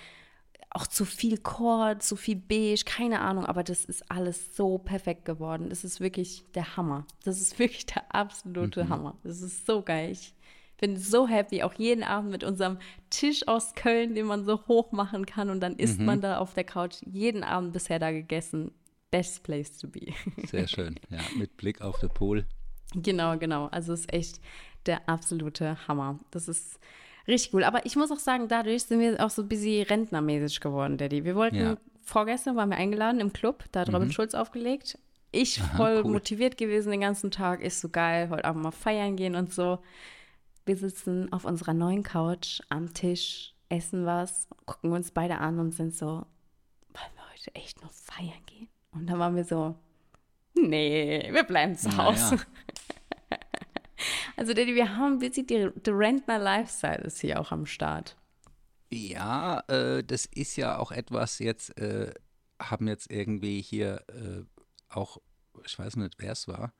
auch 0.75 0.87
zu 0.87 1.05
viel 1.05 1.37
Kord, 1.37 2.03
zu 2.03 2.15
viel 2.15 2.35
Beige? 2.35 2.83
Keine 2.85 3.21
Ahnung, 3.21 3.45
aber 3.45 3.63
das 3.63 3.85
ist 3.85 4.09
alles 4.11 4.55
so 4.55 4.77
perfekt 4.77 5.25
geworden. 5.25 5.69
Das 5.69 5.83
ist 5.83 5.99
wirklich 5.99 6.45
der 6.53 6.77
Hammer. 6.77 7.05
Das 7.23 7.39
ist 7.41 7.57
wirklich 7.59 7.85
der 7.85 8.13
absolute 8.13 8.83
Mhm. 8.85 8.89
Hammer. 8.89 9.17
Das 9.23 9.41
ist 9.41 9.65
so 9.65 9.81
geil. 9.81 10.11
Ich 10.11 10.33
bin 10.77 10.97
so 10.97 11.27
happy, 11.27 11.63
auch 11.63 11.73
jeden 11.75 12.03
Abend 12.03 12.31
mit 12.31 12.43
unserem 12.43 12.77
Tisch 13.09 13.47
aus 13.47 13.73
Köln, 13.75 14.13
den 14.13 14.25
man 14.25 14.43
so 14.43 14.67
hoch 14.67 14.91
machen 14.91 15.25
kann 15.25 15.49
und 15.49 15.61
dann 15.61 15.75
isst 15.77 15.99
Mhm. 15.99 16.05
man 16.05 16.21
da 16.21 16.37
auf 16.39 16.53
der 16.53 16.65
Couch. 16.65 16.97
Jeden 17.05 17.43
Abend 17.43 17.71
bisher 17.73 17.97
da 17.99 18.11
gegessen. 18.11 18.71
Best 19.11 19.43
place 19.43 19.77
to 19.77 19.87
be. 19.87 20.07
Sehr 20.47 20.67
schön. 20.67 20.99
Ja, 21.09 21.19
mit 21.37 21.55
Blick 21.55 21.81
auf 21.81 21.99
den 21.99 22.09
Pool. 22.09 22.45
Genau, 22.93 23.37
genau. 23.37 23.67
Also 23.67 23.93
es 23.93 24.01
ist 24.01 24.13
echt 24.13 24.41
der 24.85 25.07
absolute 25.07 25.87
Hammer. 25.87 26.19
Das 26.31 26.47
ist 26.49 26.79
richtig 27.27 27.53
cool. 27.53 27.63
Aber 27.63 27.85
ich 27.85 27.95
muss 27.95 28.11
auch 28.11 28.19
sagen, 28.19 28.47
dadurch 28.47 28.83
sind 28.83 28.99
wir 28.99 29.23
auch 29.25 29.29
so 29.29 29.41
ein 29.43 29.47
bisschen 29.47 29.83
rentnermäßig 29.85 30.59
geworden, 30.59 30.97
Daddy. 30.97 31.23
Wir 31.25 31.35
wollten, 31.35 31.55
Ja. 31.55 31.77
vorgestern 32.03 32.55
waren 32.55 32.69
wir 32.69 32.77
eingeladen 32.77 33.19
im 33.19 33.33
Club, 33.33 33.63
da 33.71 33.81
hat 33.81 33.93
Robin 33.93 34.11
Schulz 34.11 34.33
aufgelegt. 34.35 34.97
Ich 35.31 35.59
voll 35.75 36.01
cool. 36.05 36.11
motiviert 36.13 36.57
gewesen 36.57 36.91
den 36.91 37.01
ganzen 37.01 37.29
Tag. 37.29 37.61
Ist 37.61 37.81
so 37.81 37.89
geil, 37.89 38.29
heute 38.29 38.45
Abend 38.45 38.63
mal 38.63 38.71
feiern 38.71 39.15
gehen 39.17 39.35
und 39.35 39.53
so. 39.53 39.79
Wir 40.65 40.77
sitzen 40.77 41.31
auf 41.33 41.43
unserer 41.45 41.73
neuen 41.73 42.03
Couch 42.03 42.61
am 42.69 42.93
Tisch, 42.93 43.53
essen 43.69 44.05
was, 44.05 44.47
gucken 44.65 44.91
uns 44.93 45.11
beide 45.11 45.37
an 45.39 45.59
und 45.59 45.73
sind 45.73 45.93
so, 45.95 46.05
wollen 46.07 47.11
wir 47.15 47.23
heute 47.33 47.53
echt 47.55 47.81
noch 47.83 47.91
feiern 47.91 48.31
gehen? 48.45 48.69
Und 48.91 49.07
dann 49.09 49.19
waren 49.19 49.35
wir 49.35 49.43
so, 49.43 49.75
nee, 50.53 51.27
wir 51.31 51.43
bleiben 51.43 51.75
zu 51.75 51.95
Hause. 51.97 52.35
ja. 52.35 52.41
Also, 54.37 54.53
Daddy, 54.53 54.75
wir 54.75 54.97
haben 54.97 55.19
bisschen 55.19 55.47
die, 55.47 55.69
die 55.75 55.89
Rentner 55.89 56.39
Lifestyle 56.39 57.03
ist 57.03 57.21
hier 57.21 57.39
auch 57.39 57.51
am 57.51 57.65
Start. 57.65 58.15
Ja, 58.91 59.61
äh, 59.67 60.03
das 60.03 60.25
ist 60.25 60.55
ja 60.55 60.77
auch 60.77 60.91
etwas 60.91 61.39
jetzt, 61.39 61.77
äh, 61.79 62.13
haben 62.59 62.87
jetzt 62.87 63.11
irgendwie 63.11 63.61
hier 63.61 64.03
äh, 64.09 64.43
auch, 64.89 65.17
ich 65.65 65.77
weiß 65.77 65.95
nicht, 65.97 66.15
wer 66.17 66.31
es 66.31 66.47
war. 66.47 66.73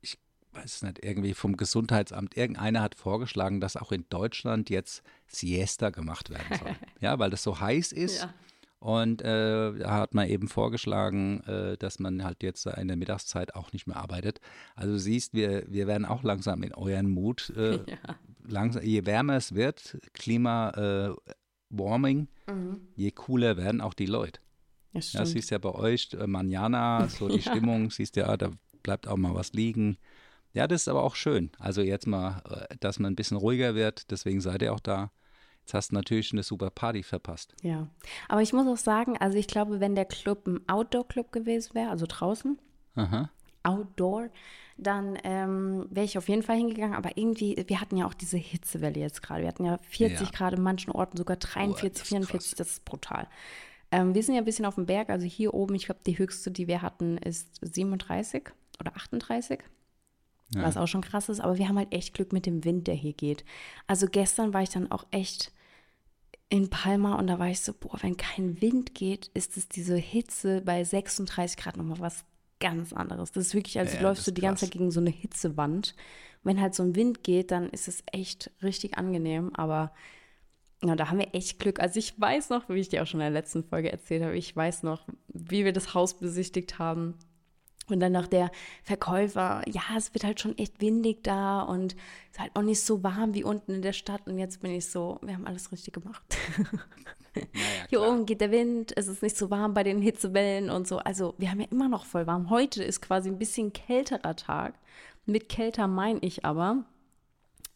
Ich 0.00 0.18
weiß 0.52 0.76
es 0.76 0.82
nicht, 0.82 1.04
irgendwie 1.04 1.34
vom 1.34 1.56
Gesundheitsamt. 1.56 2.36
Irgendeiner 2.36 2.82
hat 2.82 2.94
vorgeschlagen, 2.94 3.60
dass 3.60 3.76
auch 3.76 3.92
in 3.92 4.06
Deutschland 4.08 4.70
jetzt 4.70 5.02
Siesta 5.26 5.90
gemacht 5.90 6.30
werden 6.30 6.58
soll. 6.58 6.76
ja, 7.00 7.18
weil 7.18 7.30
das 7.30 7.42
so 7.42 7.60
heiß 7.60 7.92
ist. 7.92 8.22
Ja. 8.22 8.34
Und 8.78 9.22
äh, 9.22 9.72
da 9.78 9.90
hat 9.98 10.14
man 10.14 10.28
eben 10.28 10.48
vorgeschlagen, 10.48 11.40
äh, 11.44 11.76
dass 11.78 11.98
man 11.98 12.22
halt 12.24 12.42
jetzt 12.42 12.66
in 12.66 12.88
der 12.88 12.96
Mittagszeit 12.96 13.54
auch 13.54 13.72
nicht 13.72 13.86
mehr 13.86 13.96
arbeitet. 13.96 14.40
Also 14.74 14.92
du 14.92 14.98
siehst, 14.98 15.32
wir, 15.34 15.64
wir 15.66 15.86
werden 15.86 16.04
auch 16.04 16.22
langsam 16.22 16.62
in 16.62 16.74
euren 16.74 17.08
Mut. 17.10 17.50
Äh, 17.56 17.80
langsam, 18.46 18.82
je 18.82 19.06
wärmer 19.06 19.36
es 19.36 19.54
wird, 19.54 19.98
Klima 20.12 20.70
äh, 20.70 21.14
Warming, 21.70 22.28
je 22.94 23.10
cooler 23.10 23.56
werden 23.56 23.80
auch 23.80 23.94
die 23.94 24.06
Leute. 24.06 24.40
Das 24.92 25.12
Ja, 25.12 25.20
stimmt. 25.20 25.28
siehst 25.28 25.50
ja 25.50 25.58
bei 25.58 25.74
euch, 25.74 26.10
äh, 26.18 26.26
Manjana, 26.26 27.08
so 27.08 27.28
die 27.28 27.40
Ja. 27.40 27.50
Stimmung, 27.52 27.90
siehst 27.90 28.16
ja, 28.16 28.36
da 28.36 28.50
bleibt 28.82 29.08
auch 29.08 29.16
mal 29.16 29.34
was 29.34 29.52
liegen. 29.52 29.96
Ja, 30.52 30.66
das 30.68 30.82
ist 30.82 30.88
aber 30.88 31.02
auch 31.02 31.16
schön. 31.16 31.50
Also 31.58 31.82
jetzt 31.82 32.06
mal, 32.06 32.42
äh, 32.70 32.76
dass 32.78 32.98
man 32.98 33.12
ein 33.12 33.16
bisschen 33.16 33.36
ruhiger 33.36 33.74
wird, 33.74 34.10
deswegen 34.10 34.40
seid 34.40 34.62
ihr 34.62 34.72
auch 34.72 34.80
da. 34.80 35.10
Jetzt 35.66 35.74
hast 35.74 35.90
du 35.90 35.96
natürlich 35.96 36.32
eine 36.32 36.44
super 36.44 36.70
Party 36.70 37.02
verpasst. 37.02 37.52
Ja, 37.60 37.88
aber 38.28 38.40
ich 38.40 38.52
muss 38.52 38.68
auch 38.68 38.76
sagen, 38.76 39.16
also 39.18 39.36
ich 39.36 39.48
glaube, 39.48 39.80
wenn 39.80 39.96
der 39.96 40.04
Club 40.04 40.46
ein 40.46 40.60
Outdoor-Club 40.68 41.32
gewesen 41.32 41.74
wäre, 41.74 41.90
also 41.90 42.06
draußen, 42.08 42.56
Aha. 42.94 43.30
Outdoor, 43.64 44.28
dann 44.76 45.18
ähm, 45.24 45.88
wäre 45.90 46.06
ich 46.06 46.18
auf 46.18 46.28
jeden 46.28 46.44
Fall 46.44 46.56
hingegangen. 46.56 46.94
Aber 46.94 47.16
irgendwie, 47.16 47.64
wir 47.66 47.80
hatten 47.80 47.96
ja 47.96 48.06
auch 48.06 48.14
diese 48.14 48.36
Hitzewelle 48.36 49.00
jetzt 49.00 49.22
gerade. 49.22 49.40
Wir 49.40 49.48
hatten 49.48 49.64
ja 49.64 49.78
40 49.78 50.20
Ja. 50.20 50.30
Grad 50.32 50.54
in 50.54 50.62
manchen 50.62 50.92
Orten, 50.92 51.16
sogar 51.16 51.36
43, 51.36 51.92
das 51.92 52.02
ist 52.02 52.08
44, 52.10 52.30
krass. 52.50 52.56
das 52.58 52.68
ist 52.68 52.84
brutal. 52.84 53.26
Ähm, 53.90 54.14
wir 54.14 54.22
sind 54.22 54.36
ja 54.36 54.42
ein 54.42 54.44
bisschen 54.44 54.66
auf 54.66 54.76
dem 54.76 54.86
Berg, 54.86 55.10
also 55.10 55.26
hier 55.26 55.52
oben, 55.52 55.74
ich 55.74 55.86
glaube, 55.86 56.00
die 56.06 56.16
höchste, 56.16 56.52
die 56.52 56.68
wir 56.68 56.80
hatten, 56.80 57.18
ist 57.18 57.58
37 57.62 58.50
oder 58.78 58.94
38. 58.94 59.58
Was 60.54 60.76
auch 60.76 60.86
schon 60.86 61.02
krass 61.02 61.28
ist, 61.28 61.40
aber 61.40 61.58
wir 61.58 61.68
haben 61.68 61.76
halt 61.76 61.92
echt 61.92 62.14
Glück 62.14 62.32
mit 62.32 62.46
dem 62.46 62.64
Wind, 62.64 62.86
der 62.86 62.94
hier 62.94 63.12
geht. 63.14 63.44
Also 63.88 64.06
gestern 64.06 64.54
war 64.54 64.62
ich 64.62 64.70
dann 64.70 64.92
auch 64.92 65.04
echt 65.10 65.52
in 66.48 66.70
Palma 66.70 67.16
und 67.16 67.26
da 67.26 67.38
war 67.38 67.48
ich 67.48 67.60
so, 67.60 67.72
boah, 67.72 67.98
wenn 68.02 68.16
kein 68.16 68.60
Wind 68.60 68.94
geht, 68.94 69.30
ist 69.34 69.56
es 69.56 69.68
diese 69.68 69.96
Hitze 69.96 70.60
bei 70.60 70.84
36 70.84 71.56
Grad 71.56 71.76
nochmal 71.76 71.98
was 72.00 72.24
ganz 72.60 72.92
anderes. 72.92 73.32
Das 73.32 73.48
ist 73.48 73.54
wirklich, 73.54 73.78
als 73.78 73.94
Ja, 73.94 74.02
läufst 74.02 74.26
du 74.26 74.30
die 74.30 74.40
ganze 74.40 74.60
krass. 74.60 74.70
Zeit 74.70 74.78
gegen 74.78 74.90
so 74.90 75.00
eine 75.00 75.10
Hitzewand. 75.10 75.94
Wenn 76.42 76.60
halt 76.60 76.74
so 76.74 76.84
ein 76.84 76.94
Wind 76.94 77.24
geht, 77.24 77.50
dann 77.50 77.68
ist 77.70 77.88
es 77.88 78.02
echt 78.12 78.52
richtig 78.62 78.96
angenehm, 78.96 79.50
aber 79.54 79.92
ja, 80.84 80.94
da 80.94 81.10
haben 81.10 81.18
wir 81.18 81.34
echt 81.34 81.58
Glück. 81.58 81.80
Also 81.80 81.98
ich 81.98 82.18
weiß 82.20 82.50
noch, 82.50 82.68
wie 82.68 82.78
ich 82.78 82.88
dir 82.88 83.02
auch 83.02 83.06
schon 83.06 83.20
in 83.20 83.24
der 83.24 83.30
letzten 83.30 83.64
Folge 83.64 83.90
erzählt 83.90 84.22
habe, 84.22 84.36
ich 84.36 84.54
weiß 84.54 84.84
noch, 84.84 85.06
wie 85.28 85.64
wir 85.64 85.72
das 85.72 85.94
Haus 85.94 86.18
besichtigt 86.18 86.78
haben. 86.78 87.14
Und 87.88 88.00
dann 88.00 88.12
noch 88.12 88.26
der 88.26 88.50
Verkäufer, 88.82 89.62
ja, 89.66 89.82
es 89.96 90.12
wird 90.12 90.24
halt 90.24 90.40
schon 90.40 90.58
echt 90.58 90.80
windig 90.80 91.22
da 91.22 91.62
und 91.62 91.92
es 91.92 92.32
ist 92.32 92.40
halt 92.40 92.50
auch 92.54 92.62
nicht 92.62 92.80
so 92.80 93.04
warm 93.04 93.34
wie 93.34 93.44
unten 93.44 93.74
in 93.74 93.82
der 93.82 93.92
Stadt. 93.92 94.26
Und 94.26 94.38
jetzt 94.38 94.60
bin 94.60 94.72
ich 94.72 94.86
so, 94.86 95.18
wir 95.22 95.34
haben 95.34 95.46
alles 95.46 95.70
richtig 95.70 95.94
gemacht. 95.94 96.36
Naja, 97.36 97.86
Hier 97.90 98.02
oben 98.02 98.26
geht 98.26 98.40
der 98.40 98.50
Wind, 98.50 98.96
es 98.96 99.08
ist 99.08 99.22
nicht 99.22 99.36
so 99.36 99.50
warm 99.50 99.74
bei 99.74 99.82
den 99.82 100.00
Hitzewellen 100.00 100.70
und 100.70 100.88
so. 100.88 100.98
Also 100.98 101.34
wir 101.38 101.50
haben 101.50 101.60
ja 101.60 101.66
immer 101.70 101.88
noch 101.88 102.06
voll 102.06 102.26
warm. 102.26 102.50
Heute 102.50 102.82
ist 102.82 103.02
quasi 103.02 103.28
ein 103.28 103.38
bisschen 103.38 103.72
kälterer 103.72 104.36
Tag. 104.36 104.74
Mit 105.26 105.48
kälter 105.48 105.86
meine 105.86 106.20
ich 106.20 106.44
aber 106.44 106.84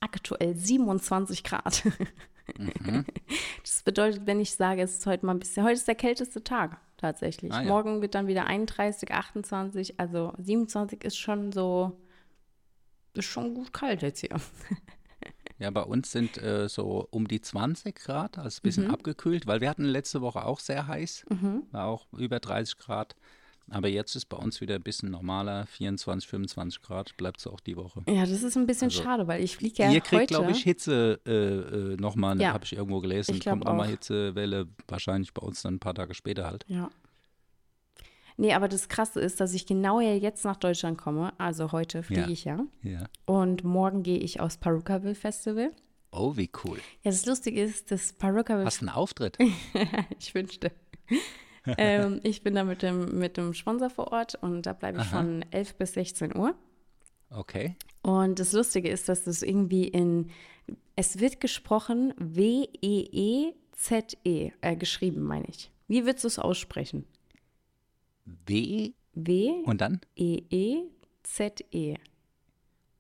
aktuell 0.01 0.55
27 0.57 1.45
Grad. 1.45 1.83
Mhm. 2.59 3.05
Das 3.63 3.83
bedeutet, 3.85 4.27
wenn 4.27 4.41
ich 4.41 4.55
sage, 4.57 4.83
es 4.83 4.95
ist 4.99 5.07
heute 5.07 5.25
mal 5.25 5.33
ein 5.35 5.39
bisschen, 5.39 5.63
heute 5.65 5.75
ist 5.75 5.87
der 5.87 5.95
kälteste 5.95 6.43
Tag 6.43 6.79
tatsächlich. 6.97 7.53
Ah, 7.53 7.63
ja. 7.63 7.69
Morgen 7.69 8.03
wird 8.03 8.15
dann 8.17 8.27
wieder 8.27 8.47
31, 8.47 9.13
28, 9.13 10.01
also 10.01 10.33
27 10.39 11.05
ist 11.05 11.17
schon 11.17 11.53
so, 11.53 11.97
ist 13.15 13.27
schon 13.27 13.55
gut 13.55 13.73
kalt 13.73 14.03
jetzt 14.03 14.21
hier. 14.21 14.31
Ja, 15.59 15.71
bei 15.71 15.83
uns 15.83 16.11
sind 16.11 16.39
äh, 16.39 16.69
so 16.69 17.07
um 17.11 17.29
die 17.29 17.41
20 17.41 17.95
Grad, 17.95 18.39
also 18.39 18.59
ein 18.59 18.63
bisschen 18.63 18.85
Mhm. 18.87 18.95
abgekühlt, 18.95 19.47
weil 19.47 19.61
wir 19.61 19.69
hatten 19.71 19.85
letzte 19.85 20.21
Woche 20.23 20.45
auch 20.45 20.59
sehr 20.59 20.87
heiß, 20.89 21.27
war 21.71 21.87
auch 21.87 22.07
über 22.15 22.41
30 22.41 22.79
Grad. 22.79 23.15
Aber 23.73 23.89
jetzt 23.89 24.17
ist 24.17 24.27
bei 24.27 24.37
uns 24.37 24.61
wieder 24.61 24.75
ein 24.75 24.83
bisschen 24.83 25.11
normaler, 25.13 25.65
24, 25.67 26.29
25 26.29 26.83
Grad, 26.83 27.17
bleibt 27.17 27.39
es 27.39 27.47
auch 27.47 27.61
die 27.61 27.77
Woche. 27.77 28.03
Ja, 28.09 28.23
das 28.27 28.43
ist 28.43 28.57
ein 28.57 28.67
bisschen 28.67 28.87
Also, 28.89 29.03
schade, 29.03 29.27
weil 29.29 29.43
ich 29.45 29.57
fliege 29.57 29.83
ja 29.85 29.91
Ihr 29.93 30.01
kriegt, 30.01 30.23
heute. 30.23 30.35
glaube 30.35 30.51
ich, 30.51 30.63
Hitze 30.65 31.21
äh, 31.25 31.31
äh, 31.93 31.97
nochmal, 31.97 32.41
Ja. 32.41 32.53
habe 32.53 32.65
ich 32.65 32.73
irgendwo 32.75 33.01
gelesen. 33.01 33.37
Ich 33.37 33.45
Kommt 33.45 33.65
nochmal. 33.65 33.89
Hitzewelle, 33.89 34.67
wahrscheinlich 34.89 35.33
bei 35.33 35.43
uns 35.43 35.63
dann 35.63 35.75
ein 35.75 35.79
paar 35.81 35.95
Tage 35.95 36.15
später 36.15 36.47
halt. 36.47 36.65
Ja. 36.69 36.91
Nee, 38.37 38.55
aber 38.55 38.69
das 38.69 38.89
Krasse 38.89 39.21
ist, 39.21 39.39
dass 39.41 39.53
ich 39.55 39.67
genau 39.67 40.01
ja 40.01 40.15
jetzt 40.15 40.45
nach 40.45 40.57
Deutschland 40.57 40.97
komme. 40.99 41.33
Also 41.39 41.73
heute 41.73 42.03
fliege 42.03 42.23
Ja. 42.23 42.29
ich 42.29 42.45
ja. 42.45 42.65
Ja. 42.83 43.05
Und 43.27 43.65
morgen 43.65 44.03
gehe 44.03 44.19
ich 44.19 44.41
aufs 44.41 44.57
Perukaville 44.57 45.15
Festival. 45.15 45.71
Oh, 46.11 46.37
wie 46.37 46.51
cool. 46.65 46.79
Ja, 47.03 47.11
das 47.11 47.27
Lustige 47.27 47.63
ist, 47.63 47.91
das 47.91 48.13
Perukaville 48.15 48.65
Hast 48.65 48.81
einen 48.81 48.89
Auftritt? 48.89 49.39
ich 50.19 50.35
wünschte. 50.35 50.73
ähm, 51.79 52.21
ich 52.23 52.43
bin 52.43 52.55
da 52.55 52.65
mit 52.65 52.83
dem, 52.83 53.19
mit 53.19 53.37
dem 53.37 53.55
Sponsor 53.55 53.91
vor 53.91 54.13
Ort 54.13 54.35
und 54.37 54.67
da 54.67 54.73
bleibe 54.73 54.99
ich 54.99 55.05
Aha. 55.07 55.19
von 55.23 55.45
11 55.51 55.75
bis 55.77 55.93
16 55.95 56.37
Uhr. 56.37 56.55
Okay. 57.31 57.77
Und 58.03 58.39
das 58.39 58.53
Lustige 58.53 58.89
ist, 58.89 59.09
dass 59.09 59.25
das 59.25 59.43
irgendwie 59.43 59.89
in, 59.89 60.31
es 60.97 61.21
wird 61.21 61.41
gesprochen 61.41 62.15
W-E-E-Z-E, 62.19 63.53
äh, 64.61 64.77
geschrieben, 64.77 65.23
meine 65.23 65.47
ich. 65.49 65.71
Wie 65.89 66.05
würdest 66.05 66.25
du 66.25 66.29
es 66.29 66.39
aussprechen? 66.39 67.05
W 68.25 68.93
W-E-E-Z-E. 69.15 69.63
und 69.65 69.81
dann 69.81 70.01
E 70.17 70.43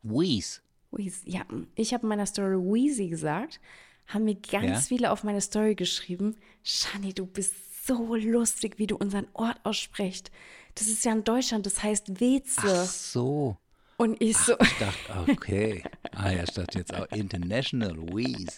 Wheeze. 0.03 0.61
Wheezy. 0.90 1.31
Ja, 1.31 1.42
ich 1.77 1.94
habe 1.94 2.03
in 2.03 2.09
meiner 2.09 2.27
Story 2.27 2.57
Wheezy 2.57 3.09
gesagt, 3.09 3.61
haben 4.07 4.25
mir 4.25 4.35
ganz 4.35 4.66
Ja? 4.66 4.81
viele 4.81 5.11
auf 5.12 5.25
meine 5.25 5.40
Story 5.40 5.75
geschrieben, 5.75 6.37
Shani, 6.64 7.14
du 7.14 7.27
bist 7.27 7.55
so 7.87 8.14
lustig, 8.16 8.79
wie 8.79 8.87
du 8.87 8.97
unseren 8.97 9.27
Ort 9.33 9.59
aussprichst. 9.64 10.31
Das 10.75 10.87
ist 10.88 11.05
ja 11.05 11.12
in 11.12 11.25
Deutschland, 11.25 11.66
das 11.66 11.83
heißt 11.83 12.21
Weze. 12.21 12.61
Ach 12.62 12.85
so. 12.87 13.57
Und 13.97 14.21
ich 14.23 14.37
so, 14.37 14.55
Ich 14.61 14.79
dachte, 14.79 15.31
okay. 15.33 15.83
Ah 16.14 16.31
ja, 16.31 16.43
ich 16.45 16.53
dachte 16.53 16.79
jetzt 16.79 16.95
auch 16.95 17.07
International 17.11 17.95
Wheeze. 17.97 18.55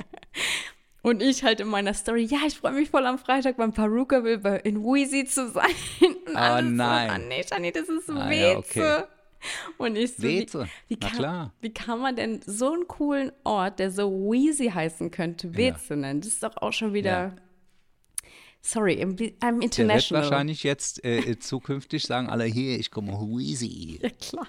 und 1.02 1.20
ich 1.22 1.42
halt 1.42 1.58
in 1.60 1.66
meiner 1.68 1.94
Story, 1.94 2.22
ja, 2.24 2.38
ich 2.46 2.56
freue 2.58 2.72
mich 2.72 2.90
voll 2.90 3.06
am 3.06 3.18
Freitag 3.18 3.56
beim 3.56 3.72
bei- 3.72 4.60
in 4.60 4.84
Wheezy 4.84 5.24
zu 5.24 5.50
sein. 5.50 5.64
Und 6.00 6.16
Oh 6.34 6.38
alle 6.38 6.68
so, 6.68 6.74
nein. 6.74 7.10
ah 7.10 7.18
nee, 7.18 7.42
Shani, 7.42 7.72
das 7.72 7.88
ist 7.88 8.08
Ah 8.08 8.30
Weze. 8.30 8.40
ja, 8.52 8.58
okay. 8.58 9.02
Und 9.78 9.96
ich 9.96 10.14
so, 10.14 10.22
Weze. 10.22 10.64
Wie, 10.86 10.94
wie, 10.94 11.00
kann, 11.00 11.10
klar. 11.12 11.52
wie 11.60 11.74
kann 11.74 11.98
man 11.98 12.14
denn 12.14 12.40
so 12.46 12.72
einen 12.72 12.86
coolen 12.86 13.32
Ort, 13.42 13.80
der 13.80 13.90
so 13.90 14.08
Wheezy 14.12 14.68
heißen 14.70 15.10
könnte, 15.10 15.56
Weze 15.56 15.96
nennen? 15.96 16.20
Das 16.20 16.28
ist 16.28 16.42
doch 16.44 16.56
auch 16.58 16.72
schon 16.72 16.92
wieder. 16.94 17.10
Ja. 17.10 17.36
Sorry, 18.64 19.02
I'm 19.02 19.16
I'm 19.16 19.16
Der 19.16 19.54
wird 19.54 19.64
international. 19.64 20.22
wahrscheinlich 20.22 20.62
jetzt 20.62 21.04
äh, 21.04 21.36
zukünftig 21.38 22.04
sagen 22.04 22.28
alle 22.28 22.44
hier, 22.44 22.78
ich 22.78 22.92
komme 22.92 23.12
Wheezy. 23.12 23.98
Ja, 24.00 24.10
klar. 24.10 24.46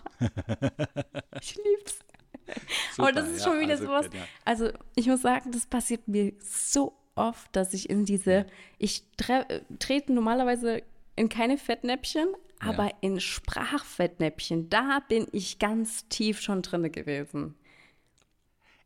ich 1.42 1.56
lieb's. 1.56 2.00
Aber 2.98 3.12
das 3.12 3.28
ist 3.30 3.40
ja, 3.40 3.52
schon 3.52 3.60
wieder 3.60 3.72
also, 3.72 3.86
sowas. 3.86 4.10
ja. 4.14 4.22
Also, 4.46 4.70
ich 4.96 5.08
muss 5.08 5.22
sagen, 5.22 5.52
das 5.52 5.66
passiert 5.66 6.08
mir 6.08 6.34
so 6.40 6.94
oft, 7.16 7.56
dass 7.56 7.74
ich 7.74 7.90
in 7.90 8.06
diese. 8.06 8.46
Ich 8.78 9.04
tre 9.18 9.46
äh, 9.50 9.62
trete 9.80 10.14
normalerweise 10.14 10.84
in 11.16 11.30
keine 11.30 11.58
Fettnäpfchen, 11.58 12.28
aber 12.60 12.92
in 13.02 13.20
Sprachfettnäpfchen, 13.20 14.70
da 14.70 15.00
bin 15.08 15.28
ich 15.32 15.60
ganz 15.60 16.08
tief 16.10 16.42
schon 16.42 16.62
drinne 16.62 16.90
gewesen. 16.90 17.56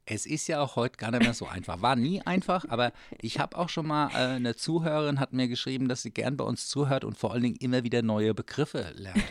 Es 0.10 0.26
ist 0.26 0.48
ja 0.48 0.62
auch 0.62 0.78
heute 0.78 0.96
gar 0.98 1.12
nicht 1.12 1.24
mehr 1.24 1.34
so 1.34 1.48
einfach. 1.48 1.82
War 1.82 1.98
nie 1.98 2.22
einfach, 2.22 2.66
aber 2.70 2.94
ich 3.22 3.40
habe 3.40 3.58
auch 3.58 3.68
schon 3.68 3.86
mal, 3.88 4.10
äh, 4.12 4.36
eine 4.36 4.56
Zuhörerin 4.56 5.20
hat 5.20 5.34
mir 5.34 5.50
geschrieben, 5.50 5.90
dass 5.90 6.02
sie 6.02 6.12
gern 6.12 6.38
bei 6.38 6.46
uns 6.46 6.70
zuhört 6.70 7.04
und 7.04 7.18
vor 7.18 7.34
allen 7.34 7.44
Dingen 7.44 7.58
immer 7.58 7.84
wieder 7.84 8.02
neue 8.02 8.34
Begriffe 8.34 8.92
lernt. 8.96 9.22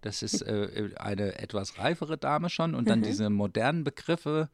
Das 0.00 0.22
ist 0.22 0.42
äh, 0.42 0.90
eine 0.96 1.38
etwas 1.40 1.76
reifere 1.78 2.16
Dame 2.16 2.48
schon 2.50 2.74
und 2.76 2.88
dann 2.88 3.02
diese 3.02 3.28
modernen 3.30 3.82
Begriffe, 3.84 4.48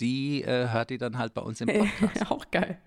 die 0.00 0.42
äh, 0.42 0.68
hört 0.70 0.88
die 0.90 0.98
dann 0.98 1.18
halt 1.18 1.34
bei 1.34 1.42
uns 1.42 1.60
im 1.60 1.68
Podcast. 1.68 2.30
auch 2.30 2.50
geil. 2.50 2.78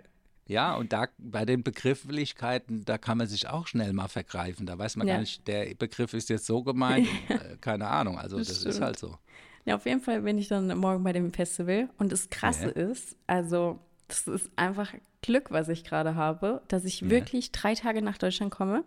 Ja, 0.48 0.76
und 0.76 0.92
da 0.92 1.08
bei 1.20 1.46
den 1.46 1.64
Begrifflichkeiten, 1.64 2.84
da 2.84 2.98
kann 2.98 3.18
man 3.20 3.28
sich 3.28 3.48
auch 3.48 3.68
schnell 3.68 3.94
mal 3.94 4.08
vergreifen. 4.10 4.66
Da 4.66 4.78
weiß 4.78 4.98
man 4.98 5.08
Ja. 5.08 5.14
gar 5.14 5.20
nicht, 5.22 5.48
der 5.48 5.74
Begriff 5.76 6.14
ist 6.14 6.30
jetzt 6.30 6.46
so 6.48 6.64
gemeint, 6.64 7.08
und, 7.30 7.36
äh, 7.40 7.58
keine 7.62 7.88
Ahnung. 7.88 8.18
Also 8.18 8.38
Das 8.40 8.48
das, 8.48 8.64
ist 8.66 8.82
halt 8.82 8.98
so. 9.00 9.18
Ja, 9.66 9.76
auf 9.76 9.86
jeden 9.86 10.02
Fall 10.02 10.22
bin 10.22 10.38
ich 10.38 10.48
dann 10.48 10.76
morgen 10.78 11.04
bei 11.04 11.14
dem 11.14 11.32
Festival. 11.32 11.90
Und 11.98 12.12
das 12.12 12.30
Krasse 12.30 12.70
ist, 12.70 13.16
also, 13.28 13.80
das 14.08 14.28
ist 14.28 14.50
einfach 14.56 14.94
Glück, 15.22 15.52
was 15.52 15.70
ich 15.70 15.84
gerade 15.84 16.16
habe, 16.16 16.62
dass 16.68 16.84
ich 16.84 17.10
wirklich 17.10 17.52
drei 17.52 17.76
Tage 17.76 18.02
nach 18.02 18.18
Deutschland 18.18 18.52
komme 18.52 18.84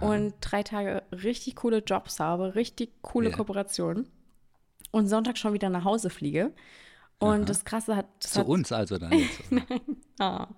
und 0.00 0.34
drei 0.40 0.62
Tage 0.62 1.02
richtig 1.10 1.56
coole 1.56 1.78
Jobs 1.78 2.20
habe, 2.20 2.54
richtig 2.54 2.90
coole 3.02 3.30
Ja. 3.30 3.36
Kooperationen 3.36 4.06
und 4.90 5.08
Sonntag 5.08 5.38
schon 5.38 5.52
wieder 5.52 5.70
nach 5.70 5.84
Hause 5.84 6.10
fliege. 6.10 6.52
Und 7.18 7.48
das 7.48 7.64
Krasse 7.64 7.96
hat, 7.96 8.06
das 8.20 8.32
Zu 8.32 8.40
hat 8.40 8.46
uns 8.46 8.72
also 8.72 8.98
dann 8.98 9.12
jetzt. 9.12 9.40
Ah, 10.18 10.48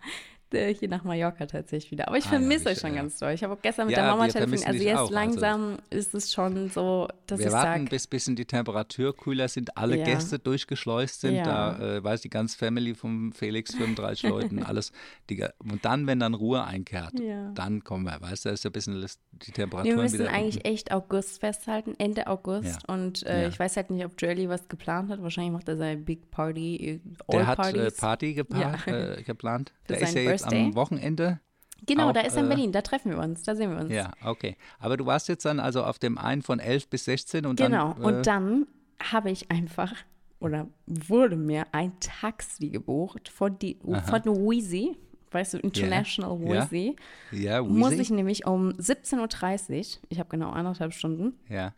äh, 0.55 0.75
hier 0.75 0.89
nach 0.89 1.05
Mallorca 1.05 1.47
tatsächlich 1.47 1.91
wieder. 1.91 2.09
Aber 2.09 2.17
ich 2.19 2.25
Ah 2.27 2.33
ja, 2.35 2.39
vermisse 2.39 2.67
euch 2.67 2.73
ich- 2.75 2.79
schon 2.81 2.95
ja. 2.95 3.03
ganz 3.03 3.19
doll. 3.19 3.33
Ich 3.33 3.43
habe 3.45 3.55
auch 3.55 3.63
gestern 3.63 3.87
mit 3.87 3.97
Ja, 3.97 4.03
der 4.03 4.11
Mama 4.13 4.25
wir 4.27 4.33
telefoniert. 4.33 4.67
Also 4.67 4.83
jetzt 4.85 4.97
auch, 4.97 5.01
also- 5.03 5.15
langsam 5.15 5.79
ist 5.91 6.15
es 6.15 6.33
schon 6.33 6.69
so, 6.71 7.09
dass 7.27 7.39
Wir 7.39 7.47
ich 7.47 7.53
warten, 7.53 7.81
sage, 7.85 7.91
bis 7.91 8.07
bisschen 8.07 8.37
die 8.37 8.45
Temperatur 8.45 9.17
kühler 9.17 9.49
sind, 9.49 9.77
alle 9.77 9.99
Ja. 9.99 10.05
Gäste 10.05 10.39
durchgeschleust 10.39 11.21
sind. 11.21 11.35
Ja. 11.37 11.45
Da 11.45 11.97
äh, 11.97 12.05
weiß 12.05 12.21
die 12.23 12.31
ganze 12.31 12.57
Family 12.59 12.95
vom 12.95 13.33
Felix, 13.33 13.75
35 13.75 14.29
Leuten, 14.31 14.63
alles. 14.65 14.93
Die, 15.31 15.45
und 15.59 15.85
dann, 15.85 16.07
wenn 16.07 16.21
dann 16.21 16.35
Ruhe 16.35 16.65
einkehrt, 16.65 17.19
Ja. 17.21 17.51
dann 17.55 17.85
kommen 17.85 18.05
wir. 18.05 18.21
Weißt 18.21 18.45
du, 18.45 18.49
da 18.51 18.53
ist 18.55 18.65
ja 18.65 18.71
ein 18.71 18.73
bisschen 18.73 18.95
die 19.33 19.47
wir 19.49 19.55
Temperatur 19.55 19.95
müssen 19.97 20.19
wieder. 20.21 20.31
eigentlich 20.31 20.57
unten. 20.57 20.69
echt 20.69 20.93
August 20.93 21.41
festhalten, 21.41 21.95
Ende 21.99 22.27
August. 22.27 22.83
Ja. 22.87 22.95
Und 22.95 23.25
äh, 23.27 23.43
Ja. 23.43 23.49
ich 23.49 23.59
weiß 23.59 23.77
halt 23.77 23.91
nicht, 23.91 24.05
ob 24.05 24.13
Joely 24.21 24.49
was 24.49 24.69
geplant 24.69 25.11
hat. 25.11 25.23
Wahrscheinlich 25.23 25.53
macht 25.53 25.69
er 25.69 25.77
seine 25.77 25.97
Big 25.97 26.31
Party, 26.31 26.77
äh, 26.77 27.01
All 27.27 27.39
Der 27.39 27.47
hat 27.47 27.59
äh, 27.59 27.63
Parties. 27.73 27.97
Party 27.97 28.35
gepa 28.35 28.59
Ja. 28.87 28.93
äh, 28.93 29.23
geplant. 29.23 29.73
Für 29.85 29.95
Der 29.95 30.03
ist 30.03 30.15
ja 30.15 30.23
sein 30.23 30.25
Birthday. 30.43 30.65
am 30.65 30.75
Wochenende. 30.75 31.41
Genau, 31.87 32.11
Auch, 32.11 32.13
da 32.13 32.21
ist 32.21 32.35
er 32.35 32.41
in 32.41 32.47
äh, 32.47 32.49
Berlin, 32.49 32.71
da 32.73 32.81
treffen 32.83 33.11
wir 33.11 33.19
uns, 33.19 33.43
da 33.43 33.57
sehen 33.57 33.71
wir 33.73 33.79
uns. 33.81 33.93
Ja, 33.93 34.13
okay. 34.25 34.57
Aber 34.79 34.97
du 34.97 35.05
warst 35.07 35.29
jetzt 35.29 35.45
dann 35.45 35.59
also 35.59 35.83
auf 35.85 35.99
dem 35.99 36.17
einen 36.17 36.43
von 36.43 36.61
11 36.61 36.89
bis 36.89 37.07
16 37.07 37.45
und 37.45 37.57
Genau, 37.59 37.95
dann. 37.95 38.03
äh, 38.03 38.07
und 38.07 38.27
dann 38.27 38.67
habe 39.03 39.31
ich 39.33 39.51
einfach 39.51 39.93
oder 40.39 40.69
wurde 40.87 41.37
mir 41.37 41.67
ein 41.73 41.93
Taxi 42.01 42.69
gebucht 42.71 43.29
von, 43.29 43.59
die, 43.59 43.79
von 43.83 44.25
Wheezy, 44.25 44.97
weißt 45.33 45.55
du, 45.55 45.59
International 45.59 46.39
Ja. 46.49 46.71
Wheezy. 46.71 46.97
Ja, 47.33 47.63
Muss 47.63 47.91
Wheezy? 47.93 48.03
ich 48.03 48.11
nämlich 48.11 48.47
um 48.47 48.71
17.30 48.71 49.79
Uhr, 49.97 50.03
ich 50.09 50.19
habe 50.21 50.29
genau 50.29 50.51
anderthalb 50.51 50.93
Stunden, 50.95 51.35
Ja. 51.49 51.75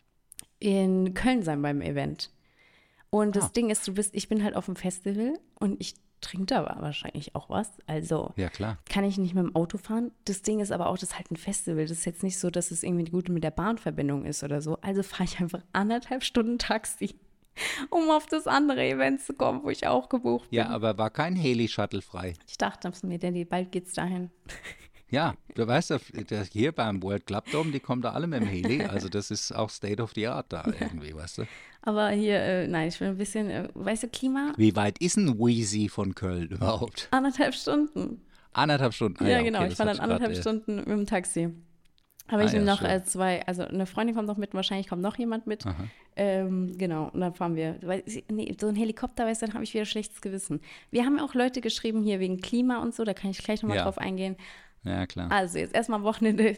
in 0.58 1.14
Köln 1.14 1.42
sein 1.42 1.62
beim 1.62 1.80
Event. 1.80 2.30
Und 3.10 3.36
das 3.36 3.44
Ah. 3.44 3.50
Ding 3.54 3.70
ist, 3.70 3.86
du 3.86 3.94
bist, 3.94 4.14
ich 4.14 4.28
bin 4.28 4.42
halt 4.44 4.56
auf 4.56 4.66
dem 4.66 4.76
Festival 4.76 5.38
und 5.60 5.80
ich 5.80 5.94
trinke 6.24 6.46
da 6.46 6.64
wahrscheinlich 6.80 7.34
auch 7.34 7.48
was. 7.50 7.70
Also 7.86 8.32
Ja, 8.36 8.48
klar. 8.48 8.78
kann 8.88 9.04
ich 9.04 9.18
nicht 9.18 9.34
mit 9.34 9.44
dem 9.44 9.54
Auto 9.54 9.78
fahren. 9.78 10.10
Das 10.24 10.42
Ding 10.42 10.60
ist 10.60 10.72
aber 10.72 10.88
auch, 10.88 10.94
das 10.98 11.10
ist 11.10 11.16
halt 11.16 11.30
ein 11.30 11.36
Festival. 11.36 11.82
Das 11.86 11.98
ist 11.98 12.04
jetzt 12.04 12.22
nicht 12.22 12.38
so, 12.38 12.50
dass 12.50 12.70
es 12.70 12.82
irgendwie 12.82 13.10
gut 13.10 13.28
mit 13.28 13.44
der 13.44 13.50
Bahnverbindung 13.50 14.24
ist 14.24 14.42
oder 14.42 14.60
so. 14.60 14.78
Also 14.80 15.02
fahre 15.02 15.24
ich 15.24 15.38
einfach 15.40 15.60
anderthalb 15.72 16.24
Stunden 16.24 16.58
Taxi, 16.58 17.14
um 17.90 18.10
auf 18.10 18.26
das 18.26 18.46
andere 18.46 18.82
Event 18.84 19.20
zu 19.20 19.34
kommen, 19.34 19.62
wo 19.62 19.70
ich 19.70 19.86
auch 19.86 20.08
gebucht 20.08 20.50
bin. 20.50 20.58
Ja, 20.58 20.68
aber 20.68 20.98
war 20.98 21.10
kein 21.10 21.36
Heli-Shuttle 21.36 22.02
frei. 22.02 22.34
Ich 22.46 22.58
dachte 22.58 22.90
mir, 23.06 23.18
Daddy, 23.18 23.44
bald 23.44 23.70
geht's 23.72 23.92
dahin. 23.92 24.30
Ja, 25.10 25.34
du 25.54 25.64
weißt 25.66 25.90
ja, 25.90 25.98
hier 26.50 26.72
beim 26.72 27.00
World 27.02 27.26
Club 27.26 27.44
Dome, 27.52 27.70
die 27.70 27.78
kommen 27.78 28.02
da 28.02 28.12
alle 28.12 28.26
mit 28.26 28.40
dem 28.40 28.48
Heli. 28.48 28.82
Also 28.82 29.08
das 29.08 29.30
ist 29.30 29.52
auch 29.52 29.70
State 29.70 30.02
of 30.02 30.12
the 30.14 30.26
Art 30.26 30.46
da 30.52 30.64
irgendwie, 30.80 31.14
weißt 31.14 31.38
du. 31.38 31.42
Aber 31.86 32.08
hier, 32.10 32.38
äh, 32.40 32.66
nein, 32.66 32.88
ich 32.88 32.98
will 33.00 33.08
ein 33.08 33.18
bisschen, 33.18 33.50
äh, 33.50 33.68
weißt 33.74 34.04
du, 34.04 34.08
Klima, 34.08 34.52
Wie 34.56 34.74
weit 34.74 34.98
ist 34.98 35.16
ein 35.18 35.38
Wheezy 35.38 35.88
von 35.88 36.14
Köln 36.14 36.48
überhaupt? 36.48 37.08
anderthalb 37.10 37.54
Stunden. 37.54 38.22
Anderthalb 38.52 38.94
Stunden. 38.94 39.22
Ah 39.22 39.28
ja, 39.28 39.36
okay, 39.36 39.44
genau. 39.46 39.62
ich 39.62 39.68
das 39.70 39.76
fahre 39.76 39.90
dann 39.90 40.00
anderthalb 40.00 40.32
grad, 40.32 40.40
Stunden 40.40 40.76
mit 40.76 40.86
dem 40.88 41.06
Taxi. 41.06 41.50
Aber 42.28 42.40
Ah, 42.40 42.44
ich 42.46 42.52
nehme 42.54 42.64
ja, 42.64 42.72
noch 42.72 42.78
schön. 42.80 42.88
äh, 42.88 43.04
zwei, 43.04 43.46
also 43.46 43.64
eine 43.64 43.84
Freundin 43.84 44.14
kommt 44.16 44.28
noch 44.28 44.38
mit, 44.38 44.54
wahrscheinlich 44.54 44.88
kommt 44.88 45.02
noch 45.02 45.18
jemand 45.18 45.46
mit. 45.46 45.64
Ähm, 46.16 46.72
genau, 46.78 47.10
und 47.10 47.20
dann 47.20 47.34
fahren 47.34 47.54
wir. 47.56 47.76
Weil, 47.82 48.02
nee, 48.30 48.56
so 48.58 48.68
ein 48.68 48.76
Helikopter, 48.76 49.26
weißt 49.26 49.42
du, 49.42 49.46
dann 49.46 49.54
habe 49.54 49.64
ich 49.64 49.74
wieder 49.74 49.84
schlechtes 49.84 50.22
Gewissen. 50.22 50.60
Wir 50.90 51.04
haben 51.04 51.18
ja 51.18 51.24
auch 51.24 51.34
Leute 51.34 51.60
geschrieben 51.60 52.02
hier 52.02 52.20
wegen 52.20 52.40
Klima 52.40 52.78
und 52.80 52.94
so, 52.94 53.04
da 53.04 53.12
kann 53.12 53.30
ich 53.30 53.38
gleich 53.38 53.60
nochmal 53.62 53.76
Ja. 53.78 53.82
drauf 53.84 53.98
eingehen. 53.98 54.36
Ja, 54.84 55.06
klar. 55.06 55.30
Also 55.30 55.58
jetzt 55.58 55.74
erstmal 55.74 55.98
am 55.98 56.04
Wochenende 56.04 56.56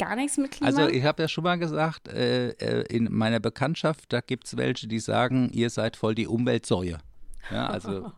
gar 0.00 0.16
nichts 0.16 0.38
mit 0.38 0.50
Klima. 0.50 0.66
Also 0.66 0.88
ich 0.88 1.04
habe 1.04 1.22
ja 1.22 1.28
schon 1.28 1.44
mal 1.44 1.58
gesagt, 1.58 2.08
äh, 2.08 2.50
äh, 2.52 2.86
in 2.88 3.12
meiner 3.12 3.38
Bekanntschaft, 3.38 4.12
da 4.12 4.20
gibt 4.20 4.46
es 4.46 4.56
welche, 4.56 4.88
die 4.88 4.98
sagen, 4.98 5.50
ihr 5.52 5.68
seid 5.70 5.96
voll 5.96 6.14
die 6.14 6.26
Umweltsäue. 6.26 6.98
Ja, 7.50 7.66
also 7.66 8.10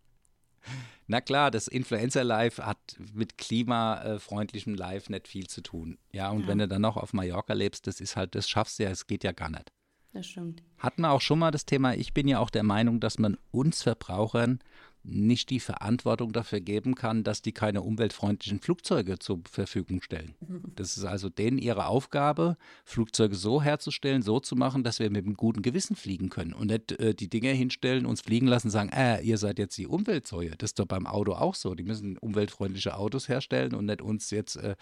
na 1.06 1.20
klar, 1.20 1.50
das 1.50 1.66
Influencer-Life 1.66 2.64
hat 2.64 2.96
mit 3.14 3.38
klimafreundlichem 3.38 4.74
Live 4.74 5.08
nicht 5.08 5.28
viel 5.28 5.46
zu 5.46 5.62
tun. 5.62 5.98
Ja, 6.12 6.30
und 6.30 6.46
wenn 6.46 6.58
du 6.58 6.68
dann 6.68 6.82
noch 6.82 6.98
auf 6.98 7.14
Mallorca 7.14 7.54
lebst, 7.54 7.86
das 7.86 8.00
ist 8.00 8.16
halt, 8.16 8.34
das 8.34 8.48
schaffst 8.48 8.78
du 8.78 8.84
ja, 8.84 8.90
es 8.90 9.06
geht 9.06 9.24
ja 9.24 9.32
gar 9.32 9.48
nicht. 9.48 9.72
das 10.12 10.26
stimmt. 10.26 10.62
Hatten 10.78 11.02
wir 11.02 11.10
auch 11.10 11.22
schon 11.22 11.38
mal 11.38 11.50
das 11.50 11.64
Thema, 11.64 11.94
ich 11.94 12.12
bin 12.12 12.28
ja 12.28 12.38
auch 12.38 12.50
der 12.50 12.64
Meinung, 12.64 13.00
dass 13.00 13.18
man 13.18 13.38
uns 13.50 13.82
Verbrauchern 13.82 14.58
nicht 15.04 15.50
die 15.50 15.60
Verantwortung 15.60 16.32
dafür 16.32 16.60
geben 16.60 16.94
kann, 16.94 17.24
dass 17.24 17.42
die 17.42 17.52
keine 17.52 17.82
umweltfreundlichen 17.82 18.60
Flugzeuge 18.60 19.18
zur 19.18 19.40
Verfügung 19.50 20.02
stellen. 20.02 20.34
Das 20.74 20.96
ist 20.96 21.04
also 21.04 21.28
denen 21.28 21.58
ihre 21.58 21.86
Aufgabe, 21.86 22.56
Flugzeuge 22.84 23.34
so 23.34 23.62
herzustellen, 23.62 24.22
so 24.22 24.40
zu 24.40 24.56
machen, 24.56 24.84
dass 24.84 24.98
wir 25.00 25.10
mit 25.10 25.26
einem 25.26 25.34
guten 25.34 25.62
Gewissen 25.62 25.96
fliegen 25.96 26.28
können 26.28 26.52
und 26.52 26.68
nicht 26.68 26.92
äh, 26.92 27.14
die 27.14 27.28
Dinge 27.28 27.50
hinstellen, 27.50 28.06
uns 28.06 28.22
fliegen 28.22 28.46
lassen 28.46 28.68
und 28.68 28.72
sagen, 28.72 28.90
äh, 28.90 29.20
ihr 29.22 29.38
seid 29.38 29.58
jetzt 29.58 29.76
die 29.76 29.86
Umweltsäue. 29.86 30.50
Das 30.56 30.70
ist 30.70 30.78
doch 30.78 30.86
beim 30.86 31.06
Auto 31.06 31.32
auch 31.32 31.54
so. 31.54 31.74
Die 31.74 31.82
müssen 31.82 32.16
umweltfreundliche 32.18 32.96
Autos 32.96 33.28
herstellen 33.28 33.74
und 33.74 33.86
nicht 33.86 34.00
uns 34.00 34.30
jetzt 34.30 34.56
äh, 34.56 34.76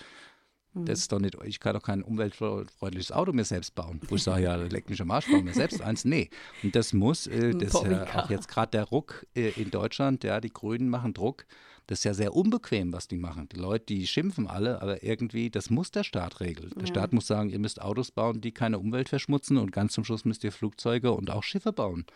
das 0.75 1.01
ist 1.01 1.13
doch 1.13 1.19
nicht, 1.19 1.37
ich 1.45 1.59
kann 1.61 1.75
doch 1.75 1.83
kein 1.83 2.03
umweltfreundliches 2.03 3.13
Auto 3.13 3.33
mir 3.33 3.45
selbst 3.45 3.75
bauen. 3.75 4.01
Wo 4.09 4.17
ich 4.17 4.23
sage, 4.23 4.45
ja, 4.45 4.57
leck 4.57 4.89
mich 4.89 5.01
am 5.03 5.11
Arsch, 5.11 5.27
baue 5.31 5.43
mir 5.43 5.55
selbst 5.55 5.81
eins. 5.83 6.05
Nee. 6.05 6.31
Und 6.63 6.75
das 6.77 6.93
muss, 6.93 7.27
äh, 7.27 7.53
das 7.55 7.75
ist 7.75 7.83
ja 7.83 7.89
Bobbycar. 7.89 8.25
auch 8.25 8.31
jetzt 8.31 8.49
gerade 8.49 8.71
der 8.71 8.85
Ruck 8.85 9.27
äh, 9.35 9.51
in 9.61 9.71
Deutschland, 9.71 10.23
ja, 10.25 10.41
die 10.41 10.53
Grünen 10.53 10.89
machen 10.89 11.13
Druck. 11.15 11.45
Das 11.87 12.01
ist 12.01 12.05
ja 12.05 12.15
sehr 12.15 12.37
unbequem, 12.37 12.93
was 12.93 13.09
die 13.09 13.17
machen. 13.17 13.49
Die 13.49 13.57
Leute, 13.57 13.87
die 13.87 14.07
schimpfen 14.07 14.47
alle, 14.47 14.81
aber 14.81 15.03
irgendwie, 15.03 15.51
das 15.51 15.71
muss 15.71 15.91
der 15.91 16.05
Staat 16.05 16.39
regeln. 16.39 16.71
Der 16.81 16.87
Staat 16.87 17.13
muss 17.13 17.27
sagen, 17.27 17.51
ihr 17.51 17.59
müsst 17.59 17.83
Autos 17.83 18.13
bauen, 18.13 18.41
die 18.41 18.53
keine 18.53 18.79
Umwelt 18.79 19.09
verschmutzen 19.09 19.57
und 19.57 19.73
ganz 19.73 19.95
zum 19.95 20.05
Schluss 20.05 20.25
müsst 20.25 20.45
ihr 20.45 20.53
Flugzeuge 20.53 21.11
und 21.11 21.31
auch 21.31 21.43
Schiffe 21.43 21.73
bauen. 21.73 22.07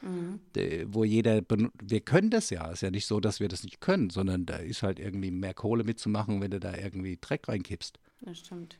De- 0.55 0.87
Wo 0.89 1.03
jeder, 1.03 1.41
wir 1.83 2.01
können 2.03 2.31
das 2.31 2.51
ja. 2.51 2.71
Ist 2.71 2.83
ja 2.83 2.93
nicht 2.93 3.07
so, 3.07 3.19
dass 3.19 3.41
wir 3.41 3.49
das 3.49 3.65
nicht 3.65 3.81
können, 3.81 4.11
sondern 4.11 4.47
da 4.47 4.59
ist 4.59 4.85
halt 4.85 5.01
irgendwie 5.01 5.33
mehr 5.33 5.55
Kohle 5.55 5.83
mitzumachen, 5.83 6.41
wenn 6.41 6.53
du 6.53 6.61
da 6.61 6.77
irgendwie 6.77 7.19
Dreck 7.21 7.49
reinkippst. 7.49 7.99
Das 8.25 8.39
stimmt. 8.39 8.79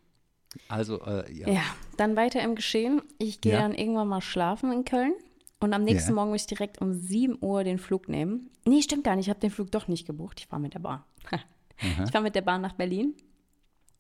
Also, 0.69 1.01
äh, 1.05 1.33
ja. 1.33 1.49
Ja, 1.51 1.63
dann 1.97 2.17
weiter 2.17 2.41
im 2.43 2.55
Geschehen. 2.55 3.03
Ich 3.19 3.41
gehe 3.41 3.53
Ja. 3.55 3.61
dann 3.61 3.75
irgendwann 3.75 4.09
mal 4.09 4.21
schlafen 4.21 4.73
in 4.73 4.85
Köln. 4.85 5.13
Und 5.61 5.73
am 5.73 5.83
nächsten 5.83 6.11
Ja. 6.11 6.15
Morgen 6.17 6.31
muss 6.31 6.43
ich 6.43 6.47
direkt 6.47 6.81
um 6.81 6.93
7 6.95 7.39
Uhr 7.41 7.65
den 7.65 7.79
Flug 7.79 8.09
nehmen. 8.09 8.51
Nee, 8.67 8.83
stimmt 8.83 9.05
gar 9.05 9.17
nicht. 9.17 9.27
Ich 9.27 9.31
habe 9.31 9.41
den 9.41 9.51
Flug 9.51 9.71
doch 9.73 9.89
nicht 9.89 10.07
gebucht. 10.07 10.41
Ich 10.41 10.47
fahre 10.47 10.61
mit 10.63 10.75
der 10.75 10.79
Bahn. 10.81 11.03
ich 11.81 12.11
fahre 12.11 12.23
mit 12.23 12.35
der 12.35 12.43
Bahn 12.43 12.61
nach 12.61 12.75
Berlin. 12.75 13.15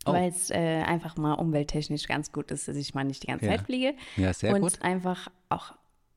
Oh. 0.06 0.12
Weil 0.12 0.28
es 0.30 0.50
äh, 0.50 0.82
einfach 0.82 1.16
mal 1.16 1.32
umwelttechnisch 1.34 2.06
ganz 2.06 2.30
gut 2.30 2.50
ist, 2.50 2.68
dass 2.68 2.76
ich 2.76 2.94
mal 2.94 3.04
nicht 3.04 3.22
die 3.22 3.28
ganze 3.28 3.46
Ja. 3.46 3.52
Zeit 3.52 3.62
fliege. 3.62 3.94
Ja, 4.16 4.32
sehr 4.34 4.54
und 4.54 4.60
gut. 4.60 4.82
einfach 4.82 5.28
auch 5.48 5.72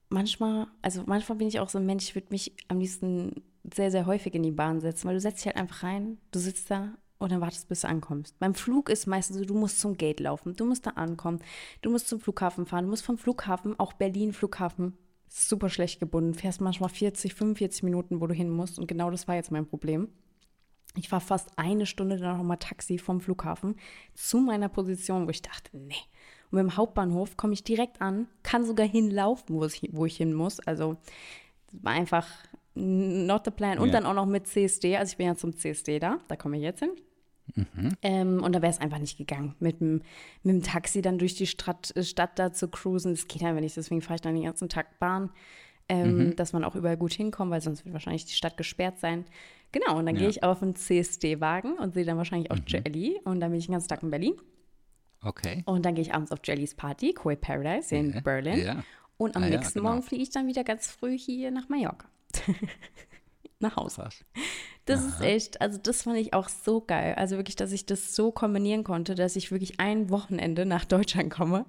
manchmal, 0.10 0.68
also 0.82 1.04
manchmal 1.06 1.38
bin 1.38 1.48
ich 1.48 1.60
auch 1.62 1.70
so 1.70 1.78
ein 1.78 1.86
Mensch, 1.86 2.04
ich 2.10 2.16
würde 2.16 2.28
mich 2.32 2.54
am 2.68 2.80
liebsten 2.80 3.44
sehr, 3.74 3.90
sehr 3.92 4.06
häufig 4.06 4.34
in 4.36 4.44
die 4.44 4.52
Bahn 4.52 4.82
setzen, 4.82 5.08
weil 5.08 5.16
du 5.16 5.22
setzt 5.22 5.40
dich 5.40 5.46
halt 5.48 5.56
einfach 5.58 5.84
rein, 5.84 6.18
du 6.32 6.40
sitzt 6.40 6.70
da 6.70 6.90
und 7.20 7.32
dann 7.32 7.42
wartest, 7.42 7.68
bis 7.68 7.82
du 7.82 7.88
ankommst. 7.90 8.38
Beim 8.40 8.54
Flug 8.54 8.90
ist 8.90 9.08
meistens 9.08 9.38
so, 9.38 9.46
du 9.46 9.56
musst 9.56 9.80
zum 9.80 9.98
Gate 9.98 10.20
laufen, 10.20 10.56
du 10.56 10.66
musst 10.66 10.86
da 10.86 10.92
ankommen, 10.92 11.40
du 11.82 11.90
musst 11.90 12.08
zum 12.08 12.20
Flughafen 12.20 12.66
fahren, 12.66 12.86
du 12.86 12.90
musst 12.90 13.04
vom 13.06 13.18
Flughafen, 13.18 13.80
auch 13.80 13.94
Berlin 13.94 14.34
Flughafen, 14.34 14.98
super 15.28 15.70
schlecht 15.70 16.00
gebunden, 16.00 16.34
fährst 16.34 16.62
manchmal 16.62 16.90
40, 16.90 17.34
45 17.34 17.84
Minuten, 17.84 18.22
wo 18.22 18.28
du 18.28 18.34
hin 18.34 18.50
musst 18.50 18.80
und 18.80 18.88
genau 18.88 19.10
das 19.12 19.28
war 19.28 19.36
jetzt 19.36 19.52
mein 19.52 19.66
Problem. 19.68 20.10
Ich 20.96 21.12
war 21.12 21.20
fast 21.20 21.50
eine 21.58 21.86
Stunde 21.86 22.18
dann 22.18 22.38
nochmal 22.38 22.58
Taxi 22.58 22.98
vom 22.98 23.22
Flughafen 23.22 23.76
zu 24.16 24.40
meiner 24.40 24.70
Position, 24.70 25.28
wo 25.28 25.30
ich 25.30 25.42
dachte, 25.42 25.78
nee. 25.78 25.94
Und 26.50 26.58
mit 26.58 26.64
dem 26.64 26.78
Hauptbahnhof 26.78 27.36
komme 27.38 27.54
ich 27.54 27.64
direkt 27.64 28.02
an, 28.02 28.28
kann 28.42 28.66
sogar 28.66 28.88
hinlaufen, 28.88 29.54
wo, 29.56 29.64
es, 29.64 29.80
wo 29.92 30.06
ich 30.06 30.18
hin 30.18 30.34
muss. 30.34 30.60
Also 30.62 30.98
das 31.72 31.84
war 31.84 31.92
einfach 31.92 32.28
not 32.74 33.44
the 33.46 33.52
plan. 33.52 33.80
Und 33.80 33.88
Ja. 33.88 33.94
dann 33.94 34.06
auch 34.06 34.14
noch 34.14 34.26
mit 34.26 34.48
CSD. 34.48 34.98
Also 34.98 35.12
ich 35.12 35.18
bin 35.18 35.28
ja 35.28 35.36
zum 35.36 35.56
CSD 35.56 36.00
da, 36.00 36.20
da 36.30 36.36
komme 36.36 36.58
ich 36.58 36.64
jetzt 36.64 36.80
hin. 36.80 36.92
Ähm, 38.02 38.44
und 38.44 38.54
da 38.54 38.62
wäre 38.62 38.72
es 38.72 38.80
einfach 38.80 39.00
nicht 39.00 39.18
gegangen, 39.18 39.56
mit 39.60 39.80
dem, 39.80 40.02
mit 40.44 40.56
dem 40.56 40.64
Taxi 40.64 41.02
dann 41.02 41.18
durch 41.18 41.36
die 41.36 41.48
Stadt, 41.48 41.96
äh, 41.96 42.04
Stadt 42.04 42.38
da 42.38 42.52
zu 42.54 42.68
cruisen. 42.68 43.14
Das 43.14 43.28
geht 43.28 43.44
einfach 43.44 43.62
nicht, 43.62 43.78
deswegen 43.78 44.02
fahre 44.02 44.16
ich 44.16 44.22
dann 44.22 44.36
den 44.36 44.44
ganzen 44.44 44.70
Tag 44.70 45.00
Bahn, 45.00 45.30
ähm, 45.90 46.36
dass 46.36 46.54
man 46.54 46.64
auch 46.64 46.76
überall 46.76 46.98
gut 46.98 47.14
hinkommt, 47.14 47.52
weil 47.52 47.62
sonst 47.62 47.86
wird 47.86 47.94
wahrscheinlich 47.94 48.26
die 48.26 48.34
Stadt 48.34 48.58
gesperrt 48.58 49.00
sein. 49.00 49.26
Genau, 49.72 49.98
und 49.98 50.06
dann 50.06 50.16
Ja. 50.16 50.22
gehe 50.22 50.30
ich 50.30 50.44
auf 50.44 50.62
einen 50.62 50.76
CSD-Wagen 50.76 51.74
und 51.78 51.94
sehe 51.94 52.06
dann 52.06 52.18
wahrscheinlich 52.18 52.52
auch 52.52 52.58
Jelly 52.68 53.20
und 53.24 53.40
dann 53.40 53.52
bin 53.52 53.60
ich 53.60 53.66
den 53.68 53.74
ganzen 53.74 53.88
Tag 53.90 54.04
in 54.04 54.10
Berlin. 54.12 54.34
Okay. 55.22 55.64
Und 55.66 55.86
dann 55.86 55.96
gehe 55.96 56.04
ich 56.04 56.14
abends 56.14 56.32
auf 56.32 56.40
Jellys 56.44 56.76
Party, 56.76 57.14
Koi 57.14 57.36
Paradise 57.36 57.96
in 57.96 58.14
Ja, 58.14 58.20
Berlin. 58.22 58.60
ja. 58.60 58.84
Und 59.18 59.36
am 59.36 59.44
Ah 59.44 59.48
ja, 59.48 59.58
nächsten 59.58 59.80
genau. 59.80 59.90
Morgen 59.92 60.04
fliege 60.04 60.22
ich 60.24 60.30
dann 60.30 60.46
wieder 60.48 60.64
ganz 60.64 60.92
früh 60.92 61.18
hier 61.18 61.50
nach 61.52 61.70
Mallorca. 61.70 62.08
nach 63.60 63.76
Hause. 63.76 64.04
Krass. 64.04 64.24
Das 64.86 65.06
ist 65.06 65.20
echt, 65.22 65.60
also 65.60 65.78
das 65.78 66.04
fand 66.04 66.18
ich 66.18 66.34
auch 66.34 66.48
so 66.48 66.80
geil. 66.80 67.16
Also 67.16 67.36
wirklich, 67.36 67.58
dass 67.58 67.74
ich 67.74 67.86
das 67.86 68.16
so 68.16 68.32
kombinieren 68.32 68.84
konnte, 68.86 69.16
dass 69.16 69.36
ich 69.36 69.52
wirklich 69.52 69.80
ein 69.80 70.10
Wochenende 70.10 70.66
nach 70.66 70.86
Deutschland 70.86 71.30
komme, 71.30 71.66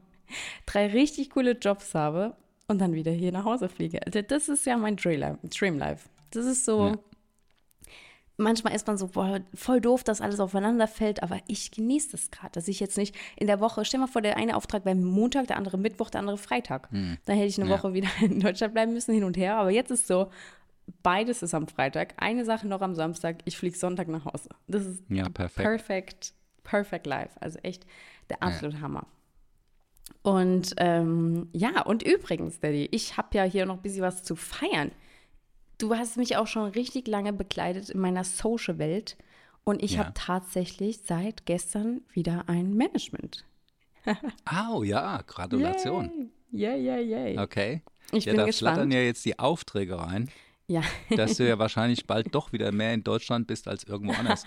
drei 0.67 0.87
richtig 0.87 1.31
coole 1.31 1.53
Jobs 1.53 1.95
habe 1.95 2.37
und 2.69 2.81
dann 2.81 2.93
wieder 2.93 3.11
hier 3.11 3.33
nach 3.33 3.45
Hause 3.45 3.69
fliege. 3.69 4.05
Also 4.07 4.23
das 4.23 4.49
ist 4.49 4.67
ja 4.67 4.77
mein 4.77 4.97
Dream 4.97 5.79
Life. 5.79 6.09
Das 6.31 6.47
ist 6.47 6.65
so. 6.65 6.89
Ja. 6.89 6.99
Manchmal 8.41 8.77
ist 8.77 8.87
man 8.87 8.97
so, 8.97 9.09
boah, 9.09 9.41
voll 9.53 9.81
doof, 9.81 10.05
dass 10.05 10.21
alles 10.21 10.39
aufeinander 10.39 10.87
fällt, 10.87 11.25
aber 11.25 11.41
ich 11.49 11.73
genieße 11.73 12.13
das 12.13 12.31
gerade, 12.31 12.53
dass 12.53 12.69
ich 12.69 12.79
jetzt 12.79 12.97
nicht 12.97 13.17
in 13.35 13.49
der 13.49 13.59
Woche, 13.59 13.85
stell 13.85 13.99
mal 13.99 14.07
vor, 14.07 14.23
der 14.23 14.37
eine 14.37 14.57
Auftrag 14.57 14.85
wäre 14.85 14.95
Montag, 14.95 15.49
der 15.49 15.57
andere 15.57 15.77
Mittwoch, 15.77 16.09
der 16.09 16.21
andere 16.21 16.39
Freitag. 16.39 16.89
Dann 16.93 17.37
hätte 17.37 17.47
ich 17.49 17.61
eine 17.61 17.69
Ja. 17.69 17.77
Woche 17.77 17.95
wieder 17.95 18.07
in 18.21 18.39
Deutschland 18.39 18.75
bleiben 18.75 18.93
müssen, 18.93 19.13
hin 19.13 19.25
und 19.25 19.37
her. 19.37 19.57
Aber 19.57 19.71
jetzt 19.71 19.91
ist 19.91 20.07
so, 20.07 20.31
beides 21.03 21.43
ist 21.43 21.55
am 21.55 21.69
Freitag, 21.69 22.15
eine 22.17 22.45
Sache 22.45 22.67
noch 22.67 22.81
am 22.81 22.95
Samstag, 22.95 23.39
ich 23.45 23.57
fliege 23.57 23.77
Sonntag 23.77 24.09
nach 24.09 24.25
Hause. 24.25 24.49
Das 24.67 24.85
ist 24.87 25.03
Ja, 25.09 25.29
perfekt. 25.29 25.67
perfect, 25.69 26.33
perfect 26.65 27.07
life. 27.07 27.37
Also 27.41 27.59
echt 27.63 27.87
der 28.31 28.43
absolute 28.43 28.81
Hammer. 28.81 29.07
Und 30.23 30.75
ähm, 30.79 31.49
ja, 31.53 31.83
und 31.83 32.03
übrigens, 32.03 32.61
Daddy, 32.61 32.89
ich 32.91 33.17
habe 33.17 33.29
ja 33.37 33.45
hier 33.45 33.67
noch 33.67 33.77
ein 33.77 33.83
bisschen 33.83 34.03
was 34.03 34.23
zu 34.25 34.37
feiern. 34.37 34.91
Du 35.79 35.95
hast 35.95 36.17
mich 36.17 36.37
auch 36.37 36.47
schon 36.47 36.71
richtig 36.71 37.07
lange 37.07 37.33
begleitet 37.33 37.91
in 37.91 38.01
meiner 38.01 38.25
Social-Welt 38.25 39.17
und 39.65 39.83
ich 39.83 39.93
Ja. 39.93 40.01
habe 40.01 40.13
tatsächlich 40.15 41.01
seit 41.05 41.47
gestern 41.47 42.01
wieder 42.13 42.45
ein 42.49 42.75
Management. 42.75 43.45
Au, 44.45 44.83
ja, 44.83 45.23
Gratulation. 45.27 46.31
Yay, 46.51 46.83
yay, 46.83 47.03
yay. 47.05 47.39
Okay. 47.39 47.83
Ich 48.11 48.25
ja, 48.25 48.33
bin 48.33 48.39
da 48.39 48.47
gespannt. 48.47 48.75
flattern 48.77 48.91
ja 48.91 49.01
jetzt 49.01 49.25
die 49.27 49.39
Aufträge 49.39 49.99
rein, 49.99 50.31
Ja. 50.69 50.83
dass 51.17 51.37
du 51.39 51.49
ja 51.49 51.59
wahrscheinlich 51.59 52.07
bald 52.07 52.35
doch 52.35 52.53
wieder 52.53 52.71
mehr 52.73 52.95
in 52.95 53.03
Deutschland 53.03 53.47
bist 53.47 53.67
als 53.69 53.85
irgendwo 53.85 54.13
anders. 54.15 54.45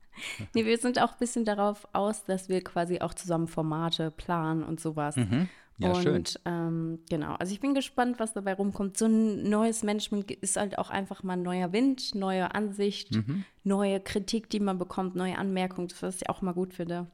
nee, 0.54 0.64
wir 0.64 0.78
sind 0.78 1.00
auch 1.00 1.12
ein 1.12 1.18
bisschen 1.18 1.44
darauf 1.44 1.86
aus, 1.92 2.24
dass 2.24 2.48
wir 2.48 2.62
quasi 2.62 3.00
auch 3.00 3.12
zusammen 3.14 3.48
Formate 3.48 4.10
planen 4.10 4.62
und 4.62 4.80
sowas. 4.80 5.16
Mhm. 5.16 5.48
Ja, 5.78 5.90
und 5.90 6.02
schön. 6.02 6.24
Ähm, 6.44 7.00
genau, 7.10 7.34
also 7.34 7.52
ich 7.52 7.58
bin 7.60 7.74
gespannt, 7.74 8.20
was 8.20 8.32
dabei 8.32 8.54
rumkommt. 8.54 8.96
So 8.96 9.06
ein 9.06 9.48
neues 9.48 9.82
Management 9.82 10.30
ist 10.30 10.56
halt 10.56 10.78
auch 10.78 10.90
einfach 10.90 11.24
mal 11.24 11.32
ein 11.32 11.42
neuer 11.42 11.72
Wind, 11.72 12.14
neue 12.14 12.54
Ansicht, 12.54 13.10
Mhm. 13.16 13.44
neue 13.64 13.98
Kritik, 13.98 14.48
die 14.50 14.60
man 14.60 14.78
bekommt, 14.78 15.16
neue 15.16 15.36
Anmerkungen, 15.36 15.88
das 15.88 16.00
was 16.00 16.22
ich 16.22 16.28
auch 16.30 16.42
mal 16.42 16.54
gut 16.54 16.74
finde. 16.74 17.08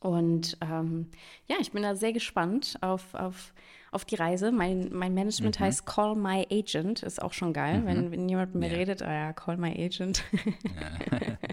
Und 0.00 0.56
ähm, 0.62 1.10
ja, 1.46 1.56
ich 1.60 1.70
bin 1.72 1.82
da 1.84 1.94
sehr 1.94 2.12
gespannt 2.12 2.76
auf, 2.80 3.14
auf, 3.14 3.54
auf 3.92 4.04
die 4.04 4.14
Reise. 4.14 4.52
Mein, 4.52 4.88
mein 4.92 5.14
Management 5.14 5.58
Mhm. 5.58 5.64
heißt 5.64 5.86
Call 5.86 6.14
My 6.16 6.46
Agent, 6.50 7.02
ist 7.02 7.20
auch 7.20 7.32
schon 7.32 7.52
geil, 7.52 7.82
wenn, 7.84 8.10
wenn 8.10 8.28
jemand 8.28 8.54
mit 8.54 8.62
mir 8.64 8.70
Ja. 8.72 8.78
redet, 8.78 9.02
ah 9.02 9.12
ja, 9.12 9.32
Call 9.32 9.56
My 9.56 9.70
Agent. 9.72 10.22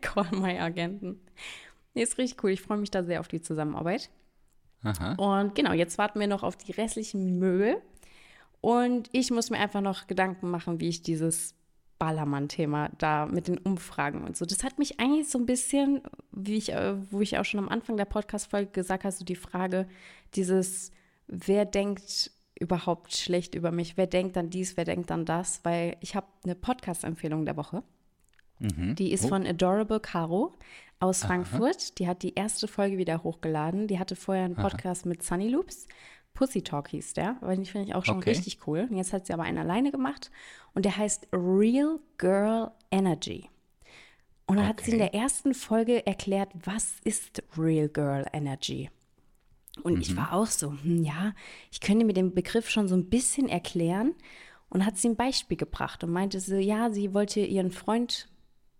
Call 0.00 0.26
My 0.32 0.58
Agenten. 0.58 1.20
Nee, 1.94 2.02
ist 2.02 2.18
richtig 2.18 2.42
cool. 2.42 2.50
Ich 2.50 2.60
freue 2.62 2.78
mich 2.78 2.90
da 2.90 3.04
sehr 3.04 3.20
auf 3.20 3.28
die 3.28 3.40
Zusammenarbeit. 3.40 4.10
Aha. 4.82 5.14
Und 5.14 5.54
genau, 5.54 5.72
jetzt 5.72 5.96
warten 5.96 6.20
wir 6.20 6.26
noch 6.26 6.42
auf 6.42 6.56
die 6.56 6.72
restlichen 6.72 7.38
Möbel. 7.38 7.76
Und 8.60 9.08
ich 9.12 9.30
muss 9.30 9.50
mir 9.50 9.58
einfach 9.58 9.80
noch 9.80 10.06
Gedanken 10.06 10.50
machen, 10.50 10.80
wie 10.80 10.88
ich 10.88 11.02
dieses 11.02 11.54
Ballermann-Thema 11.98 12.90
da 12.98 13.26
mit 13.26 13.48
den 13.48 13.58
Umfragen 13.58 14.24
und 14.24 14.36
so. 14.36 14.44
Das 14.44 14.64
hat 14.64 14.78
mich 14.78 15.00
eigentlich 15.00 15.28
so 15.28 15.38
ein 15.38 15.46
bisschen, 15.46 16.02
wie 16.32 16.56
ich, 16.56 16.72
äh, 16.72 16.94
wo 17.12 17.20
ich 17.20 17.38
auch 17.38 17.44
schon 17.44 17.60
am 17.60 17.68
Anfang 17.68 17.96
der 17.96 18.04
Podcast-Folge 18.04 18.72
gesagt 18.72 19.04
habe, 19.04 19.14
so 19.14 19.24
die 19.24 19.36
Frage, 19.36 19.86
dieses, 20.34 20.90
wer 21.26 21.64
denkt 21.64 22.30
überhaupt 22.58 23.14
schlecht 23.16 23.54
über 23.54 23.70
mich? 23.72 23.96
Wer 23.96 24.06
denkt 24.06 24.36
dann 24.36 24.50
dies, 24.50 24.76
wer 24.76 24.84
denkt 24.84 25.10
dann 25.10 25.24
das? 25.24 25.60
Weil 25.64 25.96
ich 26.00 26.14
habe 26.14 26.26
eine 26.44 26.54
Podcast-Empfehlung 26.54 27.44
der 27.44 27.56
Woche. 27.56 27.82
Die 28.60 29.12
ist 29.12 29.24
Oh. 29.24 29.28
von 29.28 29.46
Adorable 29.46 29.98
Caro 30.00 30.52
aus 31.00 31.24
Frankfurt. 31.24 31.98
Die 31.98 32.06
hat 32.06 32.22
die 32.22 32.34
erste 32.34 32.68
Folge 32.68 32.96
wieder 32.98 33.22
hochgeladen. 33.24 33.88
Die 33.88 33.98
hatte 33.98 34.14
vorher 34.16 34.44
einen 34.44 34.54
Podcast 34.54 35.04
mit 35.06 35.22
Sunny 35.22 35.48
Loops. 35.48 35.88
Pussy 36.34 36.62
Talk 36.62 36.88
hieß 36.88 37.14
der, 37.14 37.36
weil 37.40 37.56
den 37.56 37.64
finde 37.64 37.88
ich 37.88 37.94
auch 37.94 38.04
schon 38.04 38.18
Okay. 38.18 38.30
richtig 38.30 38.66
cool. 38.66 38.86
Und 38.90 38.96
jetzt 38.96 39.12
hat 39.12 39.26
sie 39.26 39.32
aber 39.32 39.42
einen 39.42 39.58
alleine 39.58 39.90
gemacht 39.90 40.30
und 40.72 40.84
der 40.84 40.96
heißt 40.96 41.28
Real 41.32 41.98
Girl 42.18 42.70
Energy. 42.90 43.48
Und 44.46 44.56
dann 44.56 44.66
hat 44.68 44.80
sie 44.80 44.92
in 44.92 45.00
Okay. 45.00 45.10
der 45.12 45.20
ersten 45.20 45.54
Folge 45.54 46.06
erklärt, 46.06 46.50
was 46.64 46.94
ist 47.04 47.42
Real 47.56 47.88
Girl 47.88 48.26
Energy? 48.32 48.90
Und 49.82 50.00
ich 50.00 50.16
war 50.16 50.32
auch 50.32 50.46
so, 50.46 50.70
hm, 50.70 51.02
ja, 51.02 51.34
ich 51.70 51.80
könnte 51.80 52.04
mir 52.04 52.12
den 52.12 52.34
Begriff 52.34 52.70
schon 52.70 52.88
so 52.88 52.94
ein 52.94 53.10
bisschen 53.10 53.48
erklären. 53.48 54.14
Und 54.70 54.84
hat 54.86 54.96
sie 54.96 55.08
ein 55.08 55.16
Beispiel 55.16 55.56
gebracht 55.56 56.02
und 56.02 56.10
meinte 56.10 56.40
so, 56.40 56.56
ja, 56.56 56.90
sie 56.90 57.14
wollte 57.14 57.40
ihren 57.40 57.70
Freund 57.70 58.28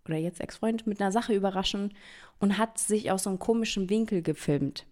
oder 0.06 0.16
jetzt 0.16 0.40
Ex-Freund 0.40 0.86
mit 0.86 1.00
einer 1.00 1.12
Sache 1.12 1.34
überraschen 1.34 1.94
und 2.38 2.58
hat 2.58 2.78
sich 2.78 3.10
aus 3.10 3.22
so 3.24 3.30
einem 3.30 3.38
komischen 3.38 3.88
Winkel 3.90 4.22
gefilmt. 4.22 4.86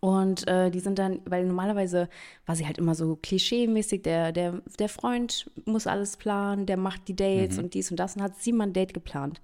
Und 0.00 0.46
äh, 0.48 0.70
die 0.70 0.80
sind 0.80 0.98
dann, 0.98 1.20
weil 1.24 1.46
normalerweise 1.46 2.08
war 2.44 2.56
sie 2.56 2.66
halt 2.66 2.78
immer 2.78 2.94
so 2.94 3.16
klischee-mäßig, 3.16 4.02
der, 4.02 4.32
der, 4.32 4.60
der 4.78 4.88
Freund 4.88 5.50
muss 5.64 5.86
alles 5.86 6.16
planen, 6.16 6.66
der 6.66 6.76
macht 6.76 7.08
die 7.08 7.16
Dates 7.16 7.58
und 7.58 7.74
dies 7.74 7.90
und 7.90 7.96
das 7.98 8.16
und 8.16 8.22
hat 8.22 8.36
sie 8.36 8.52
mal 8.52 8.64
ein 8.64 8.72
Date 8.72 8.94
geplant. 8.94 9.40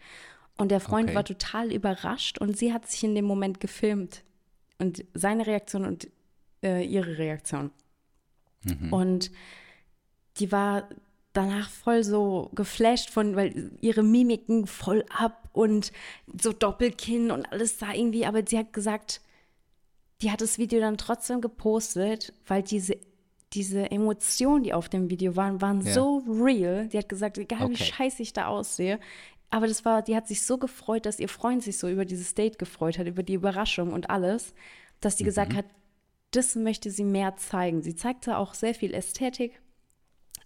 Und 0.58 0.70
der 0.70 0.80
Freund 0.80 1.08
Okay. 1.08 1.14
war 1.14 1.24
total 1.24 1.72
überrascht 1.72 2.38
und 2.38 2.56
sie 2.58 2.72
hat 2.72 2.88
sich 2.88 3.04
in 3.04 3.14
dem 3.14 3.24
Moment 3.24 3.60
gefilmt. 3.60 4.22
Und 4.82 5.04
seine 5.14 5.46
Reaktion 5.46 5.86
und 5.86 6.08
äh, 6.62 6.84
ihre 6.84 7.16
Reaktion. 7.18 7.70
Und 8.90 9.30
die 10.38 10.52
war 10.52 10.88
danach 11.32 11.70
voll 11.70 12.04
so 12.04 12.50
geflasht 12.54 13.10
von, 13.10 13.36
weil 13.36 13.70
ihre 13.80 14.02
Mimiken 14.02 14.66
voll 14.66 15.04
ab 15.08 15.48
und 15.52 15.92
so 16.40 16.52
Doppelkinn 16.52 17.30
und 17.30 17.46
alles 17.46 17.78
da 17.78 17.92
irgendwie, 17.92 18.26
aber 18.26 18.42
sie 18.46 18.58
hat 18.58 18.72
gesagt, 18.72 19.20
die 20.20 20.30
hat 20.30 20.40
das 20.40 20.58
Video 20.58 20.80
dann 20.80 20.98
trotzdem 20.98 21.40
gepostet, 21.40 22.32
weil 22.46 22.62
diese, 22.62 22.96
diese 23.54 23.90
Emotionen, 23.90 24.64
die 24.64 24.72
auf 24.72 24.88
dem 24.88 25.10
Video 25.10 25.36
waren, 25.36 25.60
waren 25.60 25.80
Ja. 25.82 25.92
so 25.94 26.22
real. 26.28 26.88
Die 26.88 26.98
hat 26.98 27.08
gesagt, 27.08 27.38
egal 27.38 27.68
wie 27.70 27.74
Okay. 27.74 27.84
scheiße 27.84 28.22
ich 28.22 28.32
da 28.32 28.46
aussehe, 28.46 28.98
aber 29.50 29.66
das 29.66 29.84
war, 29.84 30.02
die 30.02 30.16
hat 30.16 30.26
sich 30.26 30.42
so 30.42 30.56
gefreut, 30.56 31.04
dass 31.04 31.20
ihr 31.20 31.28
Freund 31.28 31.62
sich 31.62 31.76
so 31.78 31.88
über 31.88 32.04
dieses 32.06 32.34
Date 32.34 32.58
gefreut 32.58 32.98
hat, 32.98 33.06
über 33.06 33.22
die 33.22 33.34
Überraschung 33.34 33.92
und 33.92 34.08
alles, 34.08 34.54
dass 35.00 35.16
die 35.16 35.24
gesagt 35.24 35.54
hat, 35.54 35.66
das 36.30 36.56
möchte 36.56 36.90
sie 36.90 37.04
mehr 37.04 37.36
zeigen. 37.36 37.82
Sie 37.82 37.94
zeigte 37.94 38.38
auch 38.38 38.54
sehr 38.54 38.74
viel 38.74 38.94
Ästhetik, 38.94 39.60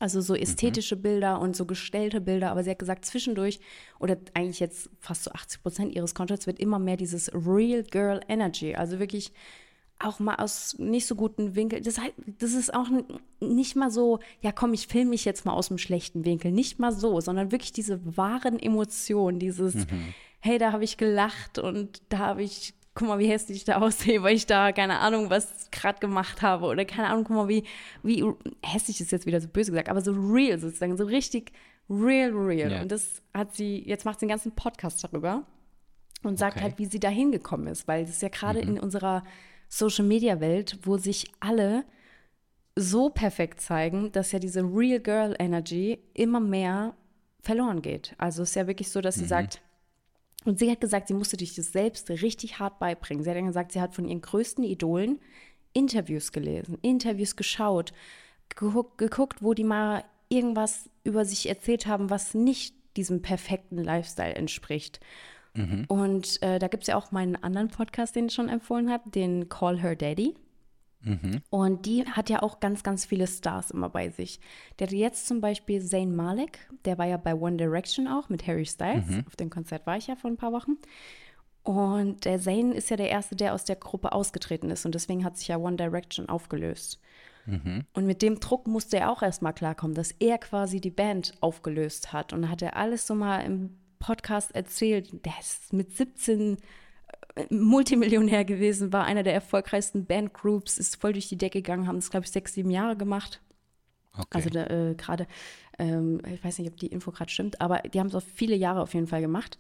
also 0.01 0.21
so 0.21 0.35
ästhetische 0.35 0.97
Bilder 0.97 1.41
und 1.41 1.55
so 1.55 1.65
gestellte 1.65 2.21
Bilder, 2.21 2.51
aber 2.51 2.65
sie 2.65 2.71
hat 2.71 2.81
gesagt, 2.81 3.05
zwischendurch 3.05 3.61
oder 4.01 4.17
eigentlich 4.35 4.59
jetzt 4.61 4.91
fast 4.99 5.23
so 5.25 5.31
80 5.31 5.63
Prozent 5.63 5.95
ihres 5.95 6.15
Contents 6.15 6.47
wird 6.49 6.59
immer 6.59 6.81
mehr 6.81 6.97
dieses 6.97 7.31
Real 7.33 7.85
Girl 7.85 8.21
Energy, 8.29 8.75
also 8.75 8.99
wirklich 8.99 9.31
auch 9.99 10.19
mal 10.19 10.37
aus 10.37 10.77
nicht 10.79 11.07
so 11.07 11.15
guten 11.15 11.55
Winkeln. 11.55 11.83
Das, 11.83 11.99
halt, 11.99 12.13
das 12.39 12.53
ist 12.53 12.75
auch 12.75 12.89
nicht 13.41 13.77
mal 13.77 13.91
so, 13.91 14.19
ja 14.41 14.53
komm, 14.53 14.75
ich 14.75 14.89
filme 14.89 15.11
mich 15.11 15.25
jetzt 15.25 15.47
mal 15.47 15.53
aus 15.53 15.69
dem 15.69 15.79
schlechten 15.79 16.25
Winkel. 16.25 16.53
Nicht 16.53 16.79
mal 16.79 16.93
so, 16.93 17.21
sondern 17.21 17.51
wirklich 17.51 17.73
diese 17.73 18.01
wahren 18.17 18.59
Emotionen, 18.59 19.39
dieses, 19.39 19.87
hey, 20.41 20.59
da 20.59 20.73
habe 20.73 20.85
ich 20.85 20.97
gelacht 20.99 21.59
und 21.59 22.03
da 22.11 22.19
habe 22.19 22.43
ich, 22.43 22.75
guck 22.95 23.09
mal, 23.09 23.19
wie 23.19 23.29
hässlich 23.29 23.59
ich 23.59 23.65
da 23.65 23.77
aussehe, 23.81 24.23
weil 24.23 24.37
ich 24.37 24.47
da, 24.47 24.73
keine 24.73 24.99
Ahnung, 24.99 25.31
was 25.31 25.71
gerade 25.71 25.99
gemacht 25.99 26.43
habe 26.43 26.67
oder 26.67 26.85
keine 26.85 27.09
Ahnung, 27.09 27.25
guck 27.25 27.37
mal, 27.37 27.49
wie, 27.49 27.65
wie 28.03 28.25
hässlich 28.63 29.01
ist 29.01 29.13
jetzt 29.13 29.27
wieder 29.27 29.41
so 29.41 29.49
böse 29.49 29.71
gesagt, 29.71 29.89
aber 29.89 30.03
so 30.03 30.13
real 30.13 30.59
sozusagen, 30.59 30.97
so 30.97 31.05
richtig 31.05 31.53
real, 31.89 32.33
real. 32.33 32.73
Ja. 32.73 32.83
Und 32.83 32.93
das 32.93 33.23
hat 33.33 33.55
sie, 33.55 33.83
jetzt 33.87 34.05
macht 34.05 34.21
sie 34.21 34.25
einen 34.25 34.31
ganzen 34.31 34.53
Podcast 34.53 35.03
darüber 35.03 35.45
und 36.23 36.39
sagt 36.39 36.57
Okay. 36.57 36.65
halt, 36.65 36.79
wie 36.79 36.87
sie 36.87 37.01
da 37.01 37.09
hingekommen 37.09 37.67
ist, 37.69 37.87
weil 37.89 38.05
das 38.05 38.17
ist 38.17 38.23
ja 38.23 38.29
gerade 38.29 38.61
in 38.61 38.79
unserer 38.79 39.23
Social-Media-Welt, 39.69 40.79
wo 40.83 40.97
sich 40.97 41.27
alle 41.41 41.85
so 42.77 43.11
perfekt 43.11 43.61
zeigen, 43.61 44.13
dass 44.13 44.33
ja 44.33 44.39
diese 44.39 44.63
Real 44.63 45.01
Girl 45.01 45.35
Energy 45.39 45.99
immer 46.15 46.41
mehr 46.41 46.95
verloren 47.41 47.81
geht. 47.81 48.15
Also 48.19 48.43
es 48.43 48.51
ist 48.51 48.55
ja 48.57 48.67
wirklich 48.67 48.91
so, 48.91 49.01
dass 49.01 49.15
sie 49.15 49.25
sagt, 49.25 49.63
und 50.45 50.59
sie 50.59 50.71
hat 50.71 50.81
gesagt, 50.81 51.09
sie 51.09 51.15
musste 51.15 51.39
sich 51.39 51.55
das 51.55 51.73
selbst 51.73 52.09
richtig 52.09 52.59
hart 52.59 52.79
beibringen. 52.79 53.25
Sie 53.25 53.31
hat 53.31 53.37
dann 53.37 53.47
gesagt, 53.47 53.73
sie 53.73 53.81
hat 53.81 53.95
von 53.95 54.07
ihren 54.07 54.21
größten 54.21 54.63
Idolen 54.63 55.21
Interviews 55.73 56.33
gelesen, 56.33 56.79
Interviews 56.83 57.37
geschaut, 57.37 57.93
geguckt, 58.49 58.97
geguckt, 58.99 59.43
wo 59.43 59.55
die 59.55 59.65
mal 59.65 60.05
irgendwas 60.29 60.89
über 61.05 61.25
sich 61.25 61.49
erzählt 61.49 61.87
haben, 61.87 62.11
was 62.11 62.35
nicht 62.35 62.75
diesem 62.97 63.23
perfekten 63.23 63.79
Lifestyle 63.79 64.35
entspricht. 64.35 65.01
Und 65.89 66.43
äh, 66.43 66.59
da 66.59 66.69
gibt 66.69 66.83
es 66.85 66.89
ja 66.89 66.97
auch 66.97 67.13
meinen 67.13 67.37
anderen 67.37 67.69
Podcast, 67.69 68.15
den 68.17 68.27
ich 68.27 68.35
schon 68.35 68.49
empfohlen 68.49 68.91
habe, 68.91 69.11
den 69.11 69.49
Call 69.49 69.79
Her 69.81 69.97
Daddy. 69.97 70.35
Und 71.51 71.87
die 71.87 72.05
hat 72.05 72.31
ja 72.31 72.43
auch 72.43 72.59
ganz, 72.59 72.83
ganz 72.83 73.05
viele 73.07 73.27
Stars 73.29 73.71
immer 73.71 73.89
bei 73.89 74.11
sich. 74.11 74.41
Der 74.79 74.89
hatte 74.89 74.97
jetzt 74.97 75.27
zum 75.29 75.41
Beispiel 75.41 75.81
Zayn 75.81 76.17
Malik, 76.17 76.59
der 76.85 76.99
war 76.99 77.07
ja 77.07 77.17
bei 77.17 77.35
One 77.35 77.57
Direction 77.57 78.09
auch 78.09 78.29
mit 78.29 78.47
Harry 78.47 78.67
Styles. 78.67 79.05
Auf 79.27 79.37
dem 79.37 79.51
Konzert 79.51 79.87
war 79.87 79.97
ich 79.97 80.09
ja 80.09 80.17
vor 80.17 80.31
ein 80.31 80.37
paar 80.37 80.53
Wochen. 80.53 80.79
Und 81.63 82.25
der 82.25 82.41
Zayn 82.41 82.73
ist 82.73 82.91
ja 82.91 82.97
der 82.97 83.09
Erste, 83.11 83.37
der 83.37 83.55
aus 83.55 83.65
der 83.65 83.77
Gruppe 83.77 84.13
ausgetreten 84.13 84.71
ist. 84.71 84.85
Und 84.85 84.95
deswegen 84.95 85.25
hat 85.25 85.37
sich 85.37 85.49
ja 85.49 85.59
One 85.59 85.77
Direction 85.77 86.29
aufgelöst. 86.29 87.01
Und 87.95 88.07
mit 88.07 88.23
dem 88.23 88.41
Druck 88.41 88.67
musste 88.67 88.97
er 88.99 89.13
auch 89.13 89.23
erstmal 89.23 89.53
klarkommen, 89.53 89.95
dass 89.95 90.11
er 90.19 90.39
quasi 90.39 90.81
die 90.81 90.91
Band 90.91 91.35
aufgelöst 91.41 92.13
hat. 92.13 92.33
Und 92.33 92.51
hat 92.51 92.63
er 92.63 92.77
alles 92.77 93.07
so 93.07 93.15
mal 93.15 93.41
im 93.41 93.77
Podcast 93.99 94.55
erzählt. 94.55 95.25
Der 95.25 95.35
ist 95.41 95.73
mit 95.73 95.97
17 95.97 96.57
äh, 97.35 97.55
Multimillionär 97.55 98.45
gewesen, 98.45 98.93
war 98.93 99.05
einer 99.05 99.23
der 99.23 99.35
erfolgreichsten 99.35 100.07
Bandgroups, 100.07 100.79
ist 100.79 101.01
voll 101.01 101.13
durch 101.13 101.29
die 101.29 101.39
Decke 101.39 101.63
gegangen, 101.63 101.87
haben 101.87 101.99
es, 101.99 102.11
glaube 102.11 102.27
ich, 102.27 102.33
sechs, 102.33 102.55
sieben 102.55 102.71
Jahre 102.71 102.97
gemacht. 102.97 103.41
Okay. 104.13 104.27
Also 104.33 104.49
äh, 104.51 104.95
gerade, 104.95 105.27
ähm, 105.79 106.21
ich 106.33 106.43
weiß 106.43 106.59
nicht, 106.59 106.71
ob 106.71 106.77
die 106.79 106.87
Info 106.87 107.11
gerade 107.11 107.31
stimmt, 107.31 107.61
aber 107.61 107.81
die 107.81 108.01
haben 108.01 108.07
es 108.07 108.15
auf 108.15 108.25
viele 108.25 108.57
Jahre 108.57 108.81
auf 108.81 108.95
jeden 108.95 109.07
Fall 109.07 109.21
gemacht. 109.21 109.59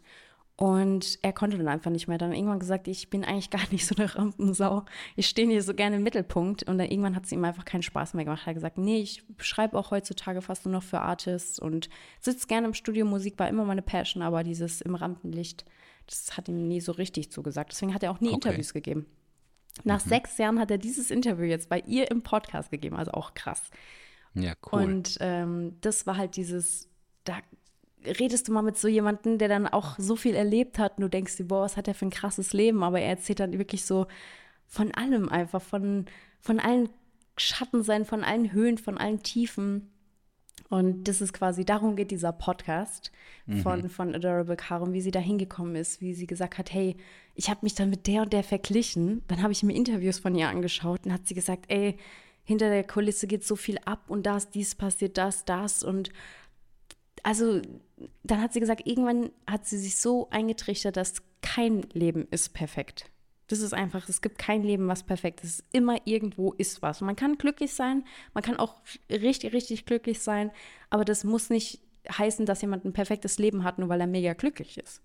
Und 0.58 1.18
er 1.20 1.34
konnte 1.34 1.58
dann 1.58 1.68
einfach 1.68 1.90
nicht 1.90 2.08
mehr. 2.08 2.16
Dann 2.16 2.32
irgendwann 2.32 2.58
gesagt, 2.58 2.88
ich 2.88 3.10
bin 3.10 3.24
eigentlich 3.24 3.50
gar 3.50 3.68
nicht 3.70 3.86
so 3.86 3.94
eine 3.94 4.14
Rampensau. 4.14 4.86
Ich 5.14 5.26
stehe 5.26 5.46
hier 5.48 5.62
so 5.62 5.74
gerne 5.74 5.96
im 5.96 6.02
Mittelpunkt. 6.02 6.62
Und 6.62 6.78
dann 6.78 6.88
irgendwann 6.88 7.14
hat 7.14 7.26
es 7.26 7.32
ihm 7.32 7.44
einfach 7.44 7.66
keinen 7.66 7.82
Spaß 7.82 8.14
mehr 8.14 8.24
gemacht. 8.24 8.42
Er 8.44 8.46
hat 8.46 8.54
gesagt, 8.54 8.78
nee, 8.78 9.00
ich 9.00 9.22
schreibe 9.36 9.76
auch 9.78 9.90
heutzutage 9.90 10.40
fast 10.40 10.64
nur 10.64 10.72
noch 10.72 10.82
für 10.82 11.00
Artists 11.00 11.58
und 11.58 11.90
sitze 12.20 12.46
gerne 12.46 12.66
im 12.68 12.74
Studio. 12.74 13.04
Musik 13.04 13.38
war 13.38 13.48
immer 13.48 13.66
meine 13.66 13.82
Passion, 13.82 14.22
aber 14.22 14.44
dieses 14.44 14.80
im 14.80 14.94
Rampenlicht, 14.94 15.66
das 16.06 16.38
hat 16.38 16.48
ihm 16.48 16.66
nie 16.68 16.80
so 16.80 16.92
richtig 16.92 17.30
zugesagt. 17.30 17.72
Deswegen 17.72 17.92
hat 17.92 18.02
er 18.02 18.10
auch 18.10 18.20
nie 18.20 18.28
Okay. 18.28 18.36
Interviews 18.36 18.72
gegeben. 18.72 19.06
Nach 19.84 20.00
sechs 20.00 20.38
Jahren 20.38 20.58
hat 20.58 20.70
er 20.70 20.78
dieses 20.78 21.10
Interview 21.10 21.44
jetzt 21.44 21.68
bei 21.68 21.80
ihr 21.80 22.10
im 22.10 22.22
Podcast 22.22 22.70
gegeben, 22.70 22.96
also 22.96 23.10
auch 23.10 23.34
krass. 23.34 23.62
ja, 24.32 24.54
cool. 24.72 24.84
Und 24.84 25.18
ähm, 25.20 25.76
das 25.82 26.06
war 26.06 26.16
halt 26.16 26.36
dieses, 26.36 26.88
da 27.24 27.34
redest 28.04 28.48
du 28.48 28.52
mal 28.52 28.62
mit 28.62 28.76
so 28.76 28.88
jemandem, 28.88 29.38
der 29.38 29.48
dann 29.48 29.66
auch 29.66 29.98
so 29.98 30.16
viel 30.16 30.34
erlebt 30.34 30.78
hat 30.78 30.98
und 30.98 31.02
du 31.02 31.08
denkst 31.08 31.36
dir, 31.36 31.46
boah, 31.48 31.62
was 31.62 31.76
hat 31.76 31.88
er 31.88 31.94
für 31.94 32.06
ein 32.06 32.10
krasses 32.10 32.52
Leben, 32.52 32.82
aber 32.82 33.00
er 33.00 33.08
erzählt 33.10 33.40
dann 33.40 33.58
wirklich 33.58 33.84
so 33.84 34.06
von 34.66 34.92
allem 34.94 35.28
einfach, 35.28 35.62
von, 35.62 36.06
von 36.40 36.60
allen 36.60 36.88
Schattensein, 37.36 38.04
von 38.04 38.24
allen 38.24 38.52
Höhen, 38.52 38.78
von 38.78 38.98
allen 38.98 39.22
Tiefen. 39.22 39.90
Und 40.68 41.04
das 41.06 41.20
ist 41.20 41.32
quasi, 41.32 41.64
darum 41.64 41.94
geht 41.94 42.10
dieser 42.10 42.32
Podcast 42.32 43.12
von, 43.62 43.82
Mhm. 43.82 43.90
von 43.90 44.14
Adorable 44.14 44.56
Karum, 44.56 44.92
wie 44.92 45.00
sie 45.00 45.12
da 45.12 45.20
hingekommen 45.20 45.76
ist, 45.76 46.00
wie 46.00 46.14
sie 46.14 46.26
gesagt 46.26 46.58
hat, 46.58 46.72
hey, 46.72 46.96
ich 47.34 47.50
habe 47.50 47.60
mich 47.62 47.74
dann 47.74 47.90
mit 47.90 48.06
der 48.06 48.22
und 48.22 48.32
der 48.32 48.42
verglichen. 48.42 49.22
Dann 49.28 49.42
habe 49.42 49.52
ich 49.52 49.62
mir 49.62 49.74
Interviews 49.74 50.18
von 50.18 50.34
ihr 50.34 50.48
angeschaut 50.48 51.06
und 51.06 51.12
hat 51.12 51.26
sie 51.28 51.34
gesagt, 51.34 51.66
ey, 51.68 51.96
hinter 52.42 52.70
der 52.70 52.84
Kulisse 52.84 53.26
geht 53.26 53.44
so 53.44 53.54
viel 53.54 53.78
ab 53.84 54.04
und 54.08 54.24
das, 54.26 54.50
dies 54.50 54.74
passiert, 54.74 55.18
das, 55.18 55.44
das. 55.44 55.84
Und 55.84 56.10
also 57.22 57.60
dann 58.22 58.42
hat 58.42 58.52
sie 58.52 58.60
gesagt, 58.60 58.86
irgendwann 58.86 59.30
hat 59.46 59.66
sie 59.66 59.78
sich 59.78 59.96
so 59.98 60.28
eingetrichtert, 60.30 60.96
dass 60.96 61.14
kein 61.42 61.82
Leben 61.92 62.26
ist 62.30 62.52
perfekt. 62.52 63.10
Das 63.48 63.60
ist 63.60 63.74
einfach, 63.74 64.08
es 64.08 64.20
gibt 64.22 64.38
kein 64.38 64.62
Leben, 64.64 64.88
was 64.88 65.04
perfekt 65.04 65.44
ist. 65.44 65.62
Immer 65.72 65.98
irgendwo 66.04 66.52
ist 66.52 66.82
was. 66.82 67.00
Und 67.00 67.06
man 67.06 67.16
kann 67.16 67.38
glücklich 67.38 67.72
sein, 67.74 68.04
man 68.34 68.42
kann 68.42 68.56
auch 68.56 68.74
richtig, 69.08 69.52
richtig 69.52 69.86
glücklich 69.86 70.20
sein, 70.20 70.50
aber 70.90 71.04
das 71.04 71.22
muss 71.24 71.48
nicht 71.48 71.80
heißen, 72.10 72.44
dass 72.46 72.60
jemand 72.62 72.84
ein 72.84 72.92
perfektes 72.92 73.38
Leben 73.38 73.64
hat, 73.64 73.78
nur 73.78 73.88
weil 73.88 74.00
er 74.00 74.06
mega 74.06 74.32
glücklich 74.32 74.78
ist. 74.78 75.00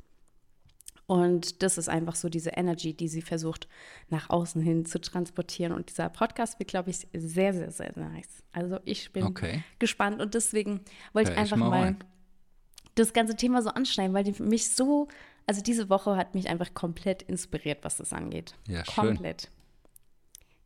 Und 1.08 1.62
das 1.62 1.78
ist 1.78 1.90
einfach 1.90 2.16
so 2.16 2.30
diese 2.30 2.52
Energy, 2.52 2.94
die 2.94 3.10
sie 3.10 3.22
versucht 3.22 3.68
nach 4.10 4.30
außen 4.30 4.62
hin 4.62 4.86
zu 4.86 5.02
transportieren. 5.02 5.74
Und 5.74 5.90
dieser 5.90 6.10
Podcast 6.10 6.58
wird, 6.58 6.70
glaube 6.70 6.90
ich, 6.90 7.08
sehr, 7.14 7.54
sehr, 7.54 7.70
sehr 7.70 7.92
nice. 7.98 8.44
Also 8.54 8.80
ich 8.86 9.12
bin 9.12 9.26
Okay. 9.26 9.62
gespannt 9.78 10.22
und 10.22 10.36
deswegen 10.36 10.82
wollte 11.12 11.34
ich 11.34 11.38
einfach 11.38 11.58
mal 11.58 11.70
mal. 11.70 11.96
Das 12.96 13.14
ganze 13.14 13.36
Thema 13.36 13.62
so 13.62 13.70
anschneiden, 13.70 14.14
weil 14.14 14.24
die 14.24 14.42
mich 14.42 14.70
so, 14.76 15.08
also 15.48 15.62
diese 15.62 15.90
Woche 15.90 16.16
hat 16.18 16.36
mich 16.36 16.50
einfach 16.50 16.74
komplett 16.74 17.22
inspiriert, 17.24 17.80
was 17.84 17.98
das 17.98 18.14
angeht. 18.14 18.56
Ja, 18.68 18.84
schön. 18.86 18.94
komplett. 19.08 19.50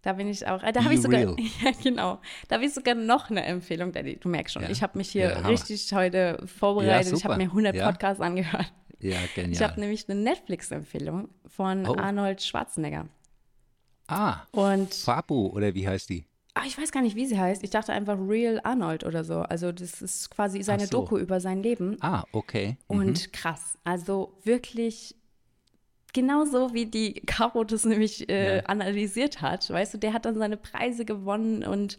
Da 0.02 0.14
bin 0.14 0.28
ich 0.28 0.46
auch, 0.48 0.62
äh, 0.62 0.72
da 0.72 0.80
Be 0.82 0.84
habe 0.86 0.94
ich 0.94 1.02
sogar, 1.02 1.20
real. 1.22 1.36
ja 1.64 1.72
genau, 1.82 2.20
da 2.48 2.56
habe 2.56 2.66
ich 2.66 2.74
sogar 2.74 2.94
noch 2.96 3.30
eine 3.32 3.44
Empfehlung, 3.46 3.92
Daddy. 3.92 4.18
Du 4.18 4.30
merkst 4.30 4.54
schon, 4.54 4.62
Ja. 4.64 4.70
ich 4.70 4.84
habe 4.84 4.98
mich 5.00 5.10
hier 5.10 5.30
Ja, 5.32 5.40
richtig 5.48 5.92
heute 5.94 6.44
vorbereitet. 6.46 7.14
ich 7.14 7.26
habe 7.26 7.38
mir 7.38 7.46
100 7.52 7.76
Ja. 7.76 7.90
Podcasts 7.90 8.22
angehört. 8.22 8.72
Ja, 9.00 9.12
Ich 9.12 9.18
habe 9.18 9.30
genial. 9.50 9.74
nämlich 9.78 10.08
eine 10.10 10.20
Netflix-Empfehlung 10.22 11.30
von 11.48 11.88
Oh. 11.88 11.96
Arnold 11.96 12.42
Schwarzenegger. 12.44 13.08
Ah, 14.08 14.42
Und 14.52 14.94
Fabu, 14.94 15.48
oder 15.48 15.74
wie 15.74 15.88
heißt 15.88 16.10
die? 16.10 16.26
Ah, 16.56 16.64
ich 16.66 16.78
weiß 16.78 16.92
gar 16.92 17.02
nicht, 17.04 17.16
wie 17.16 17.26
sie 17.28 17.40
heißt. 17.40 17.64
Ich 17.64 17.70
dachte 17.70 17.94
einfach 17.94 18.18
Real 18.20 18.60
Arnold 18.64 19.04
oder 19.04 19.24
so. 19.24 19.40
Also 19.42 19.72
das 19.72 20.02
ist 20.02 20.30
quasi 20.32 20.64
seine 20.64 20.88
so. 20.88 20.92
Doku 21.02 21.18
über 21.18 21.40
sein 21.40 21.62
Leben. 21.62 21.98
Ah, 22.02 22.24
okay. 22.32 22.78
Und 22.88 23.32
krass. 23.34 23.78
Also 23.84 24.34
wirklich 24.44 25.16
genauso 26.14 26.74
wie 26.74 26.86
die 26.86 27.14
Caro 27.26 27.64
das 27.66 27.86
nämlich 27.86 28.30
äh, 28.30 28.58
Ja. 28.58 28.64
analysiert 28.64 29.42
hat. 29.42 29.70
Weißt 29.70 29.94
du, 29.94 29.98
der 29.98 30.14
hat 30.14 30.26
dann 30.26 30.36
seine 30.38 30.58
Preise 30.58 31.04
gewonnen 31.06 31.64
und 31.66 31.98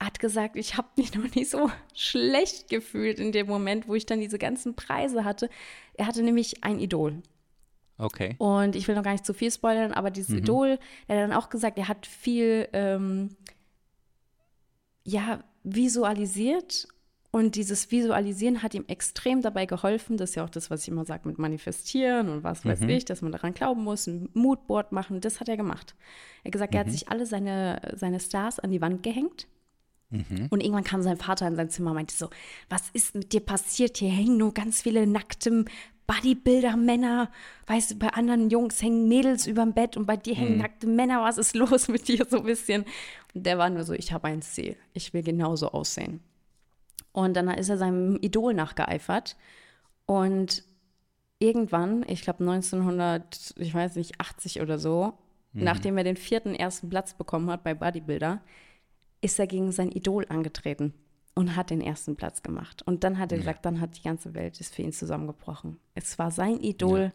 hat 0.00 0.20
gesagt, 0.20 0.56
ich 0.56 0.76
habe 0.76 0.88
mich 0.96 1.14
noch 1.14 1.34
nie 1.34 1.44
so 1.44 1.70
schlecht 1.94 2.68
gefühlt 2.70 3.18
in 3.18 3.32
dem 3.32 3.46
Moment, 3.46 3.88
wo 3.88 3.94
ich 3.94 4.06
dann 4.06 4.20
diese 4.20 4.38
ganzen 4.38 4.74
Preise 4.74 5.24
hatte. 5.24 5.50
Er 5.94 6.06
hatte 6.06 6.22
nämlich 6.22 6.64
ein 6.64 6.78
Idol. 6.80 7.22
Okay. 7.98 8.36
Und 8.38 8.76
ich 8.76 8.86
will 8.86 8.94
noch 8.94 9.02
gar 9.02 9.12
nicht 9.12 9.26
zu 9.26 9.34
viel 9.34 9.50
spoilern, 9.50 9.92
aber 9.92 10.10
dieses 10.10 10.36
Idol, 10.36 10.78
er 11.08 11.16
hat 11.16 11.30
dann 11.30 11.36
auch 11.36 11.48
gesagt, 11.48 11.78
er 11.78 11.88
hat 11.88 12.06
viel 12.06 12.68
ähm, 12.72 13.36
ja, 15.04 15.42
visualisiert 15.64 16.86
und 17.30 17.56
dieses 17.56 17.90
Visualisieren 17.90 18.62
hat 18.62 18.74
ihm 18.74 18.84
extrem 18.86 19.42
dabei 19.42 19.66
geholfen. 19.66 20.16
Das 20.16 20.30
ist 20.30 20.36
ja 20.36 20.44
auch 20.44 20.50
das, 20.50 20.70
was 20.70 20.82
ich 20.82 20.88
immer 20.88 21.04
sage 21.04 21.28
mit 21.28 21.38
Manifestieren 21.38 22.28
und 22.28 22.44
was 22.44 22.64
weiß 22.64 22.82
ich, 22.82 23.04
dass 23.04 23.20
man 23.20 23.32
daran 23.32 23.52
glauben 23.52 23.84
muss, 23.84 24.06
ein 24.06 24.30
Moodboard 24.32 24.92
machen. 24.92 25.20
Das 25.20 25.40
hat 25.40 25.48
er 25.48 25.56
gemacht. 25.56 25.94
Er 26.42 26.46
hat 26.46 26.52
gesagt, 26.52 26.74
er 26.74 26.80
hat 26.80 26.90
sich 26.90 27.10
alle 27.10 27.26
seine, 27.26 27.80
seine 27.96 28.20
Stars 28.20 28.60
an 28.60 28.70
die 28.70 28.80
Wand 28.80 29.02
gehängt. 29.02 29.46
Und 30.50 30.62
irgendwann 30.62 30.84
kam 30.84 31.02
sein 31.02 31.18
Vater 31.18 31.46
in 31.46 31.54
sein 31.54 31.68
Zimmer 31.68 31.90
und 31.90 31.96
meinte 31.96 32.16
so, 32.16 32.30
was 32.70 32.88
ist 32.94 33.14
mit 33.14 33.32
dir 33.34 33.40
passiert? 33.40 33.98
Hier 33.98 34.08
hängen 34.08 34.38
nur 34.38 34.54
ganz 34.54 34.80
viele 34.80 35.06
nackte 35.06 35.66
Bodybuilder-Männer. 36.08 37.30
Weißt 37.66 37.92
du, 37.92 37.94
bei 37.96 38.08
anderen 38.08 38.50
Jungs 38.50 38.82
hängen 38.82 39.06
Mädels 39.06 39.46
überm 39.46 39.74
Bett 39.74 39.96
und 39.96 40.06
bei 40.06 40.16
dir 40.16 40.34
hängen 40.34 40.58
nackte 40.58 40.88
Männer. 40.88 41.22
Was 41.22 41.38
ist 41.38 41.54
los 41.54 41.86
mit 41.86 42.08
dir 42.08 42.26
so 42.28 42.38
ein 42.38 42.44
bisschen? 42.44 42.84
Und 43.34 43.46
der 43.46 43.58
war 43.58 43.70
nur 43.70 43.84
so, 43.84 43.92
ich 43.92 44.12
habe 44.12 44.26
ein 44.26 44.42
Ziel. 44.42 44.76
Ich 44.94 45.14
will 45.14 45.22
genauso 45.22 45.70
aussehen. 45.70 46.20
Und 47.12 47.34
dann 47.36 47.48
ist 47.48 47.68
er 47.68 47.78
seinem 47.78 48.16
Idol 48.20 48.54
nachgeeifert. 48.54 49.36
Und 50.06 50.64
irgendwann, 51.38 52.04
ich 52.08 52.22
glaube 52.22 52.40
1900, 52.40 53.54
ich 53.56 53.72
weiß 53.72 53.96
nicht, 53.96 54.20
80 54.20 54.60
oder 54.62 54.78
so, 54.78 55.12
nachdem 55.52 55.98
er 55.98 56.04
den 56.04 56.16
vierten 56.16 56.54
ersten 56.54 56.88
Platz 56.88 57.14
bekommen 57.14 57.50
hat 57.50 57.64
bei 57.64 57.74
Bodybuilder, 57.74 58.40
ist 59.20 59.38
er 59.38 59.46
gegen 59.46 59.72
sein 59.72 59.90
Idol 59.90 60.24
angetreten 60.28 60.94
und 61.38 61.54
hat 61.54 61.70
den 61.70 61.80
ersten 61.80 62.16
Platz 62.16 62.42
gemacht. 62.42 62.82
Und 62.84 63.04
dann 63.04 63.16
hat 63.16 63.30
er 63.30 63.38
gesagt, 63.38 63.64
dann 63.64 63.80
hat 63.80 63.96
die 63.96 64.02
ganze 64.02 64.34
Welt 64.34 64.58
ist 64.58 64.74
für 64.74 64.82
ihn 64.82 64.92
zusammengebrochen. 64.92 65.78
Es 65.94 66.18
war 66.18 66.32
sein 66.32 66.58
Idol. 66.58 67.12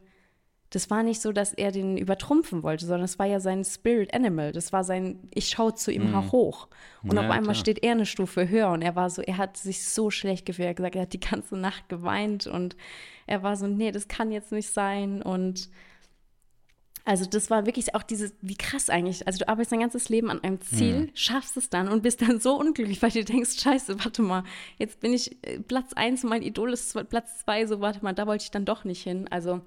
Das 0.69 0.89
war 0.89 1.03
nicht 1.03 1.21
so, 1.21 1.33
dass 1.33 1.51
er 1.51 1.73
den 1.73 1.97
übertrumpfen 1.97 2.63
wollte, 2.63 2.85
sondern 2.85 3.03
es 3.03 3.19
war 3.19 3.25
ja 3.25 3.41
sein 3.41 3.65
Spirit 3.65 4.13
Animal. 4.13 4.53
Das 4.53 4.71
war 4.71 4.85
sein, 4.85 5.27
ich 5.33 5.49
schaue 5.49 5.75
zu 5.75 5.91
ihm 5.91 6.31
hoch. 6.31 6.69
Und 7.03 7.15
Ja, 7.15 7.19
auf 7.19 7.25
einmal 7.31 7.41
klar. 7.41 7.55
steht 7.55 7.83
er 7.83 7.91
eine 7.91 8.05
Stufe 8.05 8.47
höher 8.47 8.69
und 8.71 8.81
er 8.81 8.95
war 8.95 9.09
so, 9.09 9.21
er 9.21 9.37
hat 9.37 9.57
sich 9.57 9.83
so 9.83 10.09
schlecht 10.09 10.45
gefühlt. 10.45 10.67
Er 10.67 10.69
hat 10.69 10.77
gesagt, 10.77 10.95
er 10.95 11.01
hat 11.01 11.11
die 11.11 11.19
ganze 11.19 11.57
Nacht 11.57 11.89
geweint 11.89 12.47
und 12.47 12.77
er 13.27 13.43
war 13.43 13.57
so, 13.57 13.67
nee, 13.67 13.91
das 13.91 14.07
kann 14.07 14.31
jetzt 14.31 14.53
nicht 14.53 14.69
sein. 14.69 15.21
Und 15.21 15.69
also 17.05 17.25
das 17.25 17.49
war 17.49 17.65
wirklich 17.65 17.95
auch 17.95 18.03
dieses, 18.03 18.33
wie 18.41 18.55
krass 18.55 18.89
eigentlich. 18.89 19.27
Also 19.27 19.39
du 19.39 19.49
arbeitest 19.49 19.73
dein 19.73 19.81
ganzes 19.81 20.07
Leben 20.07 20.29
an 20.29 20.41
einem 20.41 20.61
Ziel, 20.61 21.11
schaffst 21.13 21.57
es 21.57 21.69
dann 21.69 21.89
und 21.89 22.01
bist 22.01 22.21
dann 22.21 22.39
so 22.39 22.57
unglücklich, 22.57 23.01
weil 23.01 23.11
du 23.11 23.25
denkst, 23.25 23.61
scheiße, 23.61 24.03
warte 24.03 24.21
mal, 24.21 24.43
jetzt 24.77 25.01
bin 25.01 25.13
ich 25.13 25.37
äh, 25.45 25.59
Platz 25.59 25.91
eins, 25.93 26.23
mein 26.23 26.41
Idol 26.41 26.71
ist 26.71 26.93
Platz 27.09 27.39
zwei, 27.39 27.65
so 27.65 27.81
warte 27.81 28.03
mal, 28.03 28.13
da 28.13 28.25
wollte 28.25 28.45
ich 28.45 28.51
dann 28.51 28.63
doch 28.63 28.85
nicht 28.85 29.03
hin. 29.03 29.27
Also 29.29 29.61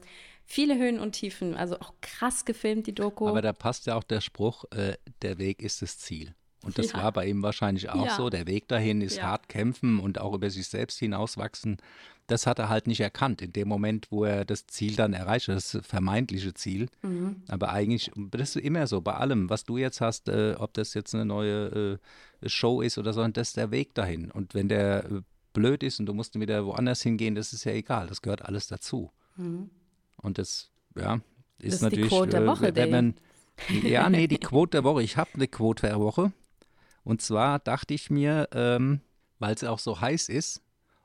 viele 0.46 0.78
Höhen 0.78 0.98
und 0.98 1.12
Tiefen, 1.12 1.56
also 1.56 1.78
auch 1.80 1.92
krass 2.00 2.46
gefilmt, 2.46 2.86
die 2.86 2.94
Doku. 2.94 3.28
Aber 3.28 3.42
da 3.42 3.52
passt 3.52 3.86
ja 3.86 3.96
auch 3.96 4.04
der 4.04 4.22
Spruch, 4.22 4.64
äh, 4.70 4.96
der 5.20 5.38
Weg 5.38 5.62
ist 5.62 5.82
das 5.82 5.98
Ziel. 5.98 6.34
Und 6.66 6.76
das 6.78 6.92
Ja. 6.92 7.04
war 7.04 7.12
bei 7.12 7.26
ihm 7.26 7.42
wahrscheinlich 7.42 7.88
auch 7.90 8.04
Ja. 8.06 8.16
so. 8.16 8.28
Der 8.28 8.46
Weg 8.46 8.66
dahin 8.68 9.00
ist 9.00 9.16
Ja. 9.16 9.22
hart 9.28 9.48
kämpfen 9.48 9.98
und 10.00 10.20
auch 10.20 10.34
über 10.34 10.50
sich 10.50 10.66
selbst 10.68 10.98
hinauswachsen. 10.98 11.76
Das 12.26 12.46
hat 12.46 12.58
er 12.58 12.68
halt 12.68 12.88
nicht 12.88 12.98
erkannt 13.00 13.40
in 13.40 13.52
dem 13.52 13.68
Moment, 13.68 14.08
wo 14.10 14.24
er 14.24 14.44
das 14.44 14.66
Ziel 14.66 14.96
dann 14.96 15.12
erreicht, 15.12 15.46
das 15.46 15.78
vermeintliche 15.82 16.54
Ziel. 16.54 16.88
Mhm. 17.02 17.42
Aber 17.46 17.70
eigentlich, 17.70 18.10
das 18.16 18.56
ist 18.56 18.62
immer 18.64 18.88
so, 18.88 19.00
bei 19.00 19.14
allem, 19.14 19.48
was 19.48 19.62
du 19.64 19.78
jetzt 19.78 20.00
hast, 20.00 20.28
äh, 20.28 20.56
ob 20.58 20.74
das 20.74 20.92
jetzt 20.94 21.14
eine 21.14 21.24
neue 21.24 21.98
äh, 22.42 22.48
Show 22.48 22.80
ist 22.82 22.98
oder 22.98 23.12
so, 23.12 23.26
das 23.28 23.48
ist 23.48 23.56
der 23.56 23.70
Weg 23.70 23.94
dahin. 23.94 24.30
Und 24.32 24.54
wenn 24.54 24.68
der 24.68 25.04
äh, 25.04 25.20
blöd 25.52 25.84
ist 25.84 26.00
und 26.00 26.06
du 26.06 26.14
musst 26.14 26.38
wieder 26.38 26.66
woanders 26.66 27.00
hingehen, 27.00 27.36
das 27.36 27.52
ist 27.52 27.62
ja 27.64 27.72
egal. 27.72 28.08
Das 28.08 28.20
gehört 28.22 28.44
alles 28.44 28.66
dazu. 28.66 29.10
Und 29.36 30.38
das, 30.38 30.70
ja, 30.96 31.14
ist 31.14 31.22
Mhm. 31.22 31.68
ist 31.68 31.78
die 31.80 31.84
natürlich. 31.84 32.08
Quote 32.08 32.30
der 32.30 32.42
äh, 32.42 32.46
Woche, 32.46 32.74
wenn 32.74 32.90
man. 32.90 33.14
Ja, 33.84 34.10
nee, 34.10 34.26
die 34.26 34.38
Quote 34.40 34.70
der 34.72 34.84
Woche. 34.84 35.02
Ich 35.02 35.16
habe 35.16 35.30
eine 35.34 35.46
Quote 35.48 35.86
der 35.86 35.98
Woche. 36.00 36.32
Und 37.06 37.22
zwar 37.22 37.60
dachte 37.60 37.94
ich 37.94 38.10
mir, 38.10 38.48
ähm, 38.52 39.00
weil 39.38 39.54
es 39.54 39.62
auch 39.62 39.78
so 39.78 40.00
heiß 40.00 40.28
ist, 40.28 40.60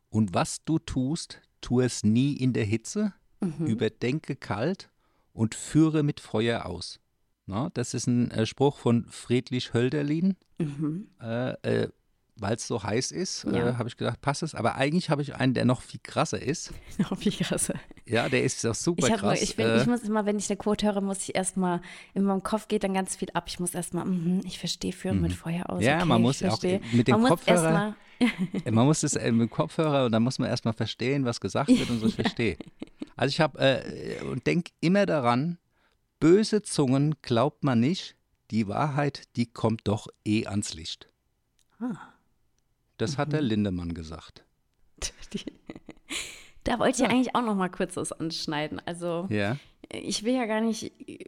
und 0.09 0.33
was 0.33 0.65
du 0.65 0.79
tust, 0.79 1.41
tu 1.61 1.79
es 1.79 2.03
nie 2.03 2.33
in 2.33 2.53
der 2.53 2.65
Hitze, 2.65 3.13
Mhm. 3.39 3.67
überdenke 3.67 4.35
kalt 4.35 4.89
und 5.33 5.53
führe 5.55 6.01
mit 6.03 6.19
Feuer 6.19 6.65
aus. 6.65 6.99
Na, 7.45 7.69
das 7.73 7.93
ist 7.93 8.07
ein 8.07 8.31
äh, 8.31 8.45
Spruch 8.47 8.77
von 8.79 9.05
Friedrich 9.09 9.73
Hölderlin. 9.75 10.37
Äh, 11.21 11.51
äh, 11.83 11.89
weil 12.35 12.55
es 12.55 12.65
so 12.67 12.81
heiß 12.83 13.11
ist, 13.11 13.45
Mhm. 13.45 13.53
Ja. 13.55 13.69
äh, 13.69 13.73
habe 13.75 13.87
ich 13.89 13.97
gedacht, 13.97 14.21
passt 14.21 14.41
es. 14.43 14.55
Aber 14.55 14.75
eigentlich 14.75 15.09
habe 15.11 15.21
ich 15.21 15.35
einen, 15.35 15.53
der 15.53 15.65
noch 15.65 15.81
viel 15.83 15.99
krasser 16.03 16.41
ist. 16.41 16.71
Oh, 17.11 17.15
wie 17.19 17.29
krass. 17.31 17.71
Ja, 18.11 18.27
der 18.29 18.43
ist 18.43 18.65
auch 18.65 18.75
super 18.75 19.07
Ich, 19.07 19.11
hab 19.13 19.21
nur, 19.21 19.31
krass. 19.31 19.41
ich, 19.41 19.55
bin, 19.55 19.65
äh, 19.67 19.81
ich 19.81 19.87
muss 19.87 20.01
immer, 20.01 20.25
wenn 20.25 20.37
ich 20.37 20.49
eine 20.49 20.57
Quote 20.57 20.85
höre, 20.85 20.99
muss 21.01 21.23
ich 21.29 21.33
erstmal, 21.35 21.81
in 22.13 22.23
meinem 22.23 22.43
Kopf 22.43 22.67
geht 22.67 22.83
dann 22.83 22.93
ganz 22.93 23.15
viel 23.15 23.29
ab. 23.33 23.45
Ich 23.47 23.59
muss 23.59 23.73
erstmal, 23.73 24.05
mhm, 24.05 24.41
ich 24.45 24.59
verstehe 24.59 24.91
Führen 24.91 25.21
mit 25.21 25.33
Feuer 25.33 25.69
aus. 25.69 25.81
Ja, 25.83 25.97
okay, 25.97 26.05
man 26.05 26.21
muss 26.21 26.43
auch 26.43 26.61
mit 26.61 27.07
dem 27.07 27.15
Kopfhörer- 27.25 27.95
Man 28.69 28.85
muss 28.85 29.01
es 29.01 29.15
äh, 29.15 29.31
mit 29.31 29.49
dem 29.49 29.49
Kopfhörer 29.49 30.05
und 30.05 30.11
dann 30.11 30.21
muss 30.21 30.37
man 30.37 30.47
erstmal 30.47 30.75
verstehen, 30.75 31.25
was 31.25 31.41
gesagt 31.41 31.69
wird 31.69 31.89
und 31.89 31.99
so 32.01 32.05
ich 32.05 32.13
verstehe. 32.23 32.55
Also 33.15 33.31
ich 33.31 33.41
habe 33.41 33.57
äh, 33.59 34.21
und 34.25 34.45
denke 34.45 34.71
immer 34.79 35.07
daran, 35.07 35.57
böse 36.19 36.61
Zungen 36.61 37.15
glaubt 37.23 37.63
man 37.63 37.79
nicht, 37.79 38.15
die 38.51 38.67
Wahrheit, 38.67 39.23
die 39.37 39.47
kommt 39.47 39.87
doch 39.87 40.07
eh 40.23 40.45
ans 40.45 40.75
Licht. 40.75 41.07
Ah. 41.79 41.95
Das 42.97 43.17
hat 43.17 43.29
Mhm. 43.29 43.31
der 43.31 43.41
Lindemann 43.41 43.93
gesagt. 43.95 44.43
Da 46.63 46.79
wollte 46.79 47.03
ich 47.03 47.09
eigentlich 47.09 47.35
auch 47.35 47.41
noch 47.43 47.55
mal 47.55 47.69
kurz 47.69 47.95
was 47.97 48.11
anschneiden. 48.11 48.81
Also 48.85 49.27
Ja. 49.29 49.57
ich 49.89 50.23
will 50.23 50.33
ja 50.35 50.45
gar 50.45 50.61
nicht 50.61 50.91
äh, 51.09 51.25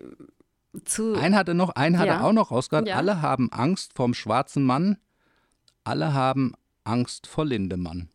zu. 0.85 1.15
Ein 1.15 1.35
hatte 1.35 1.53
noch, 1.53 1.69
ein 1.71 1.97
hatte 1.97 2.09
Ja. 2.09 2.23
auch 2.23 2.33
noch 2.33 2.51
rausgehört, 2.51 2.87
Ja. 2.87 2.95
alle 2.97 3.21
haben 3.21 3.51
Angst 3.51 3.93
vorm 3.95 4.13
schwarzen 4.13 4.63
Mann, 4.63 4.97
alle 5.83 6.13
haben 6.13 6.53
Angst 6.83 7.27
vor 7.27 7.45
Lindemann. 7.45 8.09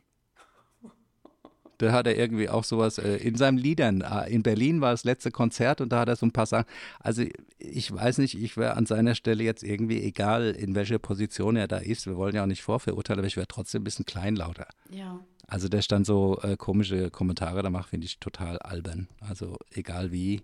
Da 1.78 1.92
hat 1.92 2.08
er 2.08 2.16
irgendwie 2.16 2.48
auch 2.48 2.64
sowas 2.64 2.98
äh, 2.98 3.18
in 3.18 3.36
seinen 3.36 3.56
Liedern. 3.56 4.00
Äh, 4.00 4.30
in 4.32 4.42
Berlin 4.42 4.80
war 4.80 4.90
das 4.90 5.04
letzte 5.04 5.30
Konzert 5.30 5.80
und 5.80 5.90
da 5.90 6.00
hat 6.00 6.08
er 6.08 6.16
so 6.16 6.26
ein 6.26 6.32
paar 6.32 6.46
Sachen. 6.46 6.66
Also 6.98 7.22
ich 7.58 7.92
weiß 7.94 8.18
nicht, 8.18 8.36
ich 8.36 8.56
wäre 8.56 8.74
an 8.76 8.84
seiner 8.84 9.14
Stelle 9.14 9.44
jetzt 9.44 9.62
irgendwie, 9.62 10.02
egal 10.02 10.50
in 10.58 10.74
welcher 10.74 10.98
Position 10.98 11.54
er 11.54 11.68
da 11.68 11.76
ist, 11.76 12.06
wir 12.06 12.16
wollen 12.16 12.34
ja 12.34 12.42
auch 12.42 12.46
nicht 12.48 12.62
vorverurteilen, 12.62 13.20
aber 13.20 13.28
ich 13.28 13.36
wäre 13.36 13.46
trotzdem 13.46 13.82
ein 13.82 13.84
bisschen 13.84 14.06
kleinlauter. 14.06 14.66
Ja. 14.90 15.20
Also 15.48 15.68
der 15.68 15.80
stand 15.82 16.04
so 16.06 16.38
äh, 16.42 16.56
komische 16.56 17.10
Kommentare 17.10 17.62
da 17.62 17.70
macht, 17.70 17.88
finde 17.90 18.04
ich 18.06 18.20
total 18.20 18.58
albern. 18.58 19.08
Also 19.20 19.56
egal 19.72 20.12
wie. 20.12 20.42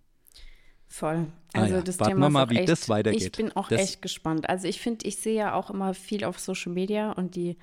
Voll. 0.88 1.26
Ah 1.52 1.60
Also 1.60 1.74
ja, 1.76 1.82
das 1.82 2.00
warten 2.00 2.12
Thema 2.14 2.26
wir 2.26 2.30
mal, 2.30 2.50
wie 2.50 2.56
echt, 2.58 2.68
das 2.70 2.88
weitergeht. 2.88 3.22
Ich 3.22 3.32
bin 3.32 3.52
auch 3.54 3.68
Das- 3.68 3.80
echt 3.80 4.02
gespannt. 4.02 4.48
Also 4.48 4.66
ich 4.66 4.80
finde, 4.80 5.06
ich 5.06 5.16
sehe 5.16 5.34
ja 5.36 5.54
auch 5.54 5.70
immer 5.70 5.92
viel 5.94 6.24
auf 6.24 6.38
Social 6.40 6.72
Media 6.72 7.12
und 7.12 7.36
die 7.36 7.58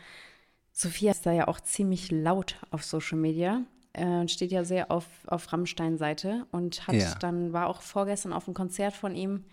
Sophia 0.71 1.11
ist 1.11 1.25
da 1.25 1.31
ja 1.31 1.47
auch 1.47 1.59
ziemlich 1.59 2.11
laut 2.11 2.55
auf 2.69 2.83
Social 2.83 3.17
Media. 3.17 3.63
Äh, 3.93 4.27
steht 4.27 4.51
ja 4.51 4.63
sehr 4.63 4.89
auf, 4.91 5.05
auf 5.27 5.51
Rammstein-Seite 5.51 6.45
und 6.51 6.87
hat 6.87 6.95
Ja. 6.95 7.15
dann, 7.15 7.51
war 7.53 7.67
auch 7.67 7.81
vorgestern 7.81 8.31
auf 8.33 8.47
einem 8.47 8.53
Konzert 8.53 8.93
von 8.93 9.15
ihm 9.15 9.43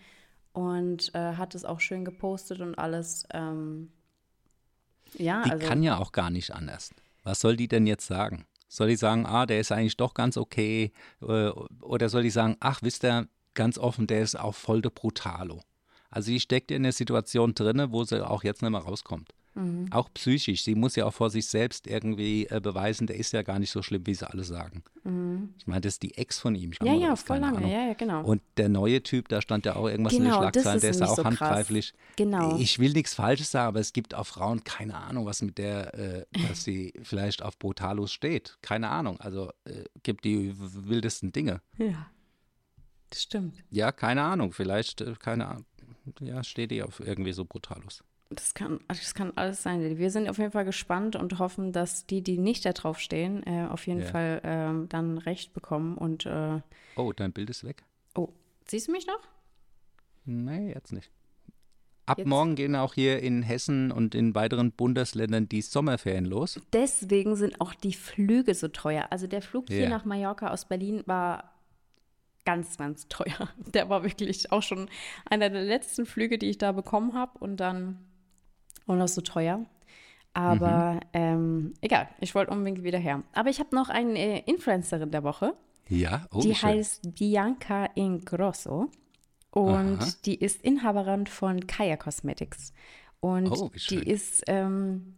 und 0.53 1.13
äh, 1.15 1.33
hat 1.33 1.55
es 1.55 1.65
auch 1.65 1.79
schön 1.79 2.05
gepostet 2.05 2.61
und 2.61 2.75
alles. 2.75 3.25
Ähm, 3.33 3.91
ja, 5.17 5.41
Die 5.43 5.51
also 5.51 5.67
kann 5.67 5.81
ja 5.83 5.97
auch 5.97 6.11
gar 6.11 6.29
nicht 6.29 6.51
anders. 6.51 6.91
Was 7.29 7.41
soll 7.41 7.55
die 7.55 7.67
denn 7.67 7.85
jetzt 7.85 8.07
sagen? 8.07 8.47
Soll 8.69 8.87
die 8.87 8.95
sagen, 8.95 9.27
ah, 9.27 9.45
der 9.45 9.59
ist 9.59 9.71
eigentlich 9.71 9.97
doch 9.97 10.15
ganz 10.15 10.35
okay? 10.35 10.91
Äh, 11.21 11.51
Oder 11.81 12.09
soll 12.09 12.23
die 12.23 12.31
sagen, 12.31 12.57
ach, 12.59 12.81
wisst 12.81 13.05
ihr, 13.05 13.27
ganz 13.53 13.77
offen, 13.77 14.07
der 14.07 14.23
ist 14.23 14.35
auch 14.35 14.55
voll 14.55 14.81
der 14.81 14.89
Brutalo. 14.89 15.61
Also 16.09 16.31
die 16.31 16.39
steckt 16.39 16.71
in 16.71 16.81
der 16.81 16.91
Situation 16.91 17.53
drinne, 17.53 17.91
wo 17.91 18.03
sie 18.03 18.27
auch 18.27 18.43
jetzt 18.43 18.63
nicht 18.63 18.71
mehr 18.71 18.81
rauskommt. 18.81 19.35
Mhm. 19.55 19.87
Auch 19.91 20.09
psychisch. 20.13 20.63
Sie 20.63 20.75
muss 20.75 20.95
ja 20.95 21.05
auch 21.05 21.13
vor 21.13 21.29
sich 21.29 21.47
selbst 21.47 21.87
irgendwie 21.87 22.45
äh, 22.47 22.59
beweisen, 22.61 23.07
der 23.07 23.17
ist 23.17 23.33
ja 23.33 23.41
gar 23.41 23.59
nicht 23.59 23.71
so 23.71 23.81
schlimm, 23.81 24.05
wie 24.05 24.13
sie 24.13 24.29
alle 24.29 24.43
sagen. 24.43 24.83
Ich 25.57 25.65
meine, 25.65 25.81
das 25.81 25.93
ist 25.93 26.03
die 26.03 26.15
Ex 26.17 26.37
von 26.37 26.53
ihm. 26.53 26.69
Mhm. 26.79 26.85
ja, 26.85 26.93
ja, 26.93 27.15
voll 27.15 27.39
lange, 27.39 27.57
Ahnung. 27.57 27.71
ja, 27.71 27.87
ja, 27.87 27.93
genau. 27.93 28.23
Und 28.23 28.41
der 28.57 28.69
neue 28.69 29.01
Typ, 29.01 29.27
da 29.29 29.41
stand 29.41 29.65
ja 29.65 29.75
auch 29.75 29.87
irgendwas 29.87 30.13
in 30.13 30.23
Genau, 30.23 30.35
den 30.41 30.51
das 30.51 30.61
Schlagzeilen, 30.63 30.81
der 30.81 30.89
ist 30.91 30.99
ja 30.99 31.07
auch 31.07 31.15
so 31.15 31.23
krass. 31.23 31.39
handgreiflich. 31.39 31.93
Genau. 32.15 32.57
Ich 32.59 32.77
will 32.77 32.93
nichts 32.93 33.15
Falsches 33.15 33.49
sagen, 33.49 33.69
aber 33.69 33.79
es 33.79 33.91
gibt 33.91 34.13
auch 34.13 34.27
Frauen, 34.27 34.63
keine 34.63 34.95
Ahnung, 34.95 35.25
was 35.25 35.41
mit 35.41 35.57
der, 35.57 35.93
äh, 35.95 36.25
dass 36.47 36.63
sie 36.63 36.93
vielleicht 37.01 37.41
auf 37.41 37.57
Brutalos 37.57 38.11
steht. 38.13 38.57
Keine 38.61 38.89
Ahnung. 38.89 39.19
Also 39.19 39.49
äh, 39.65 39.85
gibt 40.03 40.25
die 40.25 40.53
wildesten 40.57 41.31
Dinge. 41.31 41.61
ja, 41.77 42.07
das 43.09 43.23
stimmt. 43.23 43.55
Ja, 43.71 43.91
keine 43.91 44.21
Ahnung. 44.21 44.51
Vielleicht, 44.53 45.01
äh, 45.01 45.15
keine 45.17 45.47
Ahnung. 45.47 45.65
Ja, 46.19 46.43
steht 46.43 46.69
die 46.71 46.83
auf 46.83 46.99
irgendwie 46.99 47.33
so 47.33 47.45
Brutalos. 47.45 48.03
Das 48.29 48.53
kann, 48.53 48.79
das 48.87 49.15
kann 49.15 49.33
alles 49.35 49.63
sein. 49.63 49.97
Wir 49.97 50.11
sind 50.11 50.29
auf 50.29 50.37
jeden 50.37 50.51
Fall 50.51 50.65
gespannt 50.65 51.15
und 51.15 51.39
hoffen, 51.39 51.71
dass 51.71 52.05
die, 52.05 52.21
die 52.21 52.37
nicht 52.37 52.63
da 52.63 52.73
drauf 52.73 52.99
stehen, 52.99 53.41
äh, 53.47 53.65
auf 53.67 53.87
jeden 53.87 54.01
Ja. 54.01 54.05
Fall 54.05 54.41
ähm, 54.43 54.87
dann 54.89 55.17
recht 55.17 55.53
bekommen. 55.53 55.97
Und 55.97 56.27
äh, 56.27 56.61
Oh, 56.95 57.11
dein 57.11 57.33
Bild 57.33 57.49
ist 57.49 57.63
weg. 57.63 57.83
oh, 58.15 58.29
siehst 58.67 58.87
du 58.87 58.91
mich 58.91 59.07
noch? 59.07 59.19
Nee, 60.25 60.71
jetzt 60.73 60.93
nicht. 60.93 61.09
Ab 62.05 62.19
Jetzt- 62.19 62.27
morgen 62.27 62.53
gehen 62.55 62.75
auch 62.75 62.93
hier 62.93 63.19
in 63.21 63.41
Hessen 63.41 63.91
und 63.91 64.13
in 64.13 64.35
weiteren 64.35 64.71
Bundesländern 64.73 65.49
die 65.49 65.61
Sommerferien 65.63 66.25
los. 66.25 66.59
Deswegen 66.71 67.35
sind 67.35 67.59
auch 67.61 67.73
die 67.73 67.93
Flüge 67.93 68.53
so 68.53 68.67
teuer. 68.67 69.07
Also 69.09 69.25
der 69.25 69.41
Flug 69.41 69.69
hier 69.69 69.81
Ja. 69.83 69.89
nach 69.89 70.05
Mallorca 70.05 70.51
aus 70.51 70.65
Berlin 70.65 71.01
war 71.07 71.55
ganz, 72.45 72.77
ganz 72.77 73.07
teuer. 73.07 73.49
Der 73.73 73.89
war 73.89 74.03
wirklich 74.03 74.51
auch 74.51 74.63
schon 74.63 74.87
einer 75.25 75.49
der 75.49 75.63
letzten 75.63 76.05
Flüge, 76.05 76.37
die 76.39 76.49
ich 76.49 76.57
da 76.59 76.71
bekommen 76.71 77.13
habe 77.13 77.37
und 77.39 77.57
dann 77.57 77.99
auch 78.89 78.95
noch 78.95 79.07
so 79.07 79.21
teuer. 79.21 79.65
Aber 80.33 80.93
Mhm. 80.93 80.99
ähm, 81.13 81.73
egal, 81.81 82.07
ich 82.19 82.35
wollte 82.35 82.51
unbedingt 82.51 82.83
wieder 82.83 82.99
her. 82.99 83.23
Aber 83.33 83.49
ich 83.49 83.59
habe 83.59 83.75
noch 83.75 83.89
eine 83.89 84.17
äh, 84.17 84.39
Influencerin 84.45 85.11
der 85.11 85.23
Woche. 85.23 85.53
Ja, 85.87 86.27
oh, 86.31 86.39
die 86.41 86.53
schön. 86.53 86.69
heißt 86.69 87.15
Bianca 87.15 87.85
Ingrosso 87.95 88.89
und 89.51 89.97
Aha. 90.01 90.13
die 90.25 90.35
ist 90.35 90.61
Inhaberin 90.61 91.25
von 91.25 91.65
Kaya 91.65 91.97
Cosmetics. 91.97 92.73
Und 93.19 93.51
Oh, 93.51 93.71
die 93.89 93.95
ist, 94.03 94.43
ähm, 94.47 95.15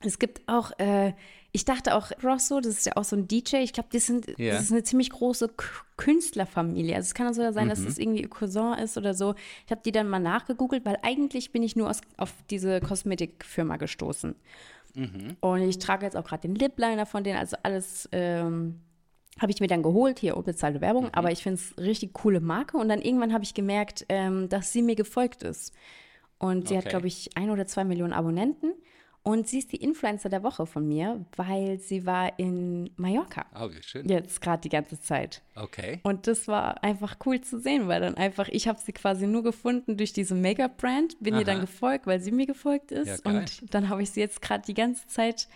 es 0.00 0.18
gibt 0.18 0.42
auch, 0.48 0.72
äh, 0.78 1.12
ich 1.52 1.64
dachte 1.64 1.94
auch, 1.94 2.10
Grosso, 2.20 2.60
das 2.60 2.74
ist 2.78 2.86
ja 2.86 2.92
auch 2.96 3.04
so 3.04 3.16
ein 3.16 3.26
DJ, 3.26 3.56
ich 3.56 3.72
glaube, 3.72 3.88
das, 3.92 4.06
sind- 4.06 4.26
Ja. 4.38 4.54
das 4.54 4.64
ist 4.64 4.72
eine 4.72 4.82
ziemlich 4.82 5.10
große 5.10 5.48
Künstlerfamilie. 5.96 6.94
Also 6.94 7.06
es 7.06 7.14
kann 7.14 7.26
auch 7.28 7.32
sogar 7.34 7.52
sein, 7.52 7.66
Mhm. 7.66 7.70
dass 7.70 7.84
das 7.84 7.98
irgendwie 7.98 8.22
Cousin 8.22 8.74
ist 8.74 8.96
oder 8.96 9.14
so. 9.14 9.34
Ich 9.66 9.70
habe 9.70 9.80
die 9.84 9.92
dann 9.92 10.08
mal 10.08 10.18
nachgegoogelt, 10.20 10.84
weil 10.84 10.98
eigentlich 11.02 11.52
bin 11.52 11.62
ich 11.62 11.76
nur 11.76 11.90
aus, 11.90 12.00
auf 12.16 12.32
diese 12.50 12.80
Kosmetikfirma 12.80 13.76
gestoßen. 13.76 14.34
Mhm. 14.94 15.36
Und 15.40 15.62
ich 15.62 15.78
trage 15.78 16.04
jetzt 16.06 16.16
auch 16.16 16.24
gerade 16.24 16.42
den 16.42 16.54
Lip 16.54 16.78
Liner 16.78 17.06
von 17.06 17.24
denen, 17.24 17.38
also 17.38 17.56
alles 17.62 18.08
ähm, 18.12 18.80
habe 19.38 19.52
ich 19.52 19.60
mir 19.60 19.68
dann 19.68 19.82
geholt, 19.82 20.18
hier 20.18 20.36
unbezahlte 20.36 20.80
Werbung, 20.80 21.04
Mhm. 21.04 21.10
aber 21.12 21.30
ich 21.30 21.42
finde 21.42 21.60
es 21.60 21.76
richtig 21.78 22.12
coole 22.14 22.40
Marke. 22.40 22.76
Und 22.76 22.88
dann 22.88 23.00
irgendwann 23.02 23.32
habe 23.32 23.44
ich 23.44 23.54
gemerkt, 23.54 24.04
ähm, 24.08 24.48
dass 24.48 24.72
sie 24.72 24.82
mir 24.82 24.96
gefolgt 24.96 25.42
ist. 25.42 25.72
Und 26.38 26.68
sie 26.68 26.76
hat, 26.76 26.84
Okay. 26.84 26.90
glaube 26.90 27.06
ich, 27.08 27.30
ein 27.36 27.50
oder 27.50 27.66
zwei 27.66 27.84
Millionen 27.84 28.12
Abonnenten. 28.12 28.72
Und 29.22 29.46
sie 29.46 29.58
ist 29.58 29.72
die 29.72 29.76
Influencer 29.76 30.28
der 30.30 30.42
Woche 30.42 30.64
von 30.64 30.88
mir, 30.88 31.24
weil 31.36 31.78
sie 31.78 32.06
war 32.06 32.38
in 32.38 32.90
Mallorca. 32.96 33.44
Oh, 33.54 33.68
wie 33.70 33.82
schön. 33.82 34.08
Jetzt 34.08 34.40
gerade 34.40 34.62
die 34.62 34.70
ganze 34.70 35.00
Zeit. 35.00 35.42
Okay. 35.54 36.00
Und 36.02 36.26
das 36.26 36.48
war 36.48 36.82
einfach 36.82 37.16
cool 37.26 37.40
zu 37.40 37.60
sehen, 37.60 37.88
weil 37.88 38.00
dann 38.00 38.14
einfach, 38.14 38.48
ich 38.48 38.68
habe 38.68 38.78
sie 38.80 38.92
quasi 38.92 39.26
nur 39.26 39.42
gefunden 39.42 39.96
durch 39.98 40.12
diese 40.14 40.34
Make-up-Brand, 40.34 41.18
bin 41.20 41.36
ihr 41.36 41.44
dann 41.44 41.58
Aha. 41.58 41.64
gefolgt, 41.64 42.06
weil 42.06 42.20
sie 42.20 42.32
mir 42.32 42.46
gefolgt 42.46 42.90
ist. 42.90 43.24
Ja, 43.24 43.30
und 43.30 43.74
dann 43.74 43.90
habe 43.90 44.02
ich 44.02 44.10
sie 44.12 44.20
jetzt 44.20 44.40
gerade 44.40 44.64
die 44.64 44.74
ganze 44.74 45.06
Zeit 45.08 45.48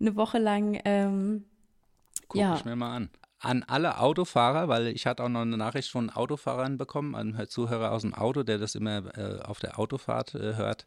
eine 0.00 0.16
Woche 0.16 0.38
lang, 0.38 0.80
ähm, 0.84 1.44
Guck 2.28 2.40
ja, 2.40 2.56
ich 2.56 2.64
mir 2.64 2.76
mal 2.76 2.94
an. 2.94 3.10
An 3.40 3.62
alle 3.62 4.00
Autofahrer, 4.00 4.68
weil 4.68 4.88
ich 4.88 5.06
hatte 5.06 5.22
auch 5.22 5.28
noch 5.28 5.42
eine 5.42 5.56
Nachricht 5.56 5.90
von 5.90 6.10
Autofahrern 6.10 6.76
bekommen, 6.76 7.14
einem 7.14 7.48
Zuhörer 7.48 7.92
aus 7.92 8.02
dem 8.02 8.14
Auto, 8.14 8.42
der 8.42 8.58
das 8.58 8.74
immer 8.74 9.16
äh, 9.16 9.40
auf 9.42 9.60
der 9.60 9.78
Autofahrt 9.78 10.34
äh, 10.34 10.56
hört. 10.56 10.86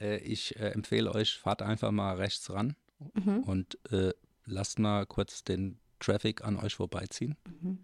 Äh, 0.00 0.18
ich 0.18 0.56
äh, 0.56 0.70
empfehle 0.70 1.12
euch, 1.14 1.38
fahrt 1.38 1.62
einfach 1.62 1.90
mal 1.92 2.16
rechts 2.16 2.50
ran 2.50 2.76
Mhm. 3.14 3.40
und 3.40 3.78
äh, 3.92 4.12
lasst 4.46 4.78
mal 4.78 5.04
kurz 5.04 5.44
den 5.44 5.78
Traffic 6.00 6.42
an 6.44 6.56
euch 6.56 6.74
vorbeiziehen. 6.76 7.36
Mhm. 7.60 7.78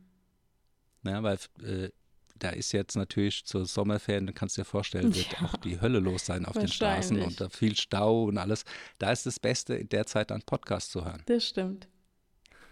Ja, 1.05 1.23
weil 1.23 1.39
äh, 1.63 1.91
da 2.39 2.49
ist 2.51 2.73
jetzt 2.73 2.97
natürlich 2.97 3.45
zur 3.45 3.67
Sommerferien, 3.67 4.27
du 4.27 4.33
kannst 4.33 4.57
dir 4.57 4.65
vorstellen, 4.65 5.15
wird 5.15 5.43
auch 5.43 5.57
die 5.59 5.81
Hölle 5.81 5.99
los 6.01 6.25
sein 6.27 6.47
auf 6.47 6.55
den 6.57 6.69
Straßen 6.69 7.21
und 7.21 7.41
da 7.43 7.49
viel 7.51 7.77
Stau 7.77 8.25
und 8.25 8.39
alles. 8.39 8.65
Da 8.99 9.13
ist 9.13 9.27
das 9.27 9.39
Beste, 9.39 9.75
in 9.75 9.89
der 9.91 10.07
Zeit 10.07 10.33
einen 10.33 10.43
Podcast 10.43 10.93
zu 10.93 11.05
hören. 11.05 11.23
das 11.27 11.47
stimmt. 11.47 11.89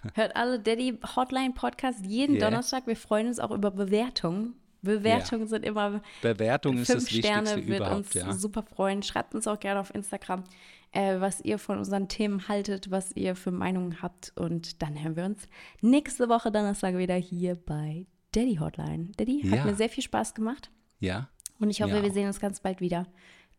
Hört 0.15 0.35
alle 0.35 0.59
Daddy 0.59 0.99
Hotline 1.15 1.53
Podcast 1.53 2.07
jeden 2.07 2.37
Ja. 2.37 2.47
Donnerstag. 2.49 2.87
Wir 2.87 2.97
freuen 2.97 3.27
uns 3.27 3.39
auch 3.39 3.51
über 3.51 3.71
Bewertungen. 3.71 4.55
Bewertungen 4.83 5.47
sind 5.47 5.65
immer 5.65 6.03
Bewertung 6.23 6.79
ist 6.79 6.87
fünf 6.87 7.05
das 7.05 7.13
Wichtigste 7.13 7.33
Sterne, 7.33 7.67
wird 7.67 7.79
überhaupt, 7.79 7.97
uns 7.97 8.15
ja. 8.15 8.33
super 8.33 8.63
freuen. 8.63 9.03
Schreibt 9.03 9.35
uns 9.35 9.47
auch 9.47 9.59
gerne 9.59 9.81
auf 9.81 9.95
Instagram, 9.95 10.45
äh, 10.93 11.21
was 11.21 11.41
ihr 11.41 11.59
von 11.59 11.79
unseren 11.79 12.09
Themen 12.09 12.49
haltet, 12.49 12.91
was 12.91 13.13
ihr 13.13 13.37
für 13.37 13.51
Meinungen 13.51 14.03
habt. 14.03 14.33
Und 14.37 14.83
dann 14.83 15.03
hören 15.03 15.17
wir 15.17 15.25
uns 15.25 15.47
nächste 15.81 16.29
Woche 16.29 16.51
Donnerstag 16.51 16.97
wieder 16.97 17.17
hier 17.17 17.55
bei 17.57 18.07
Daddy 18.33 18.57
Hotline. 18.57 19.11
Daddy, 19.17 19.43
hat 19.43 19.59
Ja. 19.59 19.65
mir 19.65 19.75
sehr 19.75 19.89
viel 19.89 20.05
Spaß 20.05 20.35
gemacht. 20.35 20.71
Ja, 21.01 21.29
Und 21.59 21.71
ich 21.71 21.83
hoffe, 21.83 21.95
Mir 21.95 22.03
wir 22.03 22.13
sehen 22.13 22.27
uns 22.27 22.41
ganz 22.41 22.61
bald 22.61 22.81
wieder. 22.81 23.07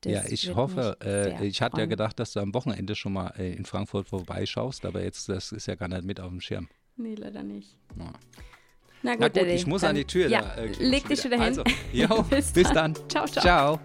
Das 0.02 0.14
ja, 0.14 0.24
ich 0.28 0.56
hoffe, 0.56 0.98
äh, 1.04 1.46
ich 1.46 1.62
hatte 1.62 1.80
ja 1.80 1.86
gedacht, 1.86 2.20
dass 2.20 2.34
du 2.34 2.40
am 2.40 2.54
Wochenende 2.56 2.96
schon 2.96 3.14
mal 3.14 3.34
äh, 3.38 3.54
in 3.54 3.66
Frankfurt 3.66 4.08
vorbeischaust, 4.08 4.84
aber 4.86 5.04
jetzt, 5.04 5.30
das 5.30 5.52
ist 5.52 5.68
ja 5.68 5.76
gar 5.76 5.88
nicht 5.88 6.04
mit 6.04 6.20
auf 6.20 6.30
dem 6.30 6.42
Schirm. 6.42 6.68
Nee, 6.98 7.14
leider 7.14 7.44
nicht. 7.44 7.78
Ja. 7.98 8.12
Na 9.04 9.14
gut, 9.14 9.22
Na 9.22 9.28
gut, 9.30 9.47
ich 9.47 9.66
muss 9.66 9.84
an 9.84 9.95
die 9.95 10.06
Tür. 10.06 10.28
Ja, 10.28 10.41
da, 10.41 10.62
äh, 10.62 10.68
leg 10.80 11.08
dich 11.08 11.24
wieder 11.24 11.36
hin. 11.36 11.43
Also, 11.43 11.64
jo, 11.91 12.24
Bis 12.30 12.52
bis 12.52 12.68
dann. 12.72 12.93
dann. 12.93 13.10
Ciao, 13.10 13.26
ciao. 13.26 13.41
Ciao. 13.43 13.80